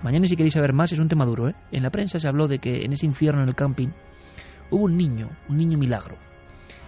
mañana 0.03 0.27
si 0.27 0.37
queréis 0.37 0.55
saber 0.55 0.73
más, 0.73 0.93
es 0.93 1.01
un 1.01 1.09
tema 1.09 1.25
duro, 1.25 1.49
¿eh? 1.49 1.55
en 1.71 1.83
la 1.83 1.91
prensa 1.91 2.19
se 2.19 2.29
habló 2.29 2.49
de 2.49 2.59
que 2.59 2.85
en 2.85 2.93
ese 2.93 3.07
infierno 3.07 3.43
en 3.43 3.49
el 3.49 3.55
camping 3.55 3.89
hubo 4.71 4.85
un 4.85 4.97
niño, 4.97 5.29
un 5.49 5.57
niño 5.57 5.79
milagro, 5.79 6.17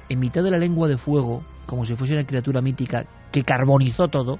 en 0.08 0.20
mitad 0.20 0.42
de 0.42 0.50
la 0.50 0.58
lengua 0.58 0.88
de 0.88 0.96
fuego, 0.96 1.44
como 1.66 1.84
si 1.84 1.94
fuese 1.94 2.14
una 2.14 2.24
criatura 2.24 2.60
mítica 2.60 3.04
que 3.32 3.42
carbonizó 3.42 4.08
todo, 4.08 4.38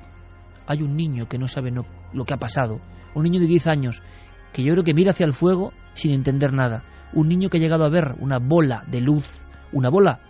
hay 0.67 0.83
un 0.83 0.97
niño 0.97 1.29
que 1.29 1.39
no 1.39 1.49
sabe 1.49 1.71
lo 1.71 2.25
que 2.25 2.35
ha 2.35 2.39
pasado, 2.39 2.81
un 3.15 3.25
niño 3.25 3.41
de 3.41 3.47
10 3.47 3.67
años 3.67 4.03
que 4.53 4.63
yo 4.63 4.73
creo 4.73 4.85
que 4.85 4.95
mira 4.95 5.11
hacia 5.11 5.27
el 5.27 5.33
fuego 5.33 5.73
sin 5.95 6.13
entender 6.13 6.53
nada, 6.53 6.85
un 7.13 7.29
niño 7.29 7.49
que 7.49 7.59
ha 7.59 7.61
llegado 7.61 7.85
a 7.85 7.91
ver 7.91 8.15
una 8.21 8.39
bola 8.39 8.85
de 8.87 9.01
luz, 9.01 9.29
una 9.73 9.91
bola 9.91 10.21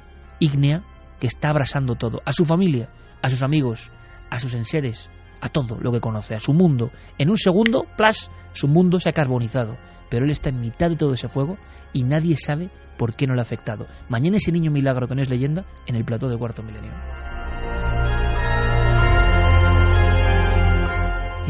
ígnea 0.41 0.83
que 1.21 1.27
está 1.27 1.51
abrasando 1.51 1.95
todo, 1.95 2.23
a 2.25 2.33
su 2.33 2.45
familia, 2.45 2.89
a 3.25 3.31
sus 3.31 3.43
amigos, 3.43 3.91
a 4.29 4.39
sus 4.39 4.53
enseres, 4.53 5.09
a 5.41 5.49
todo 5.49 5.79
lo 5.81 5.91
que 5.91 6.01
conoce, 6.01 6.35
a 6.35 6.41
su 6.41 6.53
mundo. 6.53 6.91
En 7.17 7.31
un 7.31 7.39
segundo, 7.39 7.87
plas, 7.97 8.31
su 8.53 8.69
mundo 8.69 9.01
se 9.01 9.09
ha 9.09 9.13
carbonizado, 9.13 9.79
pero 10.11 10.27
él 10.27 10.31
está 10.31 10.51
en 10.51 10.61
mitad 10.61 10.91
de 10.91 10.97
todo 10.97 11.15
ese 11.15 11.31
fuego 11.31 11.57
y 11.95 12.03
nadie 12.03 12.37
sabe 12.37 12.69
por 12.99 13.15
qué 13.15 13.27
no 13.27 13.33
le 13.33 13.41
ha 13.41 13.43
afectado. 13.43 13.87
Mañana 14.11 14.37
ese 14.37 14.53
niño 14.53 14.71
milagro 14.71 15.09
que 15.09 15.15
no 15.15 15.23
es 15.23 15.31
leyenda 15.31 15.65
en 15.87 15.97
el 15.97 16.05
plató 16.05 16.29
de 16.29 16.37
cuarto 16.37 16.63
milenio. 16.63 16.93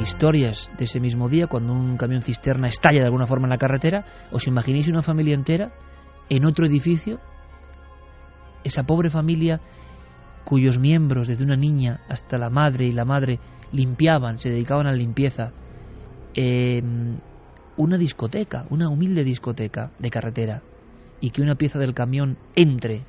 Historias 0.01 0.71
de 0.79 0.85
ese 0.85 1.01
mismo 1.01 1.29
día, 1.29 1.49
cuando 1.49 1.73
un 1.73 1.97
camión 1.97 2.23
cisterna 2.23 2.69
estalla 2.69 3.01
de 3.01 3.07
alguna 3.07 3.27
forma 3.27 3.47
en 3.47 3.51
la 3.51 3.59
carretera, 3.59 4.05
¿os 4.31 4.47
imagináis 4.47 4.87
una 4.87 5.03
familia 5.03 5.35
entera 5.35 5.73
en 6.29 6.47
otro 6.47 6.67
edificio? 6.67 7.19
Esa 8.63 8.85
pobre 8.85 9.11
familia 9.11 9.61
cuyos 10.45 10.79
miembros, 10.79 11.29
desde 11.29 11.45
una 11.45 11.57
niña 11.57 12.01
hasta 12.09 12.39
la 12.39 12.51
madre 12.51 12.87
y 12.87 12.93
la 12.93 13.05
madre, 13.05 13.41
limpiaban, 13.73 14.39
se 14.39 14.51
dedicaban 14.51 14.87
a 14.87 14.91
la 14.91 14.97
limpieza, 14.97 15.53
em, 16.35 17.19
una 17.77 17.99
discoteca, 17.99 18.67
una 18.71 18.89
humilde 18.89 19.25
discoteca 19.25 19.91
de 19.99 20.11
carretera, 20.11 20.63
y 21.21 21.31
que 21.31 21.43
una 21.43 21.57
pieza 21.57 21.79
del 21.79 21.95
camión 21.95 22.37
entre 22.55 23.05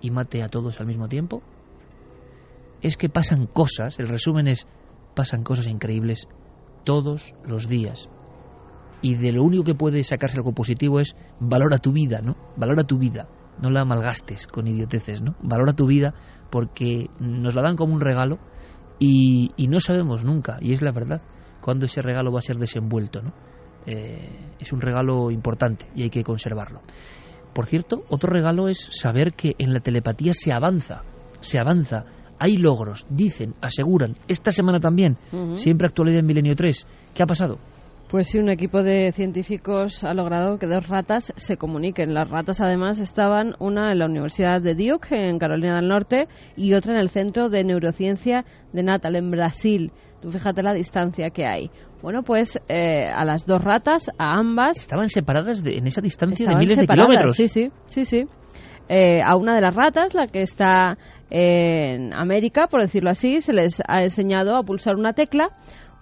y 0.00 0.10
mate 0.10 0.42
a 0.42 0.48
todos 0.48 0.80
al 0.80 0.86
mismo 0.86 1.08
tiempo? 1.08 1.42
Es 2.82 2.96
que 2.96 3.08
pasan 3.08 3.46
cosas, 3.46 3.98
el 3.98 4.08
resumen 4.08 4.46
es, 4.48 4.66
pasan 5.14 5.42
cosas 5.42 5.66
increíbles 5.66 6.28
todos 6.84 7.34
los 7.46 7.66
días. 7.66 8.10
Y 9.00 9.14
de 9.14 9.32
lo 9.32 9.42
único 9.42 9.64
que 9.64 9.74
puede 9.74 10.04
sacarse 10.04 10.36
algo 10.36 10.52
positivo 10.52 11.00
es 11.00 11.16
valora 11.40 11.78
tu 11.78 11.92
vida, 11.92 12.20
¿no? 12.20 12.36
Valora 12.56 12.84
tu 12.84 12.98
vida 12.98 13.28
no 13.60 13.70
la 13.70 13.84
malgastes 13.84 14.46
con 14.46 14.66
idioteces, 14.66 15.22
¿no? 15.22 15.34
Valora 15.42 15.72
tu 15.72 15.86
vida 15.86 16.14
porque 16.50 17.08
nos 17.20 17.54
la 17.54 17.62
dan 17.62 17.76
como 17.76 17.94
un 17.94 18.00
regalo 18.00 18.38
y, 18.98 19.50
no 19.68 19.80
sabemos 19.80 20.24
nunca, 20.24 20.58
y 20.60 20.72
es 20.72 20.82
la 20.82 20.92
verdad, 20.92 21.20
cuándo 21.60 21.86
ese 21.86 22.00
regalo 22.02 22.32
va 22.32 22.38
a 22.38 22.42
ser 22.42 22.56
desenvuelto, 22.58 23.22
¿no? 23.22 23.32
Eh, 23.86 24.54
es 24.58 24.72
un 24.72 24.80
regalo 24.80 25.30
importante 25.30 25.86
y 25.94 26.04
hay 26.04 26.10
que 26.10 26.22
conservarlo. 26.22 26.80
Por 27.52 27.66
cierto, 27.66 28.04
otro 28.08 28.32
regalo 28.32 28.68
es 28.68 28.88
saber 28.92 29.34
que 29.34 29.54
en 29.58 29.72
la 29.72 29.80
telepatía 29.80 30.32
se 30.32 30.52
avanza, 30.52 31.02
se 31.40 31.58
avanza, 31.58 32.04
hay 32.38 32.56
logros, 32.56 33.06
dicen, 33.10 33.54
aseguran, 33.60 34.16
esta 34.26 34.50
semana 34.50 34.80
también, 34.80 35.18
siempre 35.56 35.86
actualidad 35.86 36.20
en 36.20 36.26
Milenio 36.26 36.54
3. 36.54 36.86
¿Qué 37.14 37.22
ha 37.22 37.26
pasado? 37.26 37.58
Pues 38.14 38.28
sí, 38.28 38.38
un 38.38 38.48
equipo 38.48 38.84
de 38.84 39.10
científicos 39.10 40.04
ha 40.04 40.14
logrado 40.14 40.56
que 40.56 40.68
dos 40.68 40.86
ratas 40.86 41.32
se 41.34 41.56
comuniquen. 41.56 42.14
Las 42.14 42.30
ratas 42.30 42.60
además 42.60 43.00
estaban 43.00 43.56
una 43.58 43.90
en 43.90 43.98
la 43.98 44.06
Universidad 44.06 44.62
de 44.62 44.76
Duke, 44.76 45.08
en 45.10 45.40
Carolina 45.40 45.74
del 45.74 45.88
Norte, 45.88 46.28
y 46.54 46.74
otra 46.74 46.92
en 46.92 47.00
el 47.00 47.08
Centro 47.08 47.48
de 47.48 47.64
Neurociencia 47.64 48.44
de 48.72 48.84
Natal, 48.84 49.16
en 49.16 49.32
Brasil. 49.32 49.90
Tú 50.22 50.30
fíjate 50.30 50.62
la 50.62 50.74
distancia 50.74 51.30
que 51.30 51.44
hay. 51.44 51.72
Bueno, 52.02 52.22
pues 52.22 52.56
eh, 52.68 53.08
a 53.12 53.24
las 53.24 53.46
dos 53.46 53.60
ratas, 53.60 54.08
a 54.16 54.38
ambas... 54.38 54.78
Estaban 54.78 55.08
separadas 55.08 55.60
en 55.66 55.84
esa 55.84 56.00
distancia 56.00 56.46
de 56.48 56.54
miles 56.54 56.78
de 56.78 56.86
kilómetros. 56.86 57.34
Sí, 57.34 57.48
sí, 57.48 57.72
sí, 57.86 58.04
sí. 58.04 58.26
Eh, 58.88 59.22
a 59.24 59.34
una 59.36 59.56
de 59.56 59.60
las 59.60 59.74
ratas, 59.74 60.14
la 60.14 60.28
que 60.28 60.42
está 60.42 60.98
en 61.30 62.14
América, 62.14 62.68
por 62.68 62.80
decirlo 62.80 63.10
así, 63.10 63.40
se 63.40 63.52
les 63.52 63.82
ha 63.88 64.04
enseñado 64.04 64.56
a 64.56 64.62
pulsar 64.62 64.94
una 64.94 65.14
tecla 65.14 65.48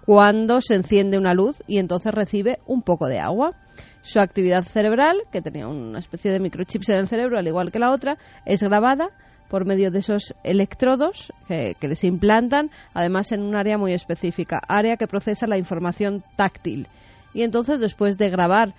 cuando 0.05 0.59
se 0.61 0.75
enciende 0.75 1.17
una 1.17 1.33
luz 1.33 1.63
y 1.67 1.77
entonces 1.77 2.13
recibe 2.13 2.59
un 2.65 2.81
poco 2.81 3.07
de 3.07 3.19
agua. 3.19 3.53
Su 4.01 4.19
actividad 4.19 4.63
cerebral, 4.63 5.23
que 5.31 5.41
tenía 5.41 5.67
una 5.67 5.99
especie 5.99 6.31
de 6.31 6.39
microchips 6.39 6.89
en 6.89 6.97
el 6.97 7.07
cerebro, 7.07 7.37
al 7.37 7.47
igual 7.47 7.71
que 7.71 7.79
la 7.79 7.91
otra, 7.91 8.17
es 8.45 8.61
grabada 8.61 9.09
por 9.49 9.65
medio 9.65 9.91
de 9.91 9.99
esos 9.99 10.35
electrodos 10.43 11.31
que, 11.47 11.75
que 11.79 11.87
les 11.87 12.03
implantan, 12.03 12.69
además 12.93 13.31
en 13.31 13.43
un 13.43 13.55
área 13.55 13.77
muy 13.77 13.93
específica, 13.93 14.59
área 14.67 14.97
que 14.97 15.07
procesa 15.07 15.47
la 15.47 15.57
información 15.57 16.23
táctil. 16.35 16.87
Y 17.33 17.43
entonces, 17.43 17.79
después 17.79 18.17
de 18.17 18.29
grabar 18.29 18.73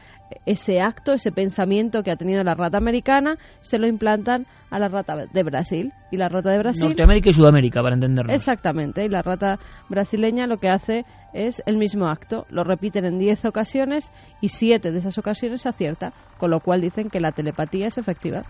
ese 0.46 0.80
acto, 0.80 1.12
ese 1.12 1.32
pensamiento 1.32 2.02
que 2.02 2.10
ha 2.10 2.16
tenido 2.16 2.42
la 2.44 2.54
rata 2.54 2.78
americana, 2.78 3.36
se 3.60 3.78
lo 3.78 3.86
implantan 3.86 4.46
a 4.70 4.78
la 4.78 4.88
rata 4.88 5.26
de 5.26 5.42
Brasil. 5.42 5.92
Y 6.10 6.16
la 6.16 6.28
rata 6.28 6.50
de 6.50 6.58
Brasil. 6.58 6.84
Norteamérica 6.84 7.30
y 7.30 7.32
Sudamérica, 7.32 7.82
para 7.82 7.94
entenderlo. 7.94 8.32
Exactamente. 8.32 9.04
Y 9.04 9.08
la 9.08 9.22
rata 9.22 9.58
brasileña 9.88 10.46
lo 10.46 10.58
que 10.58 10.68
hace 10.68 11.04
es 11.32 11.62
el 11.66 11.76
mismo 11.76 12.06
acto. 12.06 12.46
Lo 12.50 12.64
repiten 12.64 13.04
en 13.04 13.18
10 13.18 13.44
ocasiones 13.46 14.10
y 14.40 14.48
7 14.48 14.92
de 14.92 14.98
esas 14.98 15.18
ocasiones 15.18 15.62
se 15.62 15.68
acierta. 15.68 16.12
Con 16.38 16.50
lo 16.50 16.60
cual 16.60 16.80
dicen 16.80 17.10
que 17.10 17.20
la 17.20 17.32
telepatía 17.32 17.88
es 17.88 17.98
efectiva. 17.98 18.44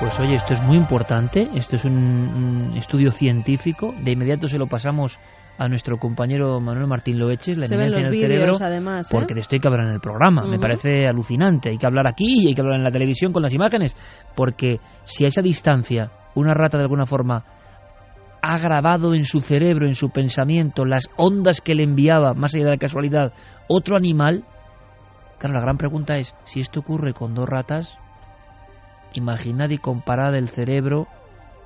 Pues 0.00 0.18
oye, 0.18 0.34
esto 0.34 0.54
es 0.54 0.62
muy 0.62 0.78
importante. 0.78 1.48
Esto 1.54 1.76
es 1.76 1.84
un 1.84 2.72
estudio 2.74 3.10
científico. 3.10 3.92
De 4.02 4.12
inmediato 4.12 4.48
se 4.48 4.56
lo 4.56 4.66
pasamos 4.66 5.18
a 5.60 5.68
nuestro 5.68 5.98
compañero 5.98 6.58
Manuel 6.58 6.86
Martín 6.86 7.18
Loeches, 7.18 7.58
la 7.58 7.66
eminencia 7.66 7.98
en 7.98 8.06
el 8.06 8.18
cerebro, 8.18 8.56
además, 8.58 9.10
¿eh? 9.10 9.14
porque 9.14 9.34
de 9.34 9.40
esto 9.40 9.56
hay 9.56 9.60
que 9.60 9.68
hablar 9.68 9.88
en 9.88 9.92
el 9.92 10.00
programa. 10.00 10.46
Me 10.46 10.58
parece 10.58 11.06
alucinante. 11.06 11.68
Hay 11.68 11.76
que 11.76 11.84
hablar 11.84 12.06
aquí 12.06 12.44
y 12.44 12.48
hay 12.48 12.54
que 12.54 12.62
hablar 12.62 12.78
en 12.78 12.84
la 12.84 12.90
televisión 12.90 13.30
con 13.30 13.42
las 13.42 13.52
imágenes, 13.52 13.94
porque 14.34 14.80
si 15.04 15.26
a 15.26 15.28
esa 15.28 15.42
distancia 15.42 16.12
una 16.34 16.54
rata 16.54 16.78
de 16.78 16.84
alguna 16.84 17.04
forma 17.04 17.44
ha 18.40 18.58
grabado 18.58 19.12
en 19.12 19.24
su 19.24 19.42
cerebro, 19.42 19.86
en 19.86 19.94
su 19.94 20.08
pensamiento, 20.08 20.86
las 20.86 21.10
ondas 21.18 21.60
que 21.60 21.74
le 21.74 21.82
enviaba, 21.82 22.32
más 22.32 22.54
allá 22.54 22.64
de 22.64 22.70
la 22.70 22.78
casualidad, 22.78 23.34
otro 23.68 23.98
animal, 23.98 24.44
claro, 25.38 25.56
la 25.56 25.60
gran 25.60 25.76
pregunta 25.76 26.16
es, 26.16 26.34
si 26.44 26.60
esto 26.60 26.80
ocurre 26.80 27.12
con 27.12 27.34
dos 27.34 27.46
ratas, 27.46 27.98
imaginad 29.12 29.68
y 29.68 29.76
comparad 29.76 30.34
el 30.36 30.48
cerebro 30.48 31.06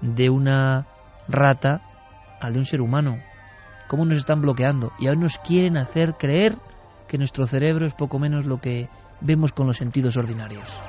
de 0.01 0.31
una 0.31 0.89
rata 1.29 1.81
al 2.41 2.55
de 2.55 2.59
un 2.59 2.65
ser 2.65 2.81
humano 2.81 3.19
cómo 3.89 4.05
nos 4.05 4.19
están 4.19 4.41
bloqueando 4.41 4.93
y 4.99 5.09
aún 5.09 5.21
nos 5.21 5.39
quieren 5.39 5.77
hacer 5.77 6.15
creer 6.15 6.57
que 7.09 7.19
nuestro 7.19 7.47
cerebro 7.47 7.87
es 7.87 7.95
poco 7.95 8.19
menos 8.19 8.47
lo 8.47 8.61
que 8.61 8.89
vemos 9.21 9.53
con 9.53 9.67
los 9.67 9.77
sentidos 9.77 10.17
ordinarios. 10.17 10.81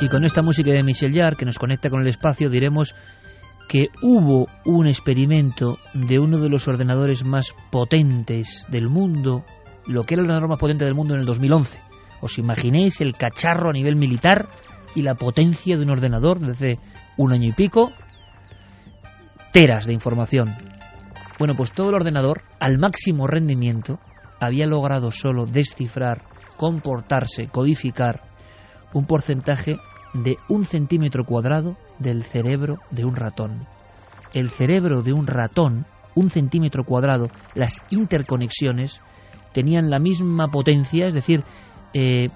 Y 0.00 0.08
con 0.08 0.24
esta 0.24 0.42
música 0.42 0.72
de 0.72 0.82
Michel 0.82 1.14
Jarre 1.14 1.36
que 1.36 1.44
nos 1.44 1.60
conecta 1.60 1.88
con 1.88 2.00
el 2.00 2.08
espacio 2.08 2.50
diremos 2.50 2.92
que 3.72 3.88
hubo 4.02 4.48
un 4.66 4.86
experimento 4.86 5.78
de 5.94 6.18
uno 6.18 6.36
de 6.36 6.50
los 6.50 6.68
ordenadores 6.68 7.24
más 7.24 7.54
potentes 7.70 8.66
del 8.68 8.90
mundo, 8.90 9.46
lo 9.86 10.02
que 10.02 10.12
era 10.12 10.20
el 10.20 10.26
ordenador 10.26 10.50
más 10.50 10.58
potente 10.58 10.84
del 10.84 10.94
mundo 10.94 11.14
en 11.14 11.20
el 11.20 11.26
2011. 11.26 11.80
¿Os 12.20 12.36
imaginéis 12.36 13.00
el 13.00 13.16
cacharro 13.16 13.70
a 13.70 13.72
nivel 13.72 13.96
militar 13.96 14.46
y 14.94 15.00
la 15.00 15.14
potencia 15.14 15.78
de 15.78 15.84
un 15.84 15.90
ordenador 15.90 16.38
desde 16.38 16.76
un 17.16 17.32
año 17.32 17.48
y 17.48 17.52
pico? 17.52 17.92
Teras 19.54 19.86
de 19.86 19.94
información. 19.94 20.54
Bueno, 21.38 21.54
pues 21.54 21.72
todo 21.72 21.88
el 21.88 21.94
ordenador, 21.94 22.42
al 22.60 22.76
máximo 22.76 23.26
rendimiento, 23.26 24.00
había 24.38 24.66
logrado 24.66 25.10
solo 25.12 25.46
descifrar, 25.46 26.26
comportarse, 26.58 27.46
codificar 27.46 28.20
un 28.92 29.06
porcentaje 29.06 29.78
de 30.14 30.38
un 30.48 30.64
centímetro 30.64 31.24
cuadrado 31.24 31.76
del 31.98 32.22
cerebro 32.22 32.78
de 32.90 33.04
un 33.04 33.16
ratón. 33.16 33.66
El 34.34 34.50
cerebro 34.50 35.02
de 35.02 35.12
un 35.12 35.26
ratón, 35.26 35.86
un 36.14 36.30
centímetro 36.30 36.84
cuadrado, 36.84 37.28
las 37.54 37.78
interconexiones 37.90 39.00
tenían 39.52 39.90
la 39.90 39.98
misma 39.98 40.48
potencia, 40.48 41.06
es 41.06 41.14
decir, 41.14 41.44
eh, 41.94 42.26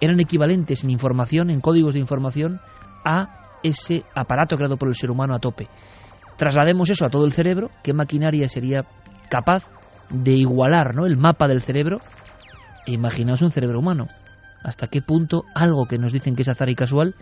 eran 0.00 0.20
equivalentes 0.20 0.84
en 0.84 0.90
información, 0.90 1.50
en 1.50 1.60
códigos 1.60 1.94
de 1.94 2.00
información, 2.00 2.60
a 3.04 3.58
ese 3.62 4.04
aparato 4.14 4.56
creado 4.56 4.76
por 4.76 4.88
el 4.88 4.94
ser 4.94 5.10
humano 5.10 5.34
a 5.34 5.38
tope. 5.38 5.68
Traslademos 6.36 6.90
eso 6.90 7.06
a 7.06 7.10
todo 7.10 7.24
el 7.24 7.32
cerebro, 7.32 7.70
¿qué 7.82 7.94
maquinaria 7.94 8.48
sería 8.48 8.84
capaz 9.30 9.64
de 10.10 10.32
igualar 10.32 10.94
¿no? 10.94 11.06
el 11.06 11.16
mapa 11.16 11.48
del 11.48 11.62
cerebro? 11.62 11.98
Imaginaos 12.86 13.42
un 13.42 13.50
cerebro 13.50 13.78
humano 13.78 14.06
hasta 14.66 14.88
qué 14.88 15.00
punto 15.00 15.44
algo 15.54 15.86
que 15.86 15.96
nos 15.96 16.12
dicen 16.12 16.34
que 16.34 16.42
es 16.42 16.48
azar 16.48 16.68
y 16.68 16.74
casual 16.74 17.14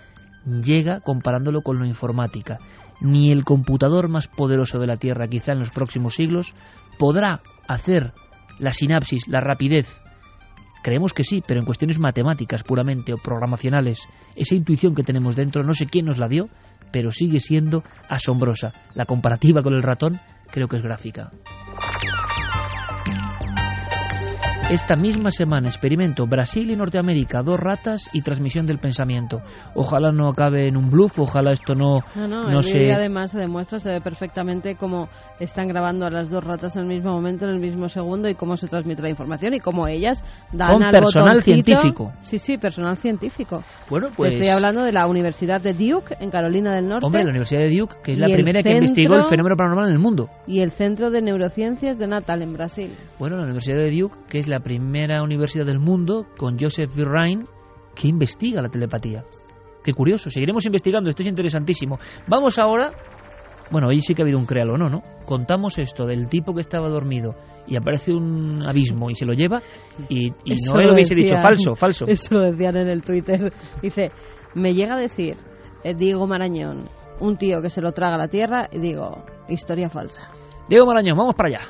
llega 0.47 1.01
comparándolo 1.01 1.61
con 1.61 1.79
la 1.79 1.87
informática. 1.87 2.59
Ni 3.01 3.31
el 3.31 3.45
computador 3.45 4.09
más 4.09 4.29
poderoso 4.29 4.79
de 4.79 4.87
la 4.87 4.97
Tierra, 4.97 5.29
quizá 5.29 5.53
en 5.53 5.59
los 5.59 5.71
próximos 5.71 6.15
siglos, 6.15 6.55
podrá 6.99 7.43
hacer 7.69 8.13
la 8.59 8.73
sinapsis, 8.73 9.29
la 9.29 9.41
rapidez. 9.41 10.01
Creemos 10.83 11.13
que 11.13 11.25
sí, 11.25 11.43
pero 11.47 11.61
en 11.61 11.67
cuestiones 11.67 11.99
matemáticas 11.99 12.63
puramente 12.63 13.13
o 13.13 13.19
programacionales, 13.19 14.01
esa 14.37 14.55
intuición 14.55 14.95
que 14.95 15.03
tenemos 15.03 15.37
dentro, 15.37 15.63
no 15.63 15.75
sé 15.75 15.87
quién 15.87 16.07
nos 16.07 16.19
la 16.19 16.29
dio, 16.29 16.47
pero 16.93 17.11
sigue 17.11 17.41
siendo 17.41 17.83
asombrosa. 18.09 18.73
La 18.95 19.05
comparativa 19.05 19.63
con 19.63 19.75
el 19.75 19.83
ratón 19.83 20.19
creo 20.51 20.69
que 20.69 20.77
es 20.77 20.83
gráfica. 20.83 21.31
Esta 24.75 24.97
misma 24.97 25.31
semana 25.31 25.69
experimento 25.69 26.27
Brasil 26.27 26.69
y 26.69 26.75
Norteamérica, 26.75 27.45
dos 27.45 27.61
ratas 27.61 28.09
y 28.13 28.23
transmisión 28.23 28.67
del 28.67 28.79
pensamiento. 28.79 29.41
Ojalá 29.77 30.11
no 30.11 30.29
acabe 30.29 30.67
en 30.67 30.77
un 30.77 30.91
bluff, 30.91 31.17
ojalá 31.21 31.53
esto 31.53 31.77
no, 31.77 32.01
no, 32.17 32.27
no, 32.27 32.51
no 32.51 32.61
se... 32.61 32.93
además 32.93 33.31
se 33.31 33.39
demuestra, 33.39 33.79
se 33.79 33.91
ve 33.91 34.01
perfectamente 34.01 34.75
cómo 34.75 35.09
están 35.39 35.69
grabando 35.69 36.07
a 36.07 36.11
las 36.11 36.29
dos 36.29 36.43
ratas 36.43 36.75
en 36.75 36.83
el 36.83 36.89
mismo 36.89 37.13
momento, 37.13 37.45
en 37.45 37.53
el 37.53 37.61
mismo 37.61 37.89
segundo 37.89 38.29
y 38.29 38.35
cómo 38.35 38.57
se 38.57 38.67
transmite 38.67 39.01
la 39.01 39.11
información 39.11 39.55
y 39.55 39.61
cómo 39.61 39.87
ellas 39.87 40.25
dan 40.53 40.73
Con 40.73 40.91
personal 40.91 41.41
científico. 41.45 42.13
Sí, 42.19 42.39
sí, 42.39 42.59
personal 42.59 42.97
científico. 42.97 43.63
Bueno, 43.89 44.09
pues... 44.17 44.35
Estoy 44.35 44.49
hablando 44.49 44.83
de 44.83 44.91
la 44.91 45.07
Universidad 45.07 45.63
de 45.63 45.73
Duke, 45.73 46.17
en 46.19 46.31
Carolina 46.31 46.75
del 46.75 46.89
Norte. 46.89 47.07
Hombre, 47.07 47.23
la 47.23 47.31
Universidad 47.31 47.61
de 47.61 47.79
Duke, 47.79 47.95
que 48.03 48.11
es 48.11 48.19
la 48.19 48.27
primera 48.27 48.61
que 48.61 48.73
investigó 48.73 49.15
el 49.15 49.23
fenómeno 49.23 49.55
paranormal 49.55 49.87
en 49.87 49.93
el 49.93 50.01
mundo. 50.01 50.31
Y 50.49 50.63
el 50.63 50.73
Centro 50.73 51.13
de 51.13 51.23
Neurociencias 51.23 51.97
de 51.97 52.09
Natal, 52.09 52.43
en 52.43 52.55
Brasil. 52.55 52.91
Bueno, 53.21 53.37
la 53.37 53.45
Universidad 53.45 53.77
de 53.77 53.93
Duke, 53.93 54.17
que 54.29 54.41
es 54.41 54.49
la 54.49 54.64
primera 54.65 55.23
universidad 55.23 55.67
del 55.67 55.79
mundo 55.79 56.27
con 56.37 56.59
Joseph 56.59 56.93
Virrain 56.97 57.47
que 57.95 58.09
investiga 58.09 58.61
la 58.63 58.69
telepatía. 58.69 59.25
Qué 59.85 59.93
curioso, 59.93 60.31
seguiremos 60.31 60.65
investigando, 60.65 61.11
esto 61.11 61.23
es 61.23 61.29
interesantísimo. 61.29 61.99
Vamos 62.27 62.59
ahora, 62.59 62.93
bueno, 63.71 63.89
hoy 63.89 64.01
sí 64.01 64.15
que 64.15 64.23
ha 64.23 64.25
habido 64.25 64.39
un 64.39 64.47
créalo, 64.47 64.79
¿no? 64.79 64.89
¿no? 64.89 65.03
Contamos 65.27 65.79
esto 65.79 66.07
del 66.07 66.29
tipo 66.29 66.55
que 66.55 66.61
estaba 66.61 66.89
dormido 66.89 67.35
y 67.67 67.77
aparece 67.77 68.13
un 68.13 68.65
abismo 68.67 69.11
y 69.11 69.15
se 69.15 69.27
lo 69.27 69.35
lleva 69.35 69.61
y, 70.09 70.31
no 70.31 70.81
lo 70.81 70.95
hubiese 70.95 71.15
dicho 71.15 71.37
falso, 71.37 71.75
falso. 71.75 72.07
Eso 72.09 72.35
lo 72.35 72.51
decían 72.51 72.77
en 72.77 72.89
el 72.89 73.03
Twitter. 73.03 73.53
Dice, 73.83 74.11
me 74.55 74.73
llega 74.73 74.95
a 74.95 74.99
decir 74.99 75.37
eh, 75.85 75.95
Diego 75.95 76.27
Marañón, 76.27 76.85
un 77.21 77.37
tío 77.37 77.61
que 77.61 77.69
se 77.69 77.83
lo 77.83 77.93
traga 77.93 78.15
a 78.15 78.19
la 78.19 78.29
tierra 78.29 78.69
y 78.73 78.79
digo, 78.79 79.25
historia 79.49 79.91
falsa. 79.91 80.31
Diego 80.69 80.87
Marañón, 80.87 81.19
vamos 81.19 81.35
para 81.35 81.49
allá. 81.49 81.69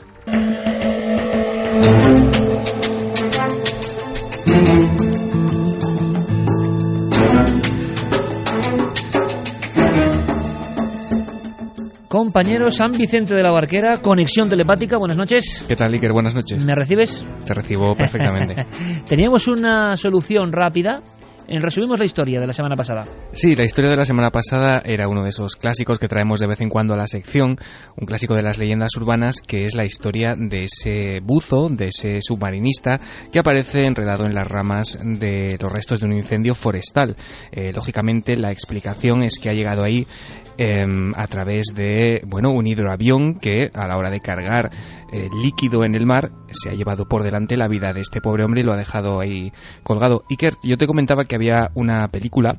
Compañero 12.14 12.70
San 12.70 12.92
Vicente 12.92 13.34
de 13.34 13.42
la 13.42 13.50
Barquera, 13.50 14.00
conexión 14.00 14.48
telepática, 14.48 14.96
buenas 14.98 15.16
noches. 15.16 15.64
¿Qué 15.66 15.74
tal, 15.74 15.92
Iker? 15.92 16.12
Buenas 16.12 16.32
noches. 16.32 16.64
¿Me 16.64 16.72
recibes? 16.72 17.28
Te 17.44 17.54
recibo 17.54 17.96
perfectamente. 17.96 18.54
Teníamos 19.08 19.48
una 19.48 19.96
solución 19.96 20.52
rápida 20.52 21.02
resumimos 21.48 21.98
la 21.98 22.04
historia 22.04 22.40
de 22.40 22.46
la 22.46 22.52
semana 22.52 22.76
pasada. 22.76 23.04
Sí, 23.32 23.54
la 23.54 23.64
historia 23.64 23.90
de 23.90 23.96
la 23.96 24.04
semana 24.04 24.30
pasada 24.30 24.82
era 24.84 25.08
uno 25.08 25.22
de 25.22 25.30
esos 25.30 25.56
clásicos 25.56 25.98
que 25.98 26.08
traemos 26.08 26.40
de 26.40 26.46
vez 26.46 26.60
en 26.60 26.68
cuando 26.68 26.94
a 26.94 26.96
la 26.96 27.06
sección, 27.06 27.58
un 27.96 28.06
clásico 28.06 28.34
de 28.34 28.42
las 28.42 28.58
leyendas 28.58 28.96
urbanas 28.96 29.40
que 29.40 29.64
es 29.64 29.74
la 29.74 29.84
historia 29.84 30.34
de 30.36 30.64
ese 30.64 31.20
buzo, 31.22 31.68
de 31.68 31.86
ese 31.88 32.18
submarinista 32.20 32.98
que 33.32 33.38
aparece 33.38 33.86
enredado 33.86 34.26
en 34.26 34.34
las 34.34 34.48
ramas 34.48 34.98
de 35.02 35.56
los 35.60 35.72
restos 35.72 36.00
de 36.00 36.06
un 36.06 36.14
incendio 36.14 36.54
forestal. 36.54 37.16
Eh, 37.52 37.72
lógicamente 37.72 38.36
la 38.36 38.50
explicación 38.50 39.22
es 39.22 39.38
que 39.38 39.50
ha 39.50 39.54
llegado 39.54 39.84
ahí 39.84 40.06
em, 40.58 41.12
a 41.16 41.26
través 41.26 41.74
de 41.74 42.22
bueno 42.26 42.50
un 42.52 42.66
hidroavión 42.66 43.38
que 43.38 43.70
a 43.72 43.86
la 43.86 43.96
hora 43.96 44.10
de 44.10 44.20
cargar 44.20 44.70
eh, 45.12 45.28
líquido 45.42 45.84
en 45.84 45.94
el 45.94 46.06
mar 46.06 46.32
se 46.50 46.70
ha 46.70 46.72
llevado 46.72 47.06
por 47.06 47.22
delante 47.22 47.56
la 47.56 47.68
vida 47.68 47.92
de 47.92 48.00
este 48.00 48.20
pobre 48.20 48.44
hombre 48.44 48.62
y 48.62 48.64
lo 48.64 48.72
ha 48.72 48.76
dejado 48.76 49.20
ahí 49.20 49.52
colgado. 49.82 50.24
Iker, 50.28 50.54
yo 50.64 50.76
te 50.76 50.86
comentaba 50.86 51.24
que 51.24 51.36
había 51.36 51.70
una 51.74 52.08
película, 52.08 52.58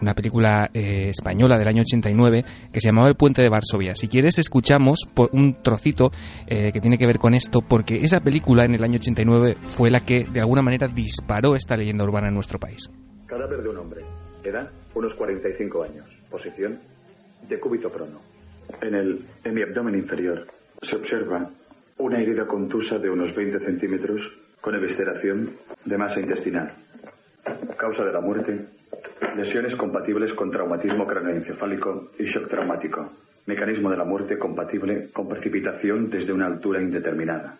una 0.00 0.14
película 0.14 0.70
eh, 0.72 1.08
española 1.10 1.58
del 1.58 1.66
año 1.66 1.82
89 1.82 2.44
que 2.72 2.80
se 2.80 2.88
llamaba 2.88 3.08
El 3.08 3.16
puente 3.16 3.42
de 3.42 3.48
Varsovia. 3.48 3.94
Si 3.94 4.06
quieres 4.06 4.38
escuchamos 4.38 5.08
por 5.12 5.30
un 5.32 5.60
trocito 5.62 6.10
eh, 6.46 6.70
que 6.72 6.80
tiene 6.80 6.98
que 6.98 7.06
ver 7.06 7.18
con 7.18 7.34
esto 7.34 7.62
porque 7.62 7.96
esa 7.96 8.20
película 8.20 8.64
en 8.64 8.74
el 8.74 8.84
año 8.84 8.96
89 8.96 9.56
fue 9.60 9.90
la 9.90 10.00
que 10.00 10.24
de 10.24 10.40
alguna 10.40 10.62
manera 10.62 10.86
disparó 10.86 11.56
esta 11.56 11.76
leyenda 11.76 12.04
urbana 12.04 12.28
en 12.28 12.34
nuestro 12.34 12.60
país. 12.60 12.90
Cadáver 13.26 13.62
de 13.62 13.70
un 13.70 13.78
hombre. 13.78 14.02
Edad 14.44 14.70
unos 14.94 15.14
45 15.14 15.82
años. 15.82 16.04
Posición 16.30 16.78
de 17.46 17.60
cúbito 17.60 17.90
prono. 17.90 18.20
En 18.80 18.94
el 18.94 19.24
en 19.44 19.62
abdomen 19.62 19.94
inferior 19.94 20.46
se 20.80 20.96
observa 20.96 21.48
una 21.98 22.20
herida 22.20 22.46
contusa 22.46 22.98
de 22.98 23.10
unos 23.10 23.34
20 23.34 23.60
centímetros 23.60 24.32
con 24.60 24.74
evisceración 24.74 25.50
de 25.84 25.98
masa 25.98 26.20
intestinal. 26.20 26.72
Causa 27.76 28.04
de 28.04 28.12
la 28.12 28.20
muerte, 28.20 28.66
lesiones 29.36 29.74
compatibles 29.74 30.34
con 30.34 30.50
traumatismo 30.50 31.06
craneoencefálico 31.06 32.10
y 32.18 32.24
shock 32.24 32.48
traumático. 32.48 33.08
Mecanismo 33.46 33.90
de 33.90 33.96
la 33.96 34.04
muerte 34.04 34.38
compatible 34.38 35.10
con 35.12 35.28
precipitación 35.28 36.10
desde 36.10 36.32
una 36.32 36.46
altura 36.46 36.82
indeterminada. 36.82 37.58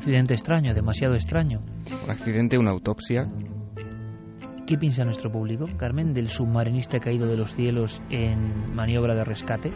Accidente 0.00 0.32
extraño, 0.32 0.72
demasiado 0.72 1.14
extraño. 1.14 1.60
Un 2.02 2.10
accidente, 2.10 2.56
una 2.56 2.70
autopsia. 2.70 3.30
¿Qué 4.66 4.78
piensa 4.78 5.04
nuestro 5.04 5.30
público, 5.30 5.66
Carmen, 5.76 6.14
del 6.14 6.30
submarinista 6.30 7.00
caído 7.00 7.26
de 7.26 7.36
los 7.36 7.54
cielos 7.54 8.00
en 8.08 8.74
maniobra 8.74 9.14
de 9.14 9.24
rescate? 9.24 9.74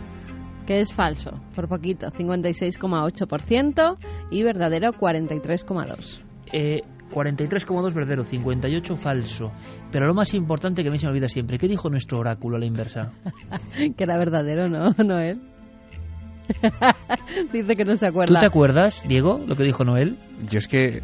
Que 0.67 0.81
es 0.81 0.95
falso, 0.95 1.43
por 1.55 1.69
poquito, 1.69 2.07
56,8% 2.07 3.99
y 4.31 4.43
verdadero 4.43 4.93
43,2%. 4.93 6.23
Eh, 6.55 6.81
43,2 7.11 7.93
verdadero, 7.93 8.25
58 8.25 8.97
falso. 8.97 9.53
Pero 9.93 10.07
lo 10.07 10.15
más 10.15 10.33
importante 10.33 10.83
que 10.83 10.89
a 10.89 10.93
mí 10.93 10.99
se 10.99 11.05
me 11.05 11.13
olvida 11.13 11.29
siempre, 11.29 11.59
¿qué 11.59 11.69
dijo 11.69 11.91
nuestro 11.91 12.19
oráculo 12.19 12.57
a 12.57 12.61
la 12.61 12.67
inversa? 12.67 13.13
que 13.95 14.05
era 14.05 14.17
verdadero, 14.17 14.71
¿no? 14.71 14.95
Noel. 15.05 15.54
Dice 17.53 17.75
que 17.75 17.85
no 17.85 17.97
se 17.97 18.07
acuerda. 18.07 18.35
¿Tú 18.35 18.41
te 18.41 18.47
acuerdas, 18.47 19.03
Diego, 19.07 19.41
lo 19.47 19.57
que 19.57 19.65
dijo 19.65 19.85
Noel? 19.85 20.19
Yo 20.49 20.59
es 20.59 20.69
que 20.69 21.03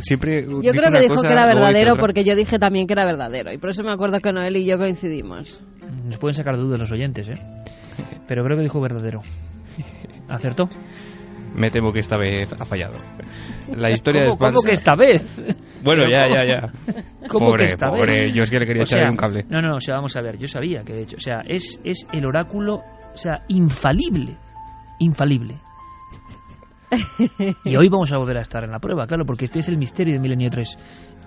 siempre. 0.00 0.46
Yo 0.46 0.72
creo 0.72 0.92
que 0.92 1.00
dijo 1.00 1.20
que 1.20 1.32
era 1.32 1.46
verdadero 1.46 1.96
porque 1.96 2.24
yo 2.24 2.34
dije 2.36 2.58
también 2.58 2.86
que 2.86 2.94
era 2.94 3.04
verdadero. 3.04 3.52
Y 3.52 3.58
por 3.58 3.70
eso 3.70 3.82
me 3.82 3.92
acuerdo 3.92 4.20
que 4.20 4.32
Noel 4.32 4.56
y 4.56 4.66
yo 4.66 4.78
coincidimos. 4.78 5.62
Nos 6.04 6.18
pueden 6.18 6.34
sacar 6.34 6.56
dudas 6.56 6.78
los 6.78 6.92
oyentes, 6.92 7.28
¿eh? 7.28 7.38
Pero 8.26 8.44
creo 8.44 8.56
que 8.56 8.62
dijo 8.62 8.80
verdadero. 8.80 9.20
¿Acertó? 10.28 10.68
Me 11.54 11.70
temo 11.70 11.92
que 11.92 12.00
esta 12.00 12.16
vez 12.16 12.52
ha 12.52 12.64
fallado. 12.64 12.94
La 13.74 13.90
historia 13.90 14.22
¿Cómo, 14.28 14.34
es 14.34 14.38
falsa. 14.38 14.54
¿Cómo 14.54 14.62
que 14.66 14.72
esta 14.72 14.94
vez? 14.94 15.26
Bueno, 15.82 16.04
ya, 16.08 16.28
ya, 16.28 16.44
ya. 16.44 16.60
¿Cómo 17.28 17.50
pobre, 17.50 17.64
que 17.66 17.72
esta 17.72 17.88
pobre. 17.88 18.26
vez? 18.26 18.34
Yo 18.34 18.42
es 18.42 18.50
que 18.50 18.58
le 18.58 18.66
quería 18.66 18.82
O 18.82 18.84
echar 18.84 19.00
sea, 19.00 19.10
un 19.10 19.16
cable. 19.16 19.44
No, 19.48 19.60
no, 19.60 19.76
o 19.76 19.80
sea, 19.80 19.96
vamos 19.96 20.14
a 20.16 20.20
ver. 20.20 20.38
Yo 20.38 20.46
sabía 20.46 20.82
que 20.84 20.92
de 20.92 21.02
hecho, 21.02 21.16
o 21.16 21.20
sea, 21.20 21.40
es, 21.46 21.80
es 21.84 22.06
el 22.12 22.26
oráculo, 22.26 22.82
o 23.14 23.16
sea, 23.16 23.38
infalible. 23.48 24.36
Infalible. 24.98 25.56
Y 27.64 27.76
hoy 27.76 27.88
vamos 27.90 28.10
a 28.12 28.18
volver 28.18 28.38
a 28.38 28.40
estar 28.40 28.64
en 28.64 28.70
la 28.70 28.78
prueba, 28.78 29.06
claro, 29.06 29.24
porque 29.26 29.44
este 29.44 29.58
es 29.58 29.68
el 29.68 29.76
misterio 29.76 30.14
de 30.14 30.20
Milenio 30.20 30.48
3. 30.50 30.78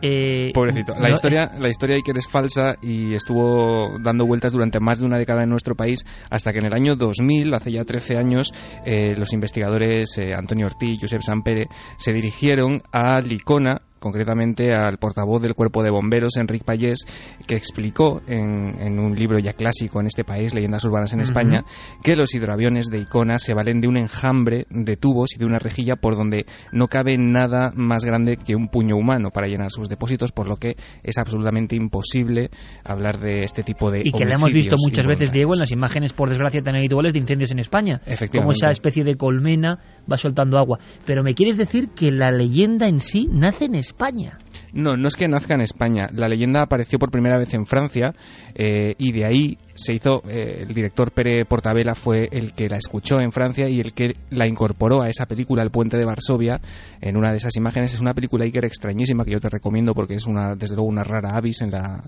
Eh, 0.02 0.52
Pobrecito. 0.56 0.94
La 0.96 1.10
no- 1.10 1.14
historia, 1.14 1.52
la 1.60 1.70
historia 1.70 1.94
de 1.96 2.00
Iker 2.00 2.18
es 2.18 2.28
falsa 2.28 2.76
y 2.82 3.14
estuvo 3.14 4.00
dando 4.04 4.26
vueltas 4.26 4.52
durante 4.54 4.80
más 4.80 5.00
de 5.00 5.06
una 5.06 5.20
década 5.20 5.44
en 5.44 5.50
nuestro 5.50 5.76
país 5.76 6.04
hasta 6.32 6.52
que 6.52 6.58
en 6.58 6.66
el 6.66 6.74
año 6.74 6.96
2000, 6.96 7.54
hace 7.54 7.72
ya 7.72 7.82
13 7.84 8.18
años, 8.18 8.52
eh, 8.84 9.14
los 9.16 9.32
investigadores 9.34 10.18
eh, 10.18 10.34
Antonio 10.34 10.66
Ortiz 10.66 10.94
y 10.96 11.00
Josep 11.00 11.22
Sampere 11.22 11.68
se 11.98 12.14
dirigieron 12.14 12.82
a 12.92 13.22
Licona 13.22 13.82
concretamente 14.02 14.74
al 14.74 14.98
portavoz 14.98 15.42
del 15.42 15.54
cuerpo 15.54 15.84
de 15.84 15.92
bomberos, 15.92 16.36
Enrique 16.36 16.66
Payés, 16.66 17.06
que 17.48 17.56
explicó 17.56 18.22
en, 18.28 18.82
en 18.82 19.00
un 19.00 19.16
libro 19.16 19.40
ya 19.40 19.54
clásico 19.54 20.02
en 20.02 20.08
este 20.08 20.26
país, 20.26 20.54
Leyendas 20.54 20.84
Urbanas 20.84 21.14
en. 21.14 21.22
España, 21.22 21.64
que 22.04 22.16
los 22.16 22.34
hidroaviones 22.34 22.88
de 22.88 23.00
Icona 23.00 23.38
se 23.38 23.54
valen 23.54 23.80
de 23.80 23.88
un 23.88 23.98
enjambre 23.98 24.66
de 24.70 24.98
tubos 24.98 25.36
y 25.36 25.40
de 25.40 25.46
una 25.46 25.60
rejilla 25.60 25.96
por 25.96 26.16
donde 26.16 26.46
no 26.72 26.88
cabe 26.88 27.16
nada 27.18 27.72
más 27.76 28.04
grande 28.04 28.38
que 28.38 28.56
un 28.56 28.68
puño 28.68 28.98
humano 28.98 29.30
para 29.30 29.48
llenar 29.48 29.70
sus 29.70 29.88
depósitos, 29.88 30.32
por 30.32 30.48
lo 30.48 30.58
que 30.58 30.76
es 31.04 31.18
absolutamente 31.18 31.76
imposible 31.76 32.50
hablar 32.84 33.20
de 33.20 33.44
este 33.44 33.64
tipo 33.64 33.92
de 33.92 34.02
y 34.04 34.12
que 34.12 34.26
la 34.26 34.34
hemos 34.36 34.52
visto 34.52 34.76
muchas 34.84 35.06
veces. 35.06 35.32
Diego, 35.32 35.54
en 35.54 35.60
las 35.60 35.72
imágenes, 35.72 36.14
por 36.14 36.30
desgracia, 36.30 36.62
tan 36.62 36.76
habituales 36.76 37.14
de 37.14 37.20
incendios 37.20 37.52
en 37.52 37.60
España. 37.60 38.00
Como 38.00 38.14
Efectivamente. 38.14 38.58
esa 38.58 38.72
especie 38.72 39.04
de 39.04 39.16
colmena 39.16 39.80
va 40.12 40.18
soltando 40.18 40.58
agua. 40.58 40.80
Pero 41.06 41.24
me 41.24 41.36
quieres 41.36 41.58
decir 41.58 41.90
que 41.96 42.12
la 42.12 42.32
leyenda 42.32 42.88
en 42.88 43.00
sí 43.00 43.28
nace 43.32 43.66
en 43.66 43.76
España. 43.76 43.91
España. 43.92 44.40
No, 44.74 44.96
no 44.96 45.08
es 45.08 45.16
que 45.16 45.28
nazca 45.28 45.56
en 45.56 45.62
España. 45.62 46.10
La 46.14 46.28
leyenda 46.28 46.64
apareció 46.64 47.00
por 47.00 47.12
primera 47.12 47.38
vez 47.38 47.54
en 47.54 47.66
Francia 47.66 48.14
eh, 48.56 48.96
y 48.98 49.12
de 49.12 49.26
ahí 49.26 49.58
se 49.74 49.94
hizo. 49.94 50.22
eh, 50.28 50.64
el 50.68 50.74
director 50.74 51.12
Pere 51.12 51.46
Portabella 51.46 51.96
fue 51.96 52.30
el 52.32 52.54
que 52.54 52.70
la 52.70 52.78
escuchó 52.78 53.20
en 53.20 53.32
Francia 53.32 53.68
y 53.68 53.80
el 53.80 53.94
que 53.94 54.14
la 54.30 54.48
incorporó 54.48 55.02
a 55.02 55.10
esa 55.10 55.26
película, 55.26 55.64
El 55.64 55.72
Puente 55.72 55.98
de 55.98 56.06
Varsovia, 56.06 56.60
en 57.02 57.18
una 57.18 57.32
de 57.32 57.38
esas 57.38 57.56
imágenes. 57.58 57.94
Es 57.94 58.02
una 58.02 58.14
película 58.14 58.46
Iker 58.46 58.66
extrañísima 58.66 59.26
que 59.26 59.32
yo 59.32 59.40
te 59.40 59.50
recomiendo 59.50 59.94
porque 59.94 60.16
es 60.16 60.28
una, 60.28 60.56
desde 60.56 60.76
luego, 60.76 60.90
una 60.90 61.04
rara 61.04 61.36
avis 61.36 61.62
en 61.62 61.72
la, 61.72 62.04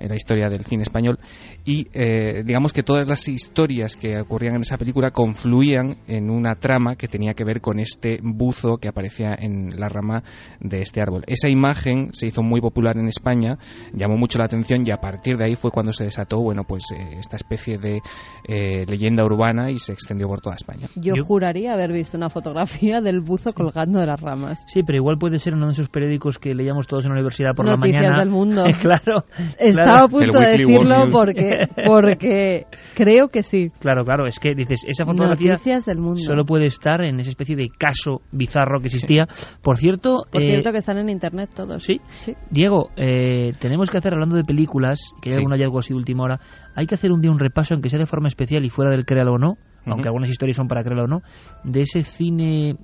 en 0.00 0.08
la 0.08 0.16
historia 0.16 0.48
del 0.48 0.64
cine 0.64 0.82
español. 0.82 1.18
Y 1.64 1.88
eh, 1.92 2.42
digamos 2.44 2.72
que 2.72 2.82
todas 2.82 3.06
las 3.08 3.28
historias 3.28 3.96
que 3.96 4.18
ocurrían 4.20 4.56
en 4.56 4.62
esa 4.62 4.78
película 4.78 5.10
confluían 5.10 5.98
en 6.06 6.30
una 6.30 6.54
trama 6.54 6.96
que 6.96 7.08
tenía 7.08 7.34
que 7.34 7.44
ver 7.44 7.60
con 7.60 7.78
este 7.78 8.18
buzo 8.22 8.78
que 8.78 8.88
aparecía 8.88 9.34
en 9.38 9.78
la 9.78 9.88
rama 9.88 10.22
de 10.60 10.80
este 10.80 11.00
árbol. 11.00 11.24
Esa 11.26 11.48
imagen 11.48 12.07
se 12.12 12.26
hizo 12.28 12.42
muy 12.42 12.60
popular 12.60 12.96
en 12.96 13.08
España, 13.08 13.58
llamó 13.92 14.16
mucho 14.16 14.38
la 14.38 14.44
atención 14.46 14.82
y 14.86 14.90
a 14.90 14.96
partir 14.96 15.36
de 15.36 15.44
ahí 15.46 15.54
fue 15.56 15.70
cuando 15.70 15.92
se 15.92 16.04
desató, 16.04 16.40
bueno, 16.40 16.62
pues 16.64 16.84
eh, 16.96 17.16
esta 17.18 17.36
especie 17.36 17.78
de 17.78 18.00
eh, 18.46 18.84
leyenda 18.86 19.24
urbana 19.24 19.70
y 19.70 19.78
se 19.78 19.92
extendió 19.92 20.28
por 20.28 20.40
toda 20.40 20.56
España. 20.56 20.88
Yo, 20.96 21.14
Yo- 21.14 21.24
juraría 21.24 21.72
haber 21.74 21.92
visto 21.92 22.16
una 22.16 22.30
fotografía 22.30 23.00
del 23.00 23.20
buzo 23.20 23.52
colgando 23.52 24.00
de 24.00 24.06
las 24.06 24.20
ramas. 24.20 24.62
Sí, 24.66 24.82
pero 24.82 24.96
igual 24.96 25.18
puede 25.18 25.38
ser 25.38 25.54
uno 25.54 25.66
de 25.66 25.72
esos 25.72 25.88
periódicos 25.88 26.38
que 26.38 26.54
leíamos 26.54 26.86
todos 26.86 27.04
en 27.04 27.10
la 27.10 27.14
universidad 27.16 27.54
por 27.54 27.66
Noticias 27.66 27.94
la 28.02 28.08
mañana. 28.08 28.18
del 28.20 28.30
mundo. 28.30 28.64
claro. 28.80 29.24
Estaba 29.58 29.84
claro. 29.84 30.04
a 30.04 30.08
punto 30.08 30.38
de 30.38 30.46
decirlo 30.46 31.10
porque, 31.12 31.68
porque 31.86 32.66
creo 32.94 33.28
que 33.28 33.42
sí. 33.42 33.70
Claro, 33.80 34.04
claro, 34.04 34.26
es 34.26 34.38
que 34.38 34.54
dices, 34.54 34.82
esa 34.86 35.04
fotografía 35.04 35.52
Noticias 35.52 35.84
del 35.84 35.98
mundo. 35.98 36.20
solo 36.22 36.44
puede 36.44 36.66
estar 36.66 37.02
en 37.02 37.20
esa 37.20 37.30
especie 37.30 37.56
de 37.56 37.68
caso 37.76 38.22
bizarro 38.32 38.80
que 38.80 38.86
existía. 38.86 39.26
Por 39.62 39.76
cierto, 39.76 40.24
Por 40.30 40.42
eh, 40.42 40.50
cierto 40.50 40.72
que 40.72 40.78
están 40.78 40.98
en 40.98 41.08
internet 41.10 41.50
todos. 41.54 41.82
¿sí? 41.82 41.97
Sí. 42.24 42.34
Diego, 42.50 42.90
eh, 42.96 43.52
tenemos 43.58 43.90
que 43.90 43.98
hacer, 43.98 44.12
hablando 44.14 44.36
de 44.36 44.44
películas, 44.44 44.98
que 45.20 45.30
hay 45.30 45.32
Sí. 45.34 45.38
algún 45.38 45.52
hallazgo 45.52 45.78
así 45.78 45.92
de 45.92 45.96
última 45.98 46.24
hora, 46.24 46.40
hay 46.74 46.86
que 46.86 46.94
hacer 46.94 47.12
un 47.12 47.20
día 47.20 47.30
un 47.30 47.38
repaso, 47.38 47.74
aunque 47.74 47.88
sea 47.90 47.98
de 47.98 48.06
forma 48.06 48.28
especial 48.28 48.64
y 48.64 48.70
fuera 48.70 48.90
del 48.90 49.04
créalo 49.04 49.32
o 49.34 49.38
no, 49.38 49.54
aunque 49.86 50.08
algunas 50.08 50.28
historias 50.30 50.56
son 50.56 50.68
para 50.68 50.82
créalo 50.84 51.04
o 51.04 51.08
no, 51.08 51.22
de 51.64 51.82
ese 51.82 52.02
cine 52.02 52.76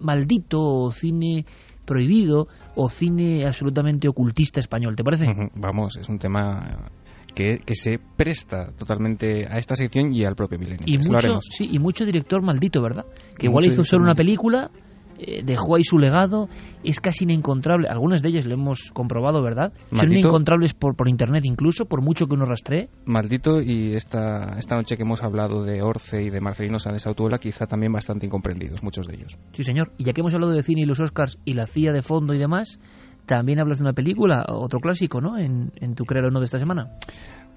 maldito 0.00 0.60
o 0.60 0.90
cine 0.90 1.44
prohibido 1.84 2.48
o 2.76 2.88
cine 2.88 3.44
absolutamente 3.46 4.08
ocultista 4.08 4.60
español, 4.60 4.94
¿te 4.94 5.02
parece? 5.02 5.26
Vamos, 5.54 5.96
es 5.96 6.08
un 6.08 6.18
tema 6.18 6.90
que, 7.34 7.58
que 7.64 7.74
se 7.74 7.98
presta 8.16 8.72
totalmente 8.78 9.46
a 9.50 9.58
esta 9.58 9.74
sección 9.74 10.12
y 10.12 10.24
al 10.24 10.34
propio 10.36 10.58
milenio. 10.58 10.84
Y 10.86 10.98
mucho, 10.98 11.40
sí, 11.40 11.66
y 11.70 11.78
mucho 11.78 12.04
director 12.04 12.42
maldito, 12.42 12.82
¿verdad? 12.82 13.04
Que 13.38 13.46
igual 13.46 13.66
hizo 13.66 13.84
solo 13.84 14.04
una 14.04 14.14
película, 14.14 14.70
eh, 15.18 15.42
dejó 15.44 15.76
ahí 15.76 15.84
su 15.84 15.98
legado, 15.98 16.48
es 16.84 17.00
casi 17.00 17.24
inencontrable. 17.24 17.88
Algunas 17.88 18.22
de 18.22 18.28
ellas 18.28 18.46
lo 18.46 18.54
hemos 18.54 18.90
comprobado, 18.92 19.42
¿verdad? 19.42 19.72
Son 19.92 20.10
inencontrables 20.10 20.74
por, 20.74 20.96
por 20.96 21.08
internet 21.08 21.44
incluso, 21.44 21.86
por 21.86 22.02
mucho 22.02 22.26
que 22.26 22.34
uno 22.34 22.46
rastree. 22.46 22.88
Maldito 23.04 23.60
y 23.60 23.94
esta, 23.94 24.56
esta 24.58 24.76
noche 24.76 24.96
que 24.96 25.02
hemos 25.02 25.22
hablado 25.22 25.64
de 25.64 25.82
Orce 25.82 26.22
y 26.22 26.30
de 26.30 26.40
Marcelino 26.40 26.78
Sáenz 26.78 27.06
Autuola 27.06 27.38
quizá 27.38 27.66
también 27.66 27.92
bastante 27.92 28.26
incomprendidos, 28.26 28.82
muchos 28.82 29.06
de 29.06 29.16
ellos. 29.16 29.36
Sí, 29.52 29.64
señor. 29.64 29.92
Y 29.98 30.04
ya 30.04 30.12
que 30.12 30.20
hemos 30.20 30.34
hablado 30.34 30.52
de 30.52 30.62
cine 30.62 30.82
y 30.82 30.86
los 30.86 31.00
Oscars 31.00 31.38
y 31.44 31.54
la 31.54 31.66
CIA 31.66 31.92
de 31.92 32.02
fondo 32.02 32.34
y 32.34 32.38
demás, 32.38 32.78
también 33.26 33.60
hablas 33.60 33.78
de 33.78 33.84
una 33.84 33.92
película, 33.92 34.44
otro 34.48 34.80
clásico, 34.80 35.20
¿no? 35.20 35.36
En, 35.36 35.72
en 35.76 35.94
tu 35.94 36.04
Creer 36.04 36.26
o 36.26 36.30
No 36.30 36.40
de 36.40 36.46
esta 36.46 36.58
semana. 36.58 36.90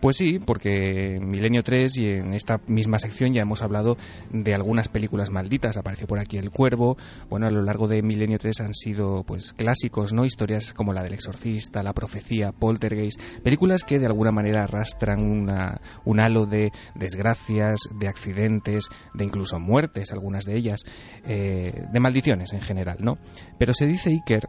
Pues 0.02 0.18
sí, 0.18 0.40
porque 0.40 1.18
en 1.18 1.30
Milenio 1.30 1.62
3 1.62 1.98
y 2.00 2.08
en 2.08 2.34
esta 2.34 2.60
misma 2.66 2.98
sección 2.98 3.34
ya 3.34 3.44
hemos 3.44 3.62
hablado 3.62 3.98
de 4.32 4.56
algunas 4.56 4.88
películas 4.88 5.30
malditas. 5.30 5.78
Apareció 5.78 6.08
por 6.08 6.18
aquí 6.18 6.38
El 6.38 6.50
Cuervo. 6.50 6.98
Bueno, 7.30 7.46
a 7.46 7.52
lo 7.52 7.62
largo 7.62 7.88
de 7.88 8.02
Milenio 8.02 8.40
3 8.40 8.62
han 8.62 8.74
sido 8.74 9.24
pues 9.24 9.54
clásicos, 9.54 10.12
¿no? 10.12 10.26
Historias 10.26 10.74
como 10.74 10.92
la 10.92 11.04
del 11.04 11.14
exorcista, 11.14 11.84
La 11.84 11.94
profecía, 11.94 12.52
Poltergeist. 12.52 13.22
Películas 13.44 13.84
que 13.84 14.00
de 14.00 14.08
alguna 14.08 14.32
manera 14.32 14.64
arrastran 14.64 15.22
una, 15.22 15.80
un 16.04 16.20
halo 16.20 16.48
de 16.48 16.72
desgracias, 16.96 17.82
de 18.00 18.08
accidentes, 18.08 18.90
de 19.14 19.24
incluso 19.24 19.60
muertes, 19.60 20.12
algunas 20.12 20.46
de 20.46 20.58
ellas, 20.58 20.82
eh, 21.28 21.86
de 21.94 22.00
maldiciones 22.00 22.54
en 22.54 22.62
general, 22.62 22.98
¿no? 23.02 23.20
Pero 23.60 23.72
se 23.74 23.86
dice, 23.86 24.10
Iker, 24.10 24.48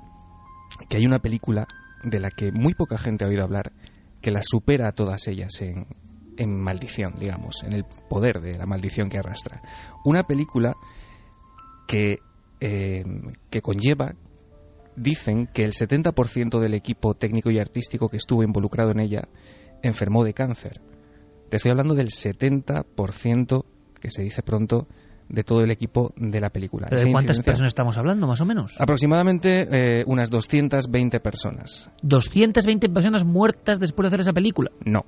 que 0.88 0.96
hay 0.96 1.04
una 1.04 1.18
película 1.18 1.68
de 2.04 2.20
la 2.20 2.30
que 2.30 2.52
muy 2.52 2.72
poca 2.72 2.96
gente 2.96 3.26
ha 3.26 3.28
oído 3.28 3.44
hablar 3.44 3.72
que 4.22 4.30
las 4.30 4.46
supera 4.48 4.88
a 4.88 4.92
todas 4.92 5.26
ellas 5.28 5.60
en, 5.60 5.86
en 6.38 6.60
maldición, 6.60 7.14
digamos, 7.18 7.62
en 7.64 7.72
el 7.72 7.84
poder 8.08 8.40
de 8.40 8.56
la 8.56 8.66
maldición 8.66 9.08
que 9.08 9.18
arrastra. 9.18 9.60
Una 10.04 10.22
película 10.22 10.74
que, 11.86 12.18
eh, 12.60 13.04
que 13.50 13.60
conlleva, 13.60 14.14
dicen 14.96 15.48
que 15.52 15.62
el 15.62 15.72
70% 15.72 16.60
del 16.60 16.74
equipo 16.74 17.14
técnico 17.14 17.50
y 17.50 17.58
artístico 17.58 18.08
que 18.08 18.16
estuvo 18.16 18.42
involucrado 18.42 18.90
en 18.90 19.00
ella 19.00 19.28
enfermó 19.82 20.24
de 20.24 20.34
cáncer. 20.34 20.80
Te 21.50 21.56
estoy 21.56 21.70
hablando 21.70 21.94
del 21.94 22.08
70%, 22.08 23.64
que 24.00 24.10
se 24.10 24.22
dice 24.22 24.42
pronto, 24.42 24.86
de 25.28 25.44
todo 25.44 25.60
el 25.60 25.70
equipo 25.70 26.12
de 26.16 26.40
la 26.40 26.50
película. 26.50 26.86
¿Pero 26.88 26.96
Esa 26.96 27.06
¿De 27.06 27.12
cuántas 27.12 27.40
personas 27.40 27.70
estamos 27.70 27.96
hablando, 27.98 28.26
más 28.26 28.40
o 28.40 28.44
menos? 28.44 28.80
Aproximadamente 28.80 30.00
eh, 30.00 30.04
unas 30.06 30.30
220 30.30 31.20
personas. 31.20 31.90
220 32.02 32.88
personas 32.88 33.24
muertas 33.24 33.78
después 33.78 34.04
de 34.04 34.08
hacer 34.08 34.20
esa 34.20 34.32
película. 34.32 34.70
No. 34.84 35.04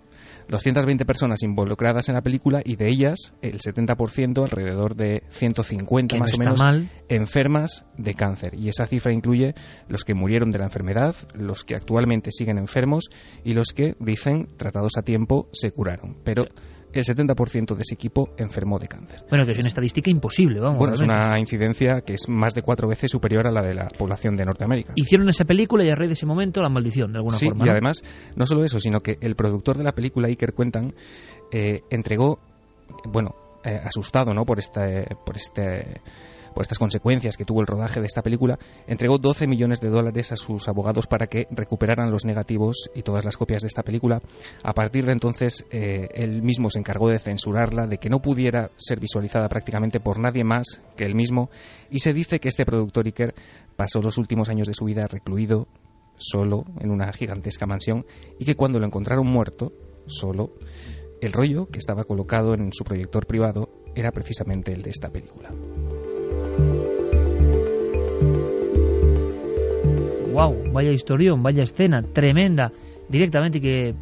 220 0.49 1.05
personas 1.05 1.43
involucradas 1.43 2.09
en 2.09 2.15
la 2.15 2.23
película 2.23 2.61
y 2.65 2.77
de 2.77 2.91
ellas 2.91 3.35
el 3.41 3.59
70%, 3.61 4.43
alrededor 4.43 4.95
de 4.95 5.23
150 5.31 6.15
Que 6.15 6.21
más 6.21 6.33
no 6.33 6.37
o 6.37 6.39
menos, 6.39 6.61
mal. 6.61 6.91
enfermas 7.09 7.87
de 7.97 8.15
cáncer. 8.15 8.55
Y 8.55 8.69
esa 8.69 8.87
cifra 8.87 9.13
incluye 9.13 9.55
los 9.89 10.05
que 10.05 10.15
murieron 10.15 10.51
de 10.51 10.59
la 10.59 10.65
enfermedad, 10.65 11.15
los 11.35 11.65
que 11.65 11.77
actualmente 11.77 12.31
siguen 12.31 12.59
enfermos 12.59 13.09
y 13.45 13.55
los 13.55 13.69
que, 13.75 13.95
dicen, 14.01 14.49
tratados 14.57 14.93
a 14.99 15.03
tiempo, 15.03 15.49
se 15.53 15.71
curaron. 15.71 16.17
Pero 16.25 16.47
el 16.95 17.05
70% 17.05 17.75
de 17.75 17.83
ese 17.83 17.95
equipo 17.95 18.31
enfermó 18.37 18.79
de 18.79 18.89
cáncer. 18.89 19.21
Bueno, 19.29 19.45
que 19.45 19.53
es 19.53 19.59
una 19.59 19.69
estadística 19.69 20.11
imposible, 20.11 20.61
vamos. 20.61 20.79
Bueno, 20.79 20.95
es 20.95 21.03
una 21.03 21.39
incidencia 21.39 22.01
que 22.03 22.15
es 22.15 22.29
más 22.29 22.55
de 22.55 22.63
cuatro 22.63 22.89
veces 22.89 23.11
superior 23.11 23.47
a 23.47 23.51
la 23.51 23.63
de 23.63 23.75
la 23.75 23.89
población 23.89 24.35
de 24.37 24.45
Norteamérica. 24.45 24.93
Hicieron 24.97 25.29
esa 25.29 25.45
película 25.45 25.85
y 25.85 25.91
a 25.91 25.95
raíz 25.95 26.11
de 26.11 26.15
ese 26.15 26.27
momento 26.27 26.63
la 26.63 26.69
maldición, 26.69 27.13
de 27.13 27.19
alguna 27.19 27.37
forma. 27.39 27.65
Sí, 27.65 27.69
y 27.69 27.71
además, 27.71 28.03
no 28.37 28.47
solo 28.47 28.65
eso, 28.65 28.79
sino 28.79 29.01
que 29.01 29.17
el 29.21 29.35
productor 29.35 29.77
de 29.77 29.85
la 29.85 29.93
película, 29.93 30.29
Iker 30.29 30.55
Cuentan, 30.55 30.95
eh, 31.53 31.83
entregó, 31.91 32.39
bueno, 33.07 33.35
eh, 33.65 33.81
asustado 33.83 34.33
¿no? 34.33 34.45
por, 34.45 34.59
este, 34.59 35.07
por 35.25 35.37
este 35.37 36.01
por 36.55 36.63
estas 36.63 36.79
consecuencias 36.79 37.37
que 37.37 37.45
tuvo 37.45 37.61
el 37.61 37.67
rodaje 37.67 38.01
de 38.01 38.07
esta 38.07 38.23
película, 38.23 38.59
entregó 38.87 39.19
12 39.19 39.47
millones 39.47 39.81
de 39.81 39.91
dólares 39.91 40.33
a 40.33 40.37
sus 40.37 40.69
abogados 40.69 41.07
para 41.07 41.27
que 41.27 41.47
recuperaran 41.51 42.11
los 42.11 42.25
negativos 42.25 42.91
y 42.95 43.03
todas 43.03 43.25
las 43.25 43.37
copias 43.37 43.63
de 43.63 43.69
esta 43.69 43.83
película. 43.83 44.21
A 44.63 44.73
partir 44.73 45.05
de 45.05 45.13
entonces, 45.13 45.65
eh, 45.71 46.09
él 46.15 46.43
mismo 46.43 46.71
se 46.71 46.79
encargó 46.79 47.09
de 47.09 47.19
censurarla, 47.19 47.87
de 47.87 47.99
que 47.99 48.09
no 48.09 48.21
pudiera 48.21 48.71
ser 48.77 49.01
visualizada 49.01 49.49
prácticamente 49.49 50.01
por 50.01 50.21
nadie 50.21 50.45
más 50.45 50.81
que 50.97 51.05
él 51.05 51.15
mismo, 51.15 51.51
y 51.91 51.99
se 51.99 52.13
dice 52.13 52.39
que 52.39 52.49
este 52.49 52.65
productor 52.65 53.07
Iker 53.07 53.35
pasó 53.77 54.01
los 54.01 54.19
últimos 54.19 54.49
años 54.49 54.67
de 54.67 54.75
su 54.75 54.85
vida 54.85 55.07
recluido 55.07 55.67
solo 56.17 56.65
en 56.81 56.91
una 56.91 57.13
gigantesca 57.13 57.67
mansión 57.67 58.07
y 58.39 58.45
que 58.45 58.55
cuando 58.55 58.79
lo 58.79 58.87
encontraron 58.87 59.27
muerto, 59.27 59.73
solo, 60.07 60.53
el 61.21 61.33
rollo 61.33 61.67
que 61.67 61.79
estaba 61.79 62.05
colocado 62.05 62.55
en 62.55 62.73
su 62.73 62.85
proyector 62.85 63.27
privado 63.27 63.69
era 63.95 64.11
precisamente 64.11 64.73
el 64.73 64.83
de 64.83 64.91
esta 64.91 65.09
película. 65.09 65.51
Wow, 70.35 70.73
vaya 70.73 70.91
historión, 70.91 71.43
vaya 71.45 71.63
escena, 71.63 72.03
tremenda, 72.03 72.73
directamente 73.09 73.61
que 73.61 73.95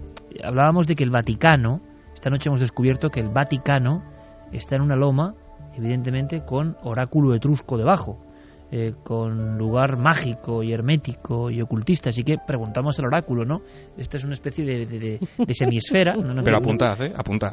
hablábamos 0.43 0.87
de 0.87 0.97
que 0.97 1.05
el 1.05 1.11
Vaticano, 1.11 1.83
esta 2.15 2.31
noche 2.31 2.49
hemos 2.49 2.61
descubierto 2.61 3.11
que 3.11 3.21
el 3.21 3.29
Vaticano 3.29 4.03
está 4.51 4.77
en 4.77 4.83
una 4.83 4.97
loma, 4.97 5.35
evidentemente 5.77 6.43
con 6.45 6.77
oráculo 6.83 7.35
etrusco 7.35 7.77
debajo. 7.77 8.19
Eh, 8.75 8.95
con 9.05 9.59
lugar 9.59 9.99
mágico 9.99 10.63
y 10.63 10.73
hermético 10.73 11.51
y 11.51 11.61
ocultista. 11.61 12.09
Así 12.09 12.23
que 12.23 12.37
preguntamos 12.39 12.99
al 12.99 13.05
oráculo, 13.05 13.45
¿no? 13.45 13.61
Esta 13.99 14.17
es 14.17 14.25
una 14.25 14.33
especie 14.33 14.65
de, 14.65 14.87
de, 14.87 15.55
semisfera. 15.55 16.15
Pero 16.43 16.57
apuntad, 16.57 16.99
¿eh? 17.03 17.13
Apuntad. 17.15 17.53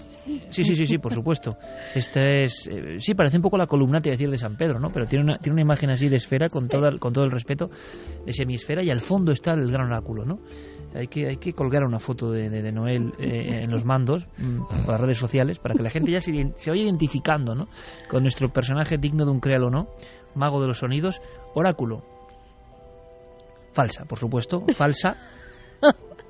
Sí, 0.49 0.63
sí, 0.63 0.75
sí, 0.75 0.85
sí, 0.85 0.97
por 0.97 1.13
supuesto. 1.13 1.57
Esta 1.93 2.25
es, 2.25 2.69
eh, 2.71 2.99
sí, 2.99 3.15
parece 3.15 3.35
un 3.35 3.43
poco 3.43 3.57
la 3.57 3.65
columna, 3.65 3.99
te 3.99 4.11
decir, 4.11 4.29
de 4.29 4.37
San 4.37 4.55
Pedro, 4.55 4.79
¿no? 4.79 4.91
Pero 4.93 5.07
tiene 5.07 5.25
una, 5.25 5.37
tiene 5.39 5.55
una 5.55 5.61
imagen 5.63 5.89
así 5.89 6.07
de 6.07 6.15
esfera, 6.15 6.47
con, 6.47 6.69
toda, 6.69 6.97
con 6.97 7.11
todo 7.11 7.25
el 7.25 7.31
respeto, 7.31 7.69
de 8.25 8.31
semisfera, 8.31 8.81
y 8.81 8.89
al 8.89 9.01
fondo 9.01 9.33
está 9.33 9.51
el 9.55 9.69
gran 9.69 9.87
oráculo, 9.87 10.23
¿no? 10.23 10.39
hay 10.95 11.07
que, 11.07 11.27
hay 11.27 11.37
que 11.37 11.53
colgar 11.53 11.83
una 11.83 11.99
foto 11.99 12.31
de, 12.31 12.49
de, 12.49 12.71
Noel 12.71 13.13
eh, 13.19 13.63
en 13.63 13.69
los 13.69 13.85
mandos 13.85 14.27
mm, 14.37 14.65
por 14.67 14.89
las 14.89 15.01
redes 15.01 15.17
sociales 15.17 15.59
para 15.59 15.75
que 15.75 15.83
la 15.83 15.89
gente 15.89 16.11
ya 16.11 16.19
se, 16.19 16.31
se 16.55 16.71
vaya 16.71 16.83
identificando 16.83 17.53
¿no? 17.53 17.67
con 18.09 18.23
nuestro 18.23 18.49
personaje 18.49 18.97
digno 18.97 19.25
de 19.25 19.31
un 19.31 19.39
créalo 19.39 19.67
o 19.67 19.69
no 19.69 19.87
mago 20.35 20.61
de 20.61 20.67
los 20.67 20.79
sonidos, 20.79 21.21
oráculo. 21.53 22.03
Falsa, 23.71 24.05
por 24.05 24.19
supuesto, 24.19 24.63
falsa. 24.75 25.15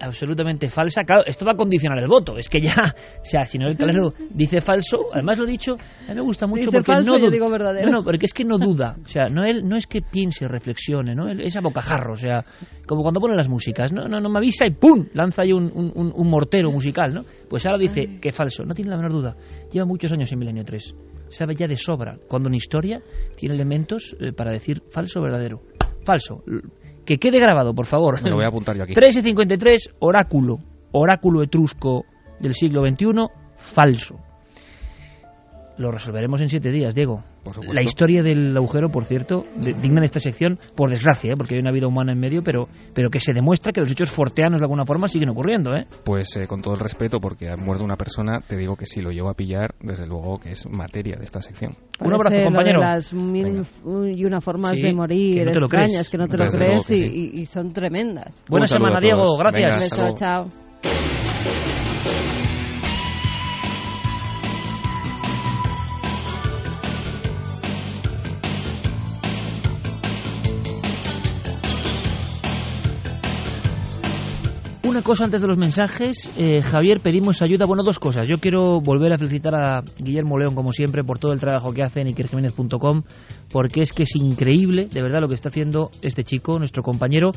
absolutamente 0.01 0.69
falsa. 0.69 1.03
Claro, 1.03 1.23
esto 1.25 1.45
va 1.45 1.53
a 1.53 1.55
condicionar 1.55 1.99
el 1.99 2.07
voto. 2.07 2.37
Es 2.37 2.47
que 2.47 2.61
ya, 2.61 2.75
o 2.75 3.25
sea, 3.25 3.45
si 3.45 3.57
no 3.57 3.67
el 3.67 3.75
Calero 3.75 4.13
dice 4.29 4.61
falso, 4.61 5.09
además 5.11 5.37
lo 5.37 5.45
he 5.45 5.51
dicho, 5.51 5.73
a 5.73 6.09
mí 6.09 6.15
me 6.15 6.21
gusta 6.21 6.47
mucho 6.47 6.71
porque 6.71 6.83
falso, 6.83 7.11
no, 7.11 7.17
yo 7.17 7.29
digo 7.29 7.49
verdadero. 7.49 7.89
No, 7.89 7.97
no, 7.97 8.03
porque 8.03 8.25
es 8.25 8.33
que 8.33 8.45
no 8.45 8.57
duda. 8.57 8.95
O 9.03 9.07
sea, 9.07 9.25
no 9.25 9.43
él 9.43 9.67
no 9.67 9.75
es 9.75 9.87
que 9.87 10.01
piense, 10.01 10.47
reflexione, 10.47 11.15
¿no? 11.15 11.27
Él 11.27 11.41
es 11.41 11.55
a 11.57 11.61
bocajarro, 11.61 12.13
o 12.13 12.17
sea, 12.17 12.45
como 12.87 13.01
cuando 13.01 13.19
pone 13.19 13.35
las 13.35 13.49
músicas, 13.49 13.91
no, 13.91 14.07
no, 14.07 14.19
no 14.19 14.29
me 14.29 14.37
avisa 14.37 14.65
y 14.65 14.71
¡pum! 14.71 15.07
lanza 15.13 15.41
ahí 15.41 15.51
un, 15.51 15.71
un, 15.73 16.13
un 16.15 16.29
mortero 16.29 16.71
musical, 16.71 17.13
¿no? 17.13 17.23
Pues 17.49 17.65
ahora 17.65 17.77
dice 17.77 18.19
que 18.21 18.31
falso, 18.31 18.63
no 18.63 18.73
tiene 18.73 18.91
la 18.91 18.97
menor 18.97 19.11
duda. 19.11 19.35
Lleva 19.71 19.85
muchos 19.85 20.11
años 20.11 20.31
en 20.31 20.39
Milenio 20.39 20.63
3 20.63 20.93
sabe 21.29 21.55
ya 21.55 21.67
de 21.67 21.75
sobra 21.75 22.17
cuando 22.27 22.47
una 22.47 22.57
historia 22.57 23.01
tiene 23.35 23.55
elementos 23.55 24.15
eh, 24.19 24.33
para 24.33 24.51
decir 24.51 24.83
falso 24.89 25.19
o 25.19 25.23
verdadero. 25.23 25.61
Falso. 26.03 26.43
Que 27.05 27.17
quede 27.17 27.39
grabado, 27.39 27.73
por 27.73 27.85
favor. 27.85 28.21
Me 28.23 28.29
lo 28.29 28.35
voy 28.35 28.45
a 28.45 28.49
apuntar 28.49 28.75
yo 28.75 28.83
aquí. 28.83 28.91
1353, 28.91 29.95
oráculo. 29.99 30.57
Oráculo 30.91 31.43
etrusco 31.43 32.05
del 32.39 32.55
siglo 32.55 32.81
XXI, 32.87 33.05
falso. 33.57 34.28
Lo 35.79 35.91
resolveremos 35.91 36.41
en 36.41 36.49
siete 36.49 36.71
días, 36.71 36.93
Diego. 36.93 37.23
La 37.73 37.81
historia 37.81 38.21
del 38.21 38.55
agujero, 38.57 38.89
por 38.89 39.05
cierto, 39.05 39.45
digna 39.55 40.01
de 40.01 40.07
esta 40.07 40.19
sección, 40.19 40.59
por 40.75 40.89
desgracia, 40.89 41.31
¿eh? 41.31 41.35
porque 41.37 41.55
hay 41.55 41.61
una 41.61 41.71
vida 41.71 41.87
humana 41.87 42.11
en 42.11 42.19
medio, 42.19 42.43
pero, 42.43 42.67
pero 42.93 43.09
que 43.09 43.21
se 43.21 43.31
demuestra 43.31 43.71
que 43.71 43.79
los 43.79 43.89
hechos 43.89 44.11
forteanos 44.11 44.59
de 44.59 44.65
alguna 44.65 44.85
forma 44.85 45.07
siguen 45.07 45.29
ocurriendo. 45.29 45.73
¿eh? 45.73 45.87
Pues 46.03 46.35
eh, 46.35 46.47
con 46.47 46.61
todo 46.61 46.73
el 46.73 46.81
respeto, 46.81 47.21
porque 47.21 47.47
ha 47.47 47.55
muerto 47.55 47.85
una 47.85 47.95
persona, 47.95 48.41
te 48.45 48.57
digo 48.57 48.75
que 48.75 48.85
si 48.85 49.01
lo 49.01 49.11
llevo 49.11 49.29
a 49.29 49.35
pillar, 49.35 49.73
desde 49.79 50.05
luego 50.05 50.37
que 50.37 50.51
es 50.51 50.67
materia 50.67 51.15
de 51.15 51.23
esta 51.23 51.41
sección. 51.41 51.77
Un 52.01 52.13
abrazo, 52.13 52.43
compañero. 52.43 52.81
las 52.81 53.13
mil 53.13 53.63
y 54.17 54.25
una 54.25 54.41
formas 54.41 54.73
de 54.73 54.93
morir 54.93 55.45
que 55.47 55.59
no 55.59 55.65
extrañas, 55.65 56.09
que 56.09 56.17
no 56.17 56.27
te 56.27 56.37
lo 56.37 56.47
crees 56.47 56.91
y, 56.91 57.45
son 57.45 57.71
tremendas. 57.71 58.43
Buena 58.49 58.67
semana, 58.67 58.99
Diego. 58.99 59.37
Gracias. 59.37 60.15
chao. 60.15 60.49
Una 74.89 75.03
cosa 75.03 75.25
antes 75.25 75.43
de 75.43 75.47
los 75.47 75.59
mensajes, 75.59 76.33
eh, 76.35 76.63
Javier, 76.63 76.99
pedimos 76.99 77.43
ayuda. 77.43 77.67
Bueno, 77.67 77.83
dos 77.83 77.99
cosas. 77.99 78.27
Yo 78.27 78.39
quiero 78.39 78.81
volver 78.81 79.13
a 79.13 79.19
felicitar 79.19 79.53
a 79.53 79.83
Guillermo 79.99 80.35
León, 80.35 80.55
como 80.55 80.71
siempre, 80.71 81.03
por 81.03 81.19
todo 81.19 81.31
el 81.31 81.39
trabajo 81.39 81.71
que 81.71 81.83
hace 81.83 82.01
en 82.01 82.07
ikerjiménez.com, 82.07 83.03
porque 83.51 83.83
es 83.83 83.93
que 83.93 84.01
es 84.01 84.15
increíble, 84.15 84.87
de 84.91 85.01
verdad, 85.03 85.21
lo 85.21 85.27
que 85.27 85.35
está 85.35 85.49
haciendo 85.49 85.91
este 86.01 86.23
chico, 86.23 86.57
nuestro 86.57 86.81
compañero. 86.81 87.33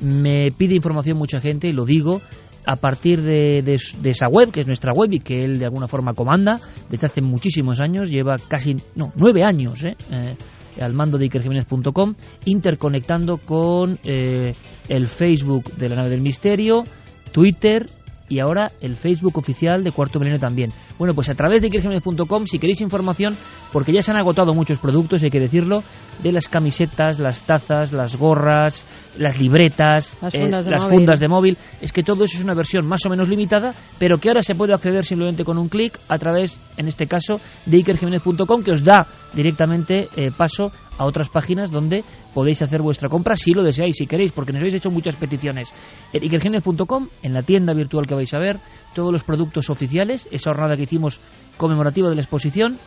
Me 0.00 0.50
pide 0.56 0.76
información 0.76 1.18
mucha 1.18 1.40
gente, 1.40 1.68
y 1.68 1.72
lo 1.72 1.84
digo, 1.84 2.22
a 2.66 2.76
partir 2.76 3.20
de, 3.20 3.58
esa 4.02 4.28
web, 4.28 4.50
que 4.50 4.60
es 4.60 4.66
nuestra 4.66 4.94
web 4.94 5.12
y 5.12 5.20
que 5.20 5.44
él 5.44 5.58
de 5.58 5.66
alguna 5.66 5.88
forma 5.88 6.14
comanda 6.14 6.58
desde 6.88 7.08
hace 7.08 7.20
muchísimos 7.20 7.80
años, 7.80 8.08
lleva 8.08 8.36
casi, 8.48 8.76
no, 8.94 9.12
nueve 9.16 9.42
años, 9.44 9.84
¿eh? 9.84 9.94
eh 10.10 10.36
al 10.80 10.94
mando 10.94 11.18
de 11.18 11.26
ikerjiménez.com, 11.26 12.14
interconectando 12.44 13.38
con 13.38 13.98
eh, 14.04 14.54
el 14.88 15.06
Facebook 15.06 15.72
de 15.76 15.88
la 15.88 15.96
nave 15.96 16.10
del 16.10 16.20
misterio, 16.20 16.84
Twitter 17.32 17.86
y 18.28 18.38
ahora 18.40 18.70
el 18.80 18.96
Facebook 18.96 19.36
oficial 19.38 19.84
de 19.84 19.92
Cuarto 19.92 20.18
Milenio 20.18 20.40
también. 20.40 20.70
Bueno, 20.98 21.14
pues 21.14 21.28
a 21.28 21.34
través 21.34 21.60
de 21.60 21.68
ikerjiménez.com, 21.68 22.46
si 22.46 22.58
queréis 22.58 22.80
información, 22.80 23.36
porque 23.72 23.92
ya 23.92 24.02
se 24.02 24.12
han 24.12 24.18
agotado 24.18 24.54
muchos 24.54 24.78
productos, 24.78 25.22
hay 25.22 25.30
que 25.30 25.40
decirlo, 25.40 25.82
de 26.22 26.32
las 26.32 26.48
camisetas, 26.48 27.18
las 27.18 27.42
tazas, 27.42 27.92
las 27.92 28.16
gorras, 28.16 28.86
las 29.18 29.40
libretas, 29.40 30.16
las, 30.22 30.34
eh, 30.34 30.40
fundas, 30.88 31.20
de 31.20 31.28
móvil. 31.28 31.58
Es 31.80 31.92
que 31.92 32.02
todo 32.02 32.24
eso 32.24 32.38
es 32.38 32.44
una 32.44 32.54
versión 32.54 32.86
más 32.86 33.04
o 33.06 33.10
menos 33.10 33.28
limitada, 33.28 33.72
pero 33.98 34.18
que 34.18 34.28
ahora 34.28 34.42
se 34.42 34.54
puede 34.54 34.74
acceder 34.74 35.04
simplemente 35.04 35.44
con 35.44 35.58
un 35.58 35.68
clic 35.68 35.98
a 36.08 36.16
través, 36.16 36.60
en 36.76 36.88
este 36.88 37.06
caso, 37.06 37.34
de 37.66 37.78
ikerjiménez.com, 37.78 38.62
que 38.62 38.72
os 38.72 38.82
da 38.82 39.06
directamente 39.34 40.08
eh, 40.16 40.30
paso 40.36 40.70
a 40.98 41.04
otras 41.04 41.28
páginas 41.28 41.70
donde 41.70 42.04
podéis 42.32 42.62
hacer 42.62 42.82
vuestra 42.82 43.08
compra 43.08 43.36
si 43.36 43.52
lo 43.52 43.62
deseáis, 43.62 43.96
si 43.96 44.06
queréis, 44.06 44.32
porque 44.32 44.52
nos 44.52 44.60
habéis 44.60 44.74
hecho 44.74 44.90
muchas 44.90 45.16
peticiones. 45.16 45.72
En 46.12 46.22
en 47.22 47.34
la 47.34 47.42
tienda 47.42 47.74
virtual 47.74 48.06
que 48.06 48.14
vais 48.14 48.34
a 48.34 48.38
ver, 48.38 48.60
todos 48.94 49.12
los 49.12 49.24
productos 49.24 49.70
oficiales, 49.70 50.28
esa 50.30 50.50
jornada 50.50 50.76
que 50.76 50.82
hicimos 50.82 51.20
conmemorativa 51.56 52.08
de 52.08 52.16
la 52.16 52.22
exposición, 52.22 52.78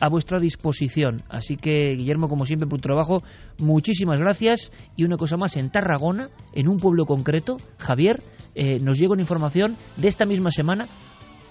a 0.00 0.08
vuestra 0.08 0.40
disposición. 0.40 1.22
Así 1.28 1.56
que, 1.56 1.94
Guillermo, 1.94 2.28
como 2.28 2.46
siempre, 2.46 2.68
por 2.68 2.80
tu 2.80 2.88
trabajo, 2.88 3.22
muchísimas 3.58 4.18
gracias. 4.18 4.72
Y 4.96 5.04
una 5.04 5.16
cosa 5.16 5.36
más, 5.36 5.56
en 5.56 5.70
Tarragona, 5.70 6.28
en 6.54 6.68
un 6.68 6.78
pueblo 6.78 7.04
concreto, 7.04 7.58
Javier, 7.78 8.22
eh, 8.54 8.80
nos 8.80 8.98
llega 8.98 9.12
una 9.12 9.22
información 9.22 9.76
de 9.96 10.08
esta 10.08 10.24
misma 10.24 10.50
semana. 10.50 10.86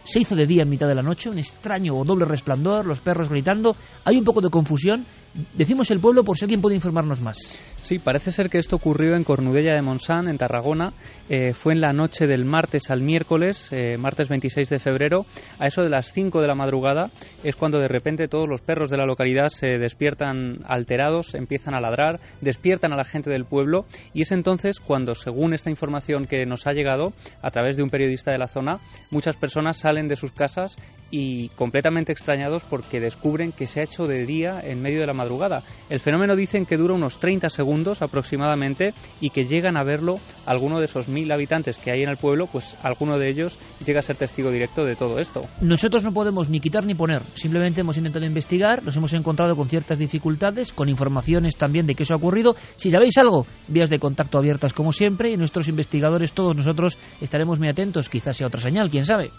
Se 0.10 0.20
hizo 0.20 0.36
de 0.36 0.47
día 0.47 0.64
en 0.64 0.70
mitad 0.70 0.88
de 0.88 0.95
la 0.95 1.03
noche, 1.03 1.30
un 1.30 1.38
extraño 1.38 1.95
o 1.95 2.03
doble 2.03 2.26
resplandor, 2.26 2.84
los 2.84 2.99
perros 2.99 3.30
gritando. 3.30 3.76
Hay 4.05 4.18
un 4.18 4.24
poco 4.24 4.41
de 4.41 4.49
confusión 4.49 5.05
Decimos 5.53 5.91
el 5.91 5.99
pueblo 5.99 6.24
por 6.24 6.38
si 6.38 6.45
alguien 6.45 6.62
puede 6.62 6.76
informarnos 6.76 7.22
más. 7.22 7.60
Sí, 7.82 7.97
parece 7.97 8.32
ser 8.32 8.49
que 8.49 8.57
esto 8.57 8.75
ocurrió 8.75 9.15
en 9.15 9.23
Cornudella 9.23 9.73
de 9.73 9.82
Montsant, 9.82 10.27
en 10.27 10.38
Tarragona. 10.38 10.93
Eh, 11.30 11.53
fue 11.53 11.73
en 11.73 11.82
la 11.82 11.93
noche 11.93 12.27
del 12.27 12.45
martes 12.45 12.91
al 12.91 13.01
miércoles, 13.01 13.69
eh, 13.71 13.97
martes 13.97 14.27
26 14.27 14.69
de 14.69 14.80
febrero. 14.80 15.25
A 15.59 15.65
eso 15.65 15.82
de 15.82 15.89
las 15.89 16.11
5 16.11 16.41
de 16.41 16.47
la 16.47 16.55
madrugada 16.55 17.09
es 17.43 17.55
cuando 17.55 17.80
de 17.80 17.88
repente 17.88 18.27
todos 18.27 18.47
los 18.47 18.61
perros 18.61 18.91
de 18.91 18.97
la 18.97 19.05
localidad 19.05 19.47
se 19.47 19.80
despiertan 19.80 20.59
alterados, 20.67 21.34
empiezan 21.36 21.73
a 21.73 21.80
ladrar, 21.80 22.19
despiertan 22.41 22.93
a 22.93 22.97
la 22.97 23.05
gente 23.05 23.30
del 23.30 23.45
pueblo 23.45 23.86
y 24.13 24.21
es 24.21 24.32
entonces 24.32 24.80
cuando, 24.80 25.15
según 25.15 25.53
esta 25.53 25.69
información 25.69 26.25
que 26.25 26.45
nos 26.45 26.67
ha 26.67 26.73
llegado 26.73 27.13
a 27.41 27.49
través 27.49 27.77
de 27.77 27.84
un 27.84 27.89
periodista 27.89 28.32
de 28.32 28.38
la 28.38 28.47
zona, 28.47 28.77
muchas 29.09 29.38
personas 29.38 29.77
salen 29.77 30.07
de 30.07 30.17
sus 30.17 30.32
casas 30.32 30.75
y 31.11 31.49
completamente 31.49 32.11
extrañados 32.11 32.65
porque 32.65 32.99
descubren 32.99 33.51
que 33.51 33.65
se 33.65 33.80
ha 33.80 33.84
hecho 33.84 34.05
de 34.05 34.27
día 34.27 34.61
en 34.63 34.82
medio 34.82 34.99
de 34.99 35.07
la 35.07 35.13
madrugada. 35.13 35.63
El 35.89 36.01
fenómeno 36.01 36.36
dicen 36.36 36.67
que 36.67 36.77
dura 36.77 36.93
unos 36.93 37.19
30 37.19 37.49
segundos 37.49 37.68
segundos 37.70 38.01
aproximadamente 38.01 38.93
y 39.22 39.30
que 39.30 39.45
llegan 39.45 39.78
a 39.78 39.84
verlo 39.84 40.15
alguno 40.47 40.80
de 40.80 40.86
esos 40.86 41.07
mil 41.07 41.32
habitantes 41.32 41.78
que 41.78 41.91
hay 41.91 42.01
en 42.01 42.09
el 42.09 42.17
pueblo, 42.17 42.47
pues 42.51 42.76
alguno 42.82 43.20
de 43.20 43.30
ellos 43.30 43.59
llega 43.86 43.99
a 43.99 44.01
ser 44.01 44.15
testigo 44.15 44.49
directo 44.49 44.84
de 44.84 44.95
todo 44.95 45.20
esto. 45.20 45.45
Nosotros 45.61 46.03
no 46.03 46.11
podemos 46.11 46.49
ni 46.49 46.59
quitar 46.59 46.84
ni 46.84 46.95
poner, 46.95 47.22
simplemente 47.36 47.82
hemos 47.82 47.97
intentado 47.97 48.26
investigar, 48.26 48.84
nos 48.84 48.97
hemos 48.97 49.13
encontrado 49.13 49.55
con 49.55 49.70
ciertas 49.70 49.99
dificultades, 49.99 50.74
con 50.74 50.89
informaciones 50.89 51.57
también 51.57 51.86
de 51.86 51.93
que 51.93 52.03
eso 52.03 52.15
ha 52.15 52.17
ocurrido. 52.17 52.55
Si 52.76 52.89
sabéis 52.89 53.15
algo, 53.20 53.45
vías 53.67 53.91
de 53.91 53.99
contacto 53.99 54.39
abiertas 54.39 54.74
como 54.74 54.91
siempre 54.91 55.32
y 55.32 55.38
nuestros 55.38 55.67
investigadores, 55.67 56.34
todos 56.34 56.55
nosotros 56.55 56.97
estaremos 57.22 57.59
muy 57.59 57.70
atentos, 57.70 58.09
quizás 58.09 58.36
sea 58.36 58.47
otra 58.47 58.61
señal, 58.61 58.89
quién 58.89 59.05
sabe. 59.05 59.30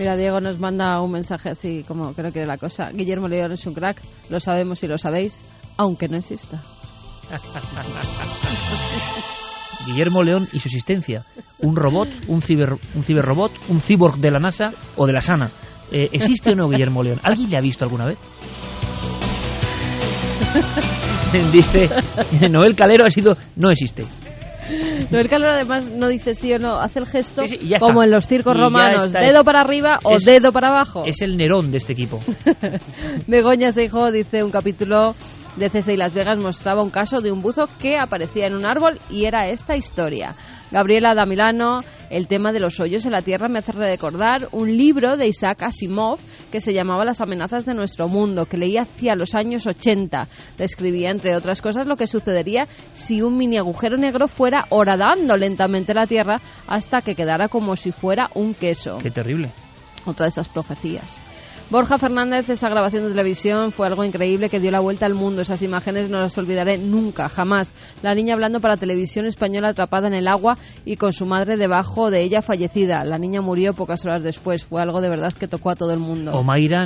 Mira, 0.00 0.16
Diego 0.16 0.40
nos 0.40 0.58
manda 0.58 1.00
un 1.02 1.12
mensaje 1.12 1.50
así 1.50 1.84
como 1.86 2.14
creo 2.14 2.32
que 2.32 2.46
la 2.46 2.56
cosa. 2.56 2.90
Guillermo 2.90 3.28
León 3.28 3.52
es 3.52 3.66
un 3.66 3.74
crack, 3.74 4.00
lo 4.30 4.40
sabemos 4.40 4.82
y 4.82 4.86
lo 4.86 4.96
sabéis, 4.96 5.44
aunque 5.76 6.08
no 6.08 6.16
exista. 6.16 6.62
Guillermo 9.86 10.22
León 10.22 10.48
y 10.54 10.58
su 10.58 10.68
existencia. 10.68 11.22
Un 11.58 11.76
robot, 11.76 12.08
un, 12.28 12.40
ciber, 12.40 12.78
un 12.94 13.04
ciberrobot, 13.04 13.52
un 13.68 13.82
cyborg 13.82 14.16
de 14.16 14.30
la 14.30 14.38
NASA 14.38 14.72
o 14.96 15.06
de 15.06 15.12
la 15.12 15.20
Sana. 15.20 15.50
Eh, 15.92 16.08
¿Existe 16.12 16.52
o 16.52 16.54
no 16.54 16.70
Guillermo 16.70 17.02
León? 17.02 17.20
¿Alguien 17.22 17.50
le 17.50 17.58
ha 17.58 17.60
visto 17.60 17.84
alguna 17.84 18.06
vez? 18.06 18.16
Dice 21.52 21.90
Noel 22.48 22.74
Calero 22.74 23.04
ha 23.04 23.10
sido 23.10 23.32
no 23.56 23.70
existe. 23.70 24.06
Noel 25.10 25.28
Calero 25.28 25.52
además 25.52 25.86
no 25.86 26.08
dice 26.08 26.34
sí 26.34 26.52
o 26.52 26.58
no, 26.58 26.80
hace 26.80 27.00
el 27.00 27.06
gesto 27.06 27.44
como 27.80 28.02
en 28.02 28.10
los 28.10 28.26
circos 28.26 28.54
romanos, 28.56 29.12
dedo 29.12 29.44
para 29.44 29.60
arriba 29.60 29.98
o 30.04 30.18
dedo 30.18 30.52
para 30.52 30.68
abajo. 30.68 31.02
Es 31.06 31.20
el 31.22 31.36
Nerón 31.36 31.70
de 31.70 31.78
este 31.78 31.92
equipo. 31.92 32.20
Begoña 33.26 33.70
Seijo 33.70 34.10
dice 34.10 34.42
un 34.44 34.50
capítulo 34.50 35.14
de 35.56 35.68
CSI 35.68 35.96
Las 35.96 36.14
Vegas 36.14 36.38
mostraba 36.38 36.82
un 36.82 36.90
caso 36.90 37.20
de 37.20 37.32
un 37.32 37.40
buzo 37.40 37.68
que 37.80 37.98
aparecía 37.98 38.46
en 38.46 38.54
un 38.54 38.66
árbol 38.66 38.98
y 39.10 39.24
era 39.24 39.48
esta 39.48 39.76
historia. 39.76 40.34
Gabriela 40.70 41.14
Damilano, 41.14 41.80
el 42.10 42.28
tema 42.28 42.52
de 42.52 42.60
los 42.60 42.78
hoyos 42.78 43.04
en 43.04 43.12
la 43.12 43.22
Tierra 43.22 43.48
me 43.48 43.58
hace 43.58 43.72
recordar 43.72 44.48
un 44.52 44.76
libro 44.76 45.16
de 45.16 45.26
Isaac 45.26 45.64
Asimov 45.64 46.18
que 46.52 46.60
se 46.60 46.72
llamaba 46.72 47.04
Las 47.04 47.20
amenazas 47.20 47.66
de 47.66 47.74
nuestro 47.74 48.08
mundo, 48.08 48.46
que 48.46 48.56
leí 48.56 48.76
hacia 48.76 49.16
los 49.16 49.34
años 49.34 49.66
80. 49.66 50.28
Describía, 50.58 51.10
entre 51.10 51.36
otras 51.36 51.60
cosas, 51.60 51.86
lo 51.86 51.96
que 51.96 52.06
sucedería 52.06 52.66
si 52.94 53.20
un 53.20 53.36
mini 53.36 53.58
agujero 53.58 53.96
negro 53.96 54.28
fuera 54.28 54.66
horadando 54.70 55.36
lentamente 55.36 55.94
la 55.94 56.06
Tierra 56.06 56.36
hasta 56.68 57.00
que 57.00 57.14
quedara 57.14 57.48
como 57.48 57.74
si 57.74 57.90
fuera 57.90 58.30
un 58.34 58.54
queso. 58.54 58.98
Qué 58.98 59.10
terrible. 59.10 59.52
Otra 60.06 60.26
de 60.26 60.30
esas 60.30 60.48
profecías. 60.48 61.29
Borja 61.70 61.98
Fernández, 61.98 62.50
esa 62.50 62.68
grabación 62.68 63.04
de 63.04 63.10
televisión 63.10 63.70
fue 63.70 63.86
algo 63.86 64.02
increíble 64.02 64.48
que 64.48 64.58
dio 64.58 64.72
la 64.72 64.80
vuelta 64.80 65.06
al 65.06 65.14
mundo. 65.14 65.40
Esas 65.40 65.62
imágenes 65.62 66.10
no 66.10 66.18
las 66.18 66.36
olvidaré 66.36 66.78
nunca, 66.78 67.28
jamás. 67.28 67.72
La 68.02 68.12
niña 68.12 68.34
hablando 68.34 68.58
para 68.58 68.76
televisión 68.76 69.24
española 69.24 69.68
atrapada 69.68 70.08
en 70.08 70.14
el 70.14 70.26
agua 70.26 70.58
y 70.84 70.96
con 70.96 71.12
su 71.12 71.26
madre 71.26 71.56
debajo 71.56 72.10
de 72.10 72.24
ella 72.24 72.42
fallecida. 72.42 73.04
La 73.04 73.18
niña 73.18 73.40
murió 73.40 73.72
pocas 73.72 74.04
horas 74.04 74.24
después. 74.24 74.64
Fue 74.64 74.82
algo 74.82 75.00
de 75.00 75.10
verdad 75.10 75.32
que 75.32 75.46
tocó 75.46 75.70
a 75.70 75.76
todo 75.76 75.92
el 75.92 76.00
mundo. 76.00 76.32
O 76.32 76.42
Mayra, 76.42 76.84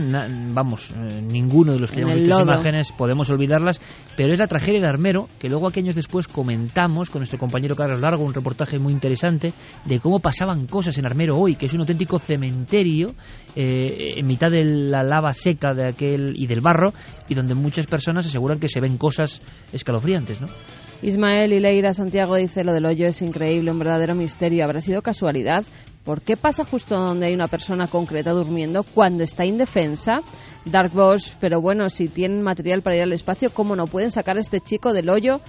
vamos, 0.53 0.91
eh, 0.91 1.22
ninguno 1.22 1.72
de 1.72 1.80
los 1.80 1.91
que 1.91 2.03
hemos 2.03 2.20
visto 2.20 2.43
imágenes 2.43 2.93
podemos 2.93 3.30
olvidarlas, 3.30 3.80
pero 4.18 4.35
es 4.35 4.39
la 4.39 4.49
tragedia 4.49 4.82
de 4.82 4.89
Armero, 4.89 5.30
que 5.39 5.49
luego 5.49 5.66
aquí 5.66 5.80
años 5.80 5.95
después 5.95 6.28
comentamos 6.28 7.09
con 7.09 7.20
nuestro 7.20 7.39
compañero 7.39 7.74
Carlos 7.74 8.03
Largo, 8.03 8.22
un 8.22 8.35
reportaje 8.35 8.78
muy 8.78 8.93
interesante 8.93 9.55
de 9.87 9.99
cómo 9.99 10.18
pasaban 10.18 10.66
cosas 10.66 10.99
en 10.99 11.07
Armero 11.07 11.39
hoy, 11.39 11.57
que 11.57 11.64
es 11.64 11.72
un 11.72 11.80
auténtico 11.80 12.18
cementerio 12.18 13.14
eh, 13.57 14.18
en 14.18 14.26
mitad 14.26 14.51
del 14.51 14.74
la 14.75 15.03
lava 15.03 15.33
seca 15.33 15.75
de 15.75 15.89
aquel 15.89 16.35
y 16.37 16.47
del 16.47 16.61
barro 16.61 16.93
y 17.29 17.35
donde 17.35 17.55
muchas 17.55 17.87
personas 17.87 18.27
aseguran 18.27 18.59
que 18.59 18.68
se 18.68 18.81
ven 18.81 18.99
cosas 18.99 19.41
escalofriantes, 19.72 20.41
¿no? 20.41 20.49
Ismael 21.03 21.53
y 21.53 21.61
Leira 21.61 21.93
Santiago 21.93 22.37
dice 22.37 22.64
lo 22.64 22.72
del 22.72 22.87
hoyo 22.87 23.07
es 23.07 23.20
increíble, 23.20 23.70
un 23.70 23.79
verdadero 23.79 24.14
misterio. 24.14 24.64
¿Habrá 24.64 24.81
sido 24.81 25.03
casualidad? 25.03 25.64
¿Por 26.03 26.22
qué 26.22 26.37
pasa 26.37 26.64
justo 26.64 26.97
donde 26.97 27.27
hay 27.27 27.35
una 27.35 27.49
persona 27.49 27.87
concreta 27.87 28.31
durmiendo 28.31 28.85
cuando 28.85 29.22
está 29.22 29.45
indefensa? 29.45 30.20
Dark 30.64 30.93
Boss, 30.93 31.37
pero 31.41 31.61
bueno, 31.61 31.91
si 31.91 32.09
tienen 32.09 32.43
material 32.43 32.83
para 32.83 32.97
ir 32.97 33.03
al 33.03 33.12
espacio, 33.12 33.51
¿cómo 33.53 33.77
no 33.77 33.87
pueden 33.87 34.11
sacar 34.11 34.39
a 34.39 34.41
este 34.41 34.61
chico 34.61 34.93
del 34.93 35.11
hoyo? 35.11 35.41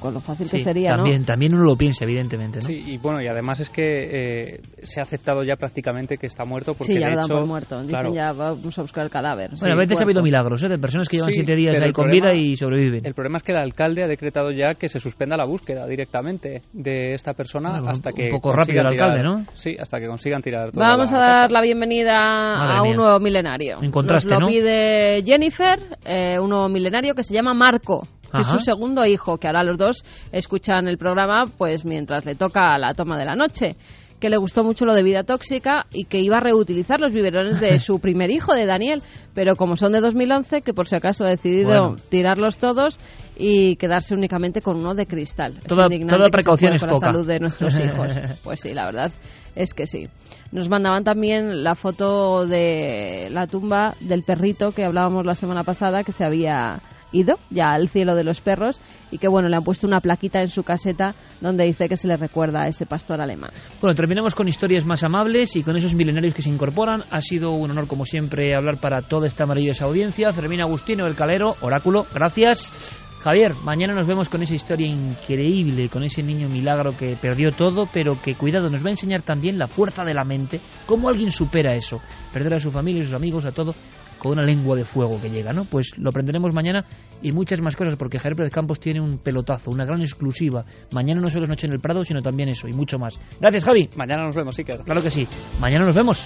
Con 0.00 0.14
lo 0.14 0.20
fácil 0.20 0.48
que 0.50 0.58
sería, 0.58 0.96
también, 0.96 1.20
¿no? 1.20 1.26
También 1.26 1.54
uno 1.54 1.64
lo 1.64 1.76
piensa, 1.76 2.04
evidentemente, 2.04 2.58
¿no? 2.58 2.66
Sí, 2.66 2.80
y 2.86 2.98
bueno, 2.98 3.22
y 3.22 3.26
además 3.26 3.60
es 3.60 3.70
que 3.70 4.54
eh, 4.54 4.60
se 4.82 5.00
ha 5.00 5.02
aceptado 5.02 5.42
ya 5.42 5.56
prácticamente 5.56 6.16
que 6.16 6.26
está 6.26 6.44
muerto 6.44 6.74
porque 6.74 6.94
sí, 6.94 7.00
ya 7.00 7.08
de 7.08 7.14
lo 7.14 7.20
dan 7.20 7.28
por 7.28 7.46
muerto. 7.46 7.82
Dicen 7.82 8.12
ya 8.12 8.32
vamos 8.32 8.78
a 8.78 8.82
buscar 8.82 9.04
el 9.04 9.10
cadáver. 9.10 9.50
Bueno, 9.58 9.74
a 9.74 9.78
veces 9.78 10.00
ha 10.00 10.04
habido 10.04 10.22
milagros, 10.22 10.62
¿eh? 10.62 10.68
De 10.68 10.78
personas 10.78 11.08
que 11.08 11.16
llevan 11.16 11.32
siete 11.32 11.54
días 11.54 11.80
ahí 11.80 11.92
con 11.92 12.10
vida 12.10 12.34
y 12.34 12.56
sobreviven. 12.56 13.04
El 13.04 13.14
problema 13.14 13.38
es 13.38 13.44
que 13.44 13.52
el 13.52 13.58
alcalde 13.58 14.04
ha 14.04 14.08
decretado 14.08 14.50
ya 14.50 14.74
que 14.74 14.88
se 14.88 14.98
suspenda 14.98 15.36
la 15.36 15.44
búsqueda 15.44 15.86
directamente 15.86 16.62
de 16.72 17.14
esta 17.14 17.34
persona 17.34 17.80
hasta 17.86 18.12
que 18.12 18.24
un 18.24 18.30
poco 18.30 18.52
rápido 18.52 18.80
el 18.80 18.86
alcalde, 18.86 19.22
¿no? 19.22 19.44
Sí, 19.54 19.76
hasta 19.78 19.98
que 19.98 20.06
consigan 20.06 20.42
tirar 20.42 20.70
todo 20.70 20.82
Vamos 20.82 21.12
a 21.12 21.18
dar 21.18 21.52
la 21.52 21.60
bienvenida 21.60 22.54
a 22.54 22.82
un 22.82 22.96
nuevo 22.96 23.18
milenario. 23.20 23.78
En 23.82 23.90
contraste, 23.90 24.30
Nos 24.30 24.40
lo 24.40 24.46
pide 24.46 25.22
Jennifer, 25.24 25.78
eh, 26.04 26.38
un 26.38 26.50
nuevo 26.50 26.68
milenario 26.68 27.14
que 27.14 27.22
se 27.22 27.34
llama 27.34 27.54
Marco 27.54 28.02
que 28.32 28.40
es 28.40 28.46
su 28.46 28.58
segundo 28.58 29.04
hijo, 29.06 29.38
que 29.38 29.46
ahora 29.46 29.62
los 29.62 29.78
dos 29.78 30.04
escuchan 30.32 30.88
el 30.88 30.98
programa 30.98 31.44
pues 31.58 31.84
mientras 31.84 32.24
le 32.24 32.34
toca 32.34 32.76
la 32.78 32.94
toma 32.94 33.18
de 33.18 33.24
la 33.24 33.36
noche 33.36 33.76
que 34.22 34.30
le 34.30 34.36
gustó 34.36 34.62
mucho 34.62 34.86
lo 34.86 34.94
de 34.94 35.02
vida 35.02 35.24
tóxica 35.24 35.86
y 35.92 36.04
que 36.04 36.20
iba 36.20 36.36
a 36.36 36.40
reutilizar 36.40 37.00
los 37.00 37.12
biberones 37.12 37.60
de 37.60 37.78
su 37.80 37.98
primer 37.98 38.30
hijo, 38.30 38.54
de 38.54 38.66
Daniel, 38.66 39.02
pero 39.34 39.56
como 39.56 39.74
son 39.74 39.90
de 39.90 40.00
2011, 40.00 40.62
que 40.62 40.72
por 40.72 40.86
si 40.86 40.94
acaso 40.94 41.24
ha 41.24 41.28
decidido 41.28 41.96
tirarlos 42.08 42.56
todos 42.56 43.00
y 43.36 43.74
quedarse 43.74 44.14
únicamente 44.14 44.60
con 44.60 44.76
uno 44.76 44.94
de 44.94 45.06
cristal. 45.06 45.58
Toda, 45.66 45.88
toda 46.08 46.28
precaución 46.28 46.74
es 46.74 46.82
la 46.82 46.94
salud 46.94 47.26
de 47.26 47.40
nuestros 47.40 47.76
hijos. 47.80 48.16
Pues 48.44 48.60
sí, 48.60 48.72
la 48.72 48.84
verdad 48.86 49.10
es 49.56 49.74
que 49.74 49.88
sí. 49.88 50.06
Nos 50.52 50.68
mandaban 50.68 51.02
también 51.02 51.64
la 51.64 51.74
foto 51.74 52.46
de 52.46 53.26
la 53.28 53.48
tumba 53.48 53.94
del 54.00 54.22
perrito 54.22 54.70
que 54.70 54.84
hablábamos 54.84 55.26
la 55.26 55.34
semana 55.34 55.64
pasada, 55.64 56.04
que 56.04 56.12
se 56.12 56.24
había 56.24 56.80
ido 57.12 57.38
ya 57.50 57.72
al 57.72 57.88
cielo 57.88 58.14
de 58.14 58.24
los 58.24 58.40
perros 58.40 58.80
y 59.10 59.18
que 59.18 59.28
bueno 59.28 59.48
le 59.48 59.56
han 59.56 59.64
puesto 59.64 59.86
una 59.86 60.00
plaquita 60.00 60.40
en 60.40 60.48
su 60.48 60.62
caseta 60.62 61.14
donde 61.40 61.64
dice 61.64 61.88
que 61.88 61.96
se 61.96 62.08
le 62.08 62.16
recuerda 62.16 62.62
a 62.62 62.68
ese 62.68 62.86
pastor 62.86 63.20
alemán. 63.20 63.50
Bueno, 63.80 63.94
terminamos 63.94 64.34
con 64.34 64.48
historias 64.48 64.84
más 64.86 65.04
amables 65.04 65.56
y 65.56 65.62
con 65.62 65.76
esos 65.76 65.94
milenarios 65.94 66.34
que 66.34 66.42
se 66.42 66.50
incorporan. 66.50 67.02
Ha 67.10 67.20
sido 67.20 67.52
un 67.52 67.70
honor 67.70 67.86
como 67.86 68.04
siempre 68.04 68.56
hablar 68.56 68.78
para 68.78 69.02
toda 69.02 69.26
esta 69.26 69.46
maravillosa 69.46 69.84
audiencia. 69.84 70.32
Fermín 70.32 70.60
Agustino, 70.60 71.06
el 71.06 71.14
Calero, 71.14 71.54
Oráculo, 71.60 72.06
gracias. 72.12 73.00
Javier, 73.22 73.54
mañana 73.62 73.94
nos 73.94 74.08
vemos 74.08 74.28
con 74.28 74.42
esa 74.42 74.54
historia 74.54 74.88
increíble, 74.88 75.88
con 75.88 76.02
ese 76.02 76.24
niño 76.24 76.48
milagro 76.48 76.96
que 76.96 77.14
perdió 77.14 77.52
todo, 77.52 77.84
pero 77.92 78.20
que, 78.20 78.34
cuidado, 78.34 78.68
nos 78.68 78.84
va 78.84 78.88
a 78.88 78.90
enseñar 78.90 79.22
también 79.22 79.60
la 79.60 79.68
fuerza 79.68 80.02
de 80.02 80.12
la 80.12 80.24
mente, 80.24 80.58
cómo 80.86 81.08
alguien 81.08 81.30
supera 81.30 81.76
eso, 81.76 82.00
perder 82.32 82.56
a 82.56 82.58
su 82.58 82.72
familia, 82.72 83.02
a 83.02 83.04
sus 83.04 83.14
amigos, 83.14 83.44
a 83.44 83.52
todo, 83.52 83.76
con 84.22 84.32
una 84.38 84.44
lengua 84.44 84.76
de 84.76 84.84
fuego 84.84 85.20
que 85.20 85.28
llega, 85.28 85.52
¿no? 85.52 85.64
Pues 85.64 85.98
lo 85.98 86.10
aprenderemos 86.10 86.54
mañana 86.54 86.84
y 87.22 87.32
muchas 87.32 87.60
más 87.60 87.74
cosas, 87.74 87.96
porque 87.96 88.20
Javier 88.20 88.36
Pérez 88.36 88.52
Campos 88.52 88.78
tiene 88.78 89.00
un 89.00 89.18
pelotazo, 89.18 89.72
una 89.72 89.84
gran 89.84 90.00
exclusiva. 90.00 90.64
Mañana 90.92 91.20
no 91.20 91.28
solo 91.28 91.42
es 91.42 91.50
Noche 91.50 91.66
en 91.66 91.72
el 91.72 91.80
Prado, 91.80 92.04
sino 92.04 92.22
también 92.22 92.48
eso 92.48 92.68
y 92.68 92.72
mucho 92.72 92.98
más. 92.98 93.18
Gracias, 93.40 93.64
Javi. 93.64 93.88
Mañana 93.96 94.22
nos 94.22 94.36
vemos, 94.36 94.54
sí, 94.54 94.62
claro. 94.62 94.84
Claro 94.84 95.02
que 95.02 95.10
sí. 95.10 95.26
Mañana 95.60 95.86
nos 95.86 95.96
vemos. 95.96 96.24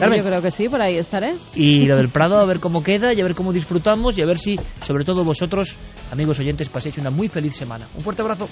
yo 0.00 0.24
creo 0.24 0.40
que 0.40 0.50
sí, 0.50 0.70
por 0.70 0.80
ahí 0.80 0.96
estaré. 0.96 1.34
Y 1.54 1.80
lo 1.86 1.98
del 1.98 2.08
Prado, 2.08 2.38
a 2.38 2.46
ver 2.46 2.58
cómo 2.58 2.82
queda 2.82 3.12
y 3.14 3.20
a 3.20 3.24
ver 3.24 3.34
cómo 3.34 3.52
disfrutamos 3.52 4.16
y 4.16 4.22
a 4.22 4.26
ver 4.26 4.38
si, 4.38 4.58
sobre 4.80 5.04
todo 5.04 5.22
vosotros, 5.22 5.76
amigos 6.10 6.40
oyentes, 6.40 6.70
paséis 6.70 6.96
una 6.96 7.10
muy 7.10 7.28
feliz 7.28 7.54
semana. 7.54 7.86
Un 7.94 8.00
fuerte 8.00 8.22
abrazo. 8.22 8.48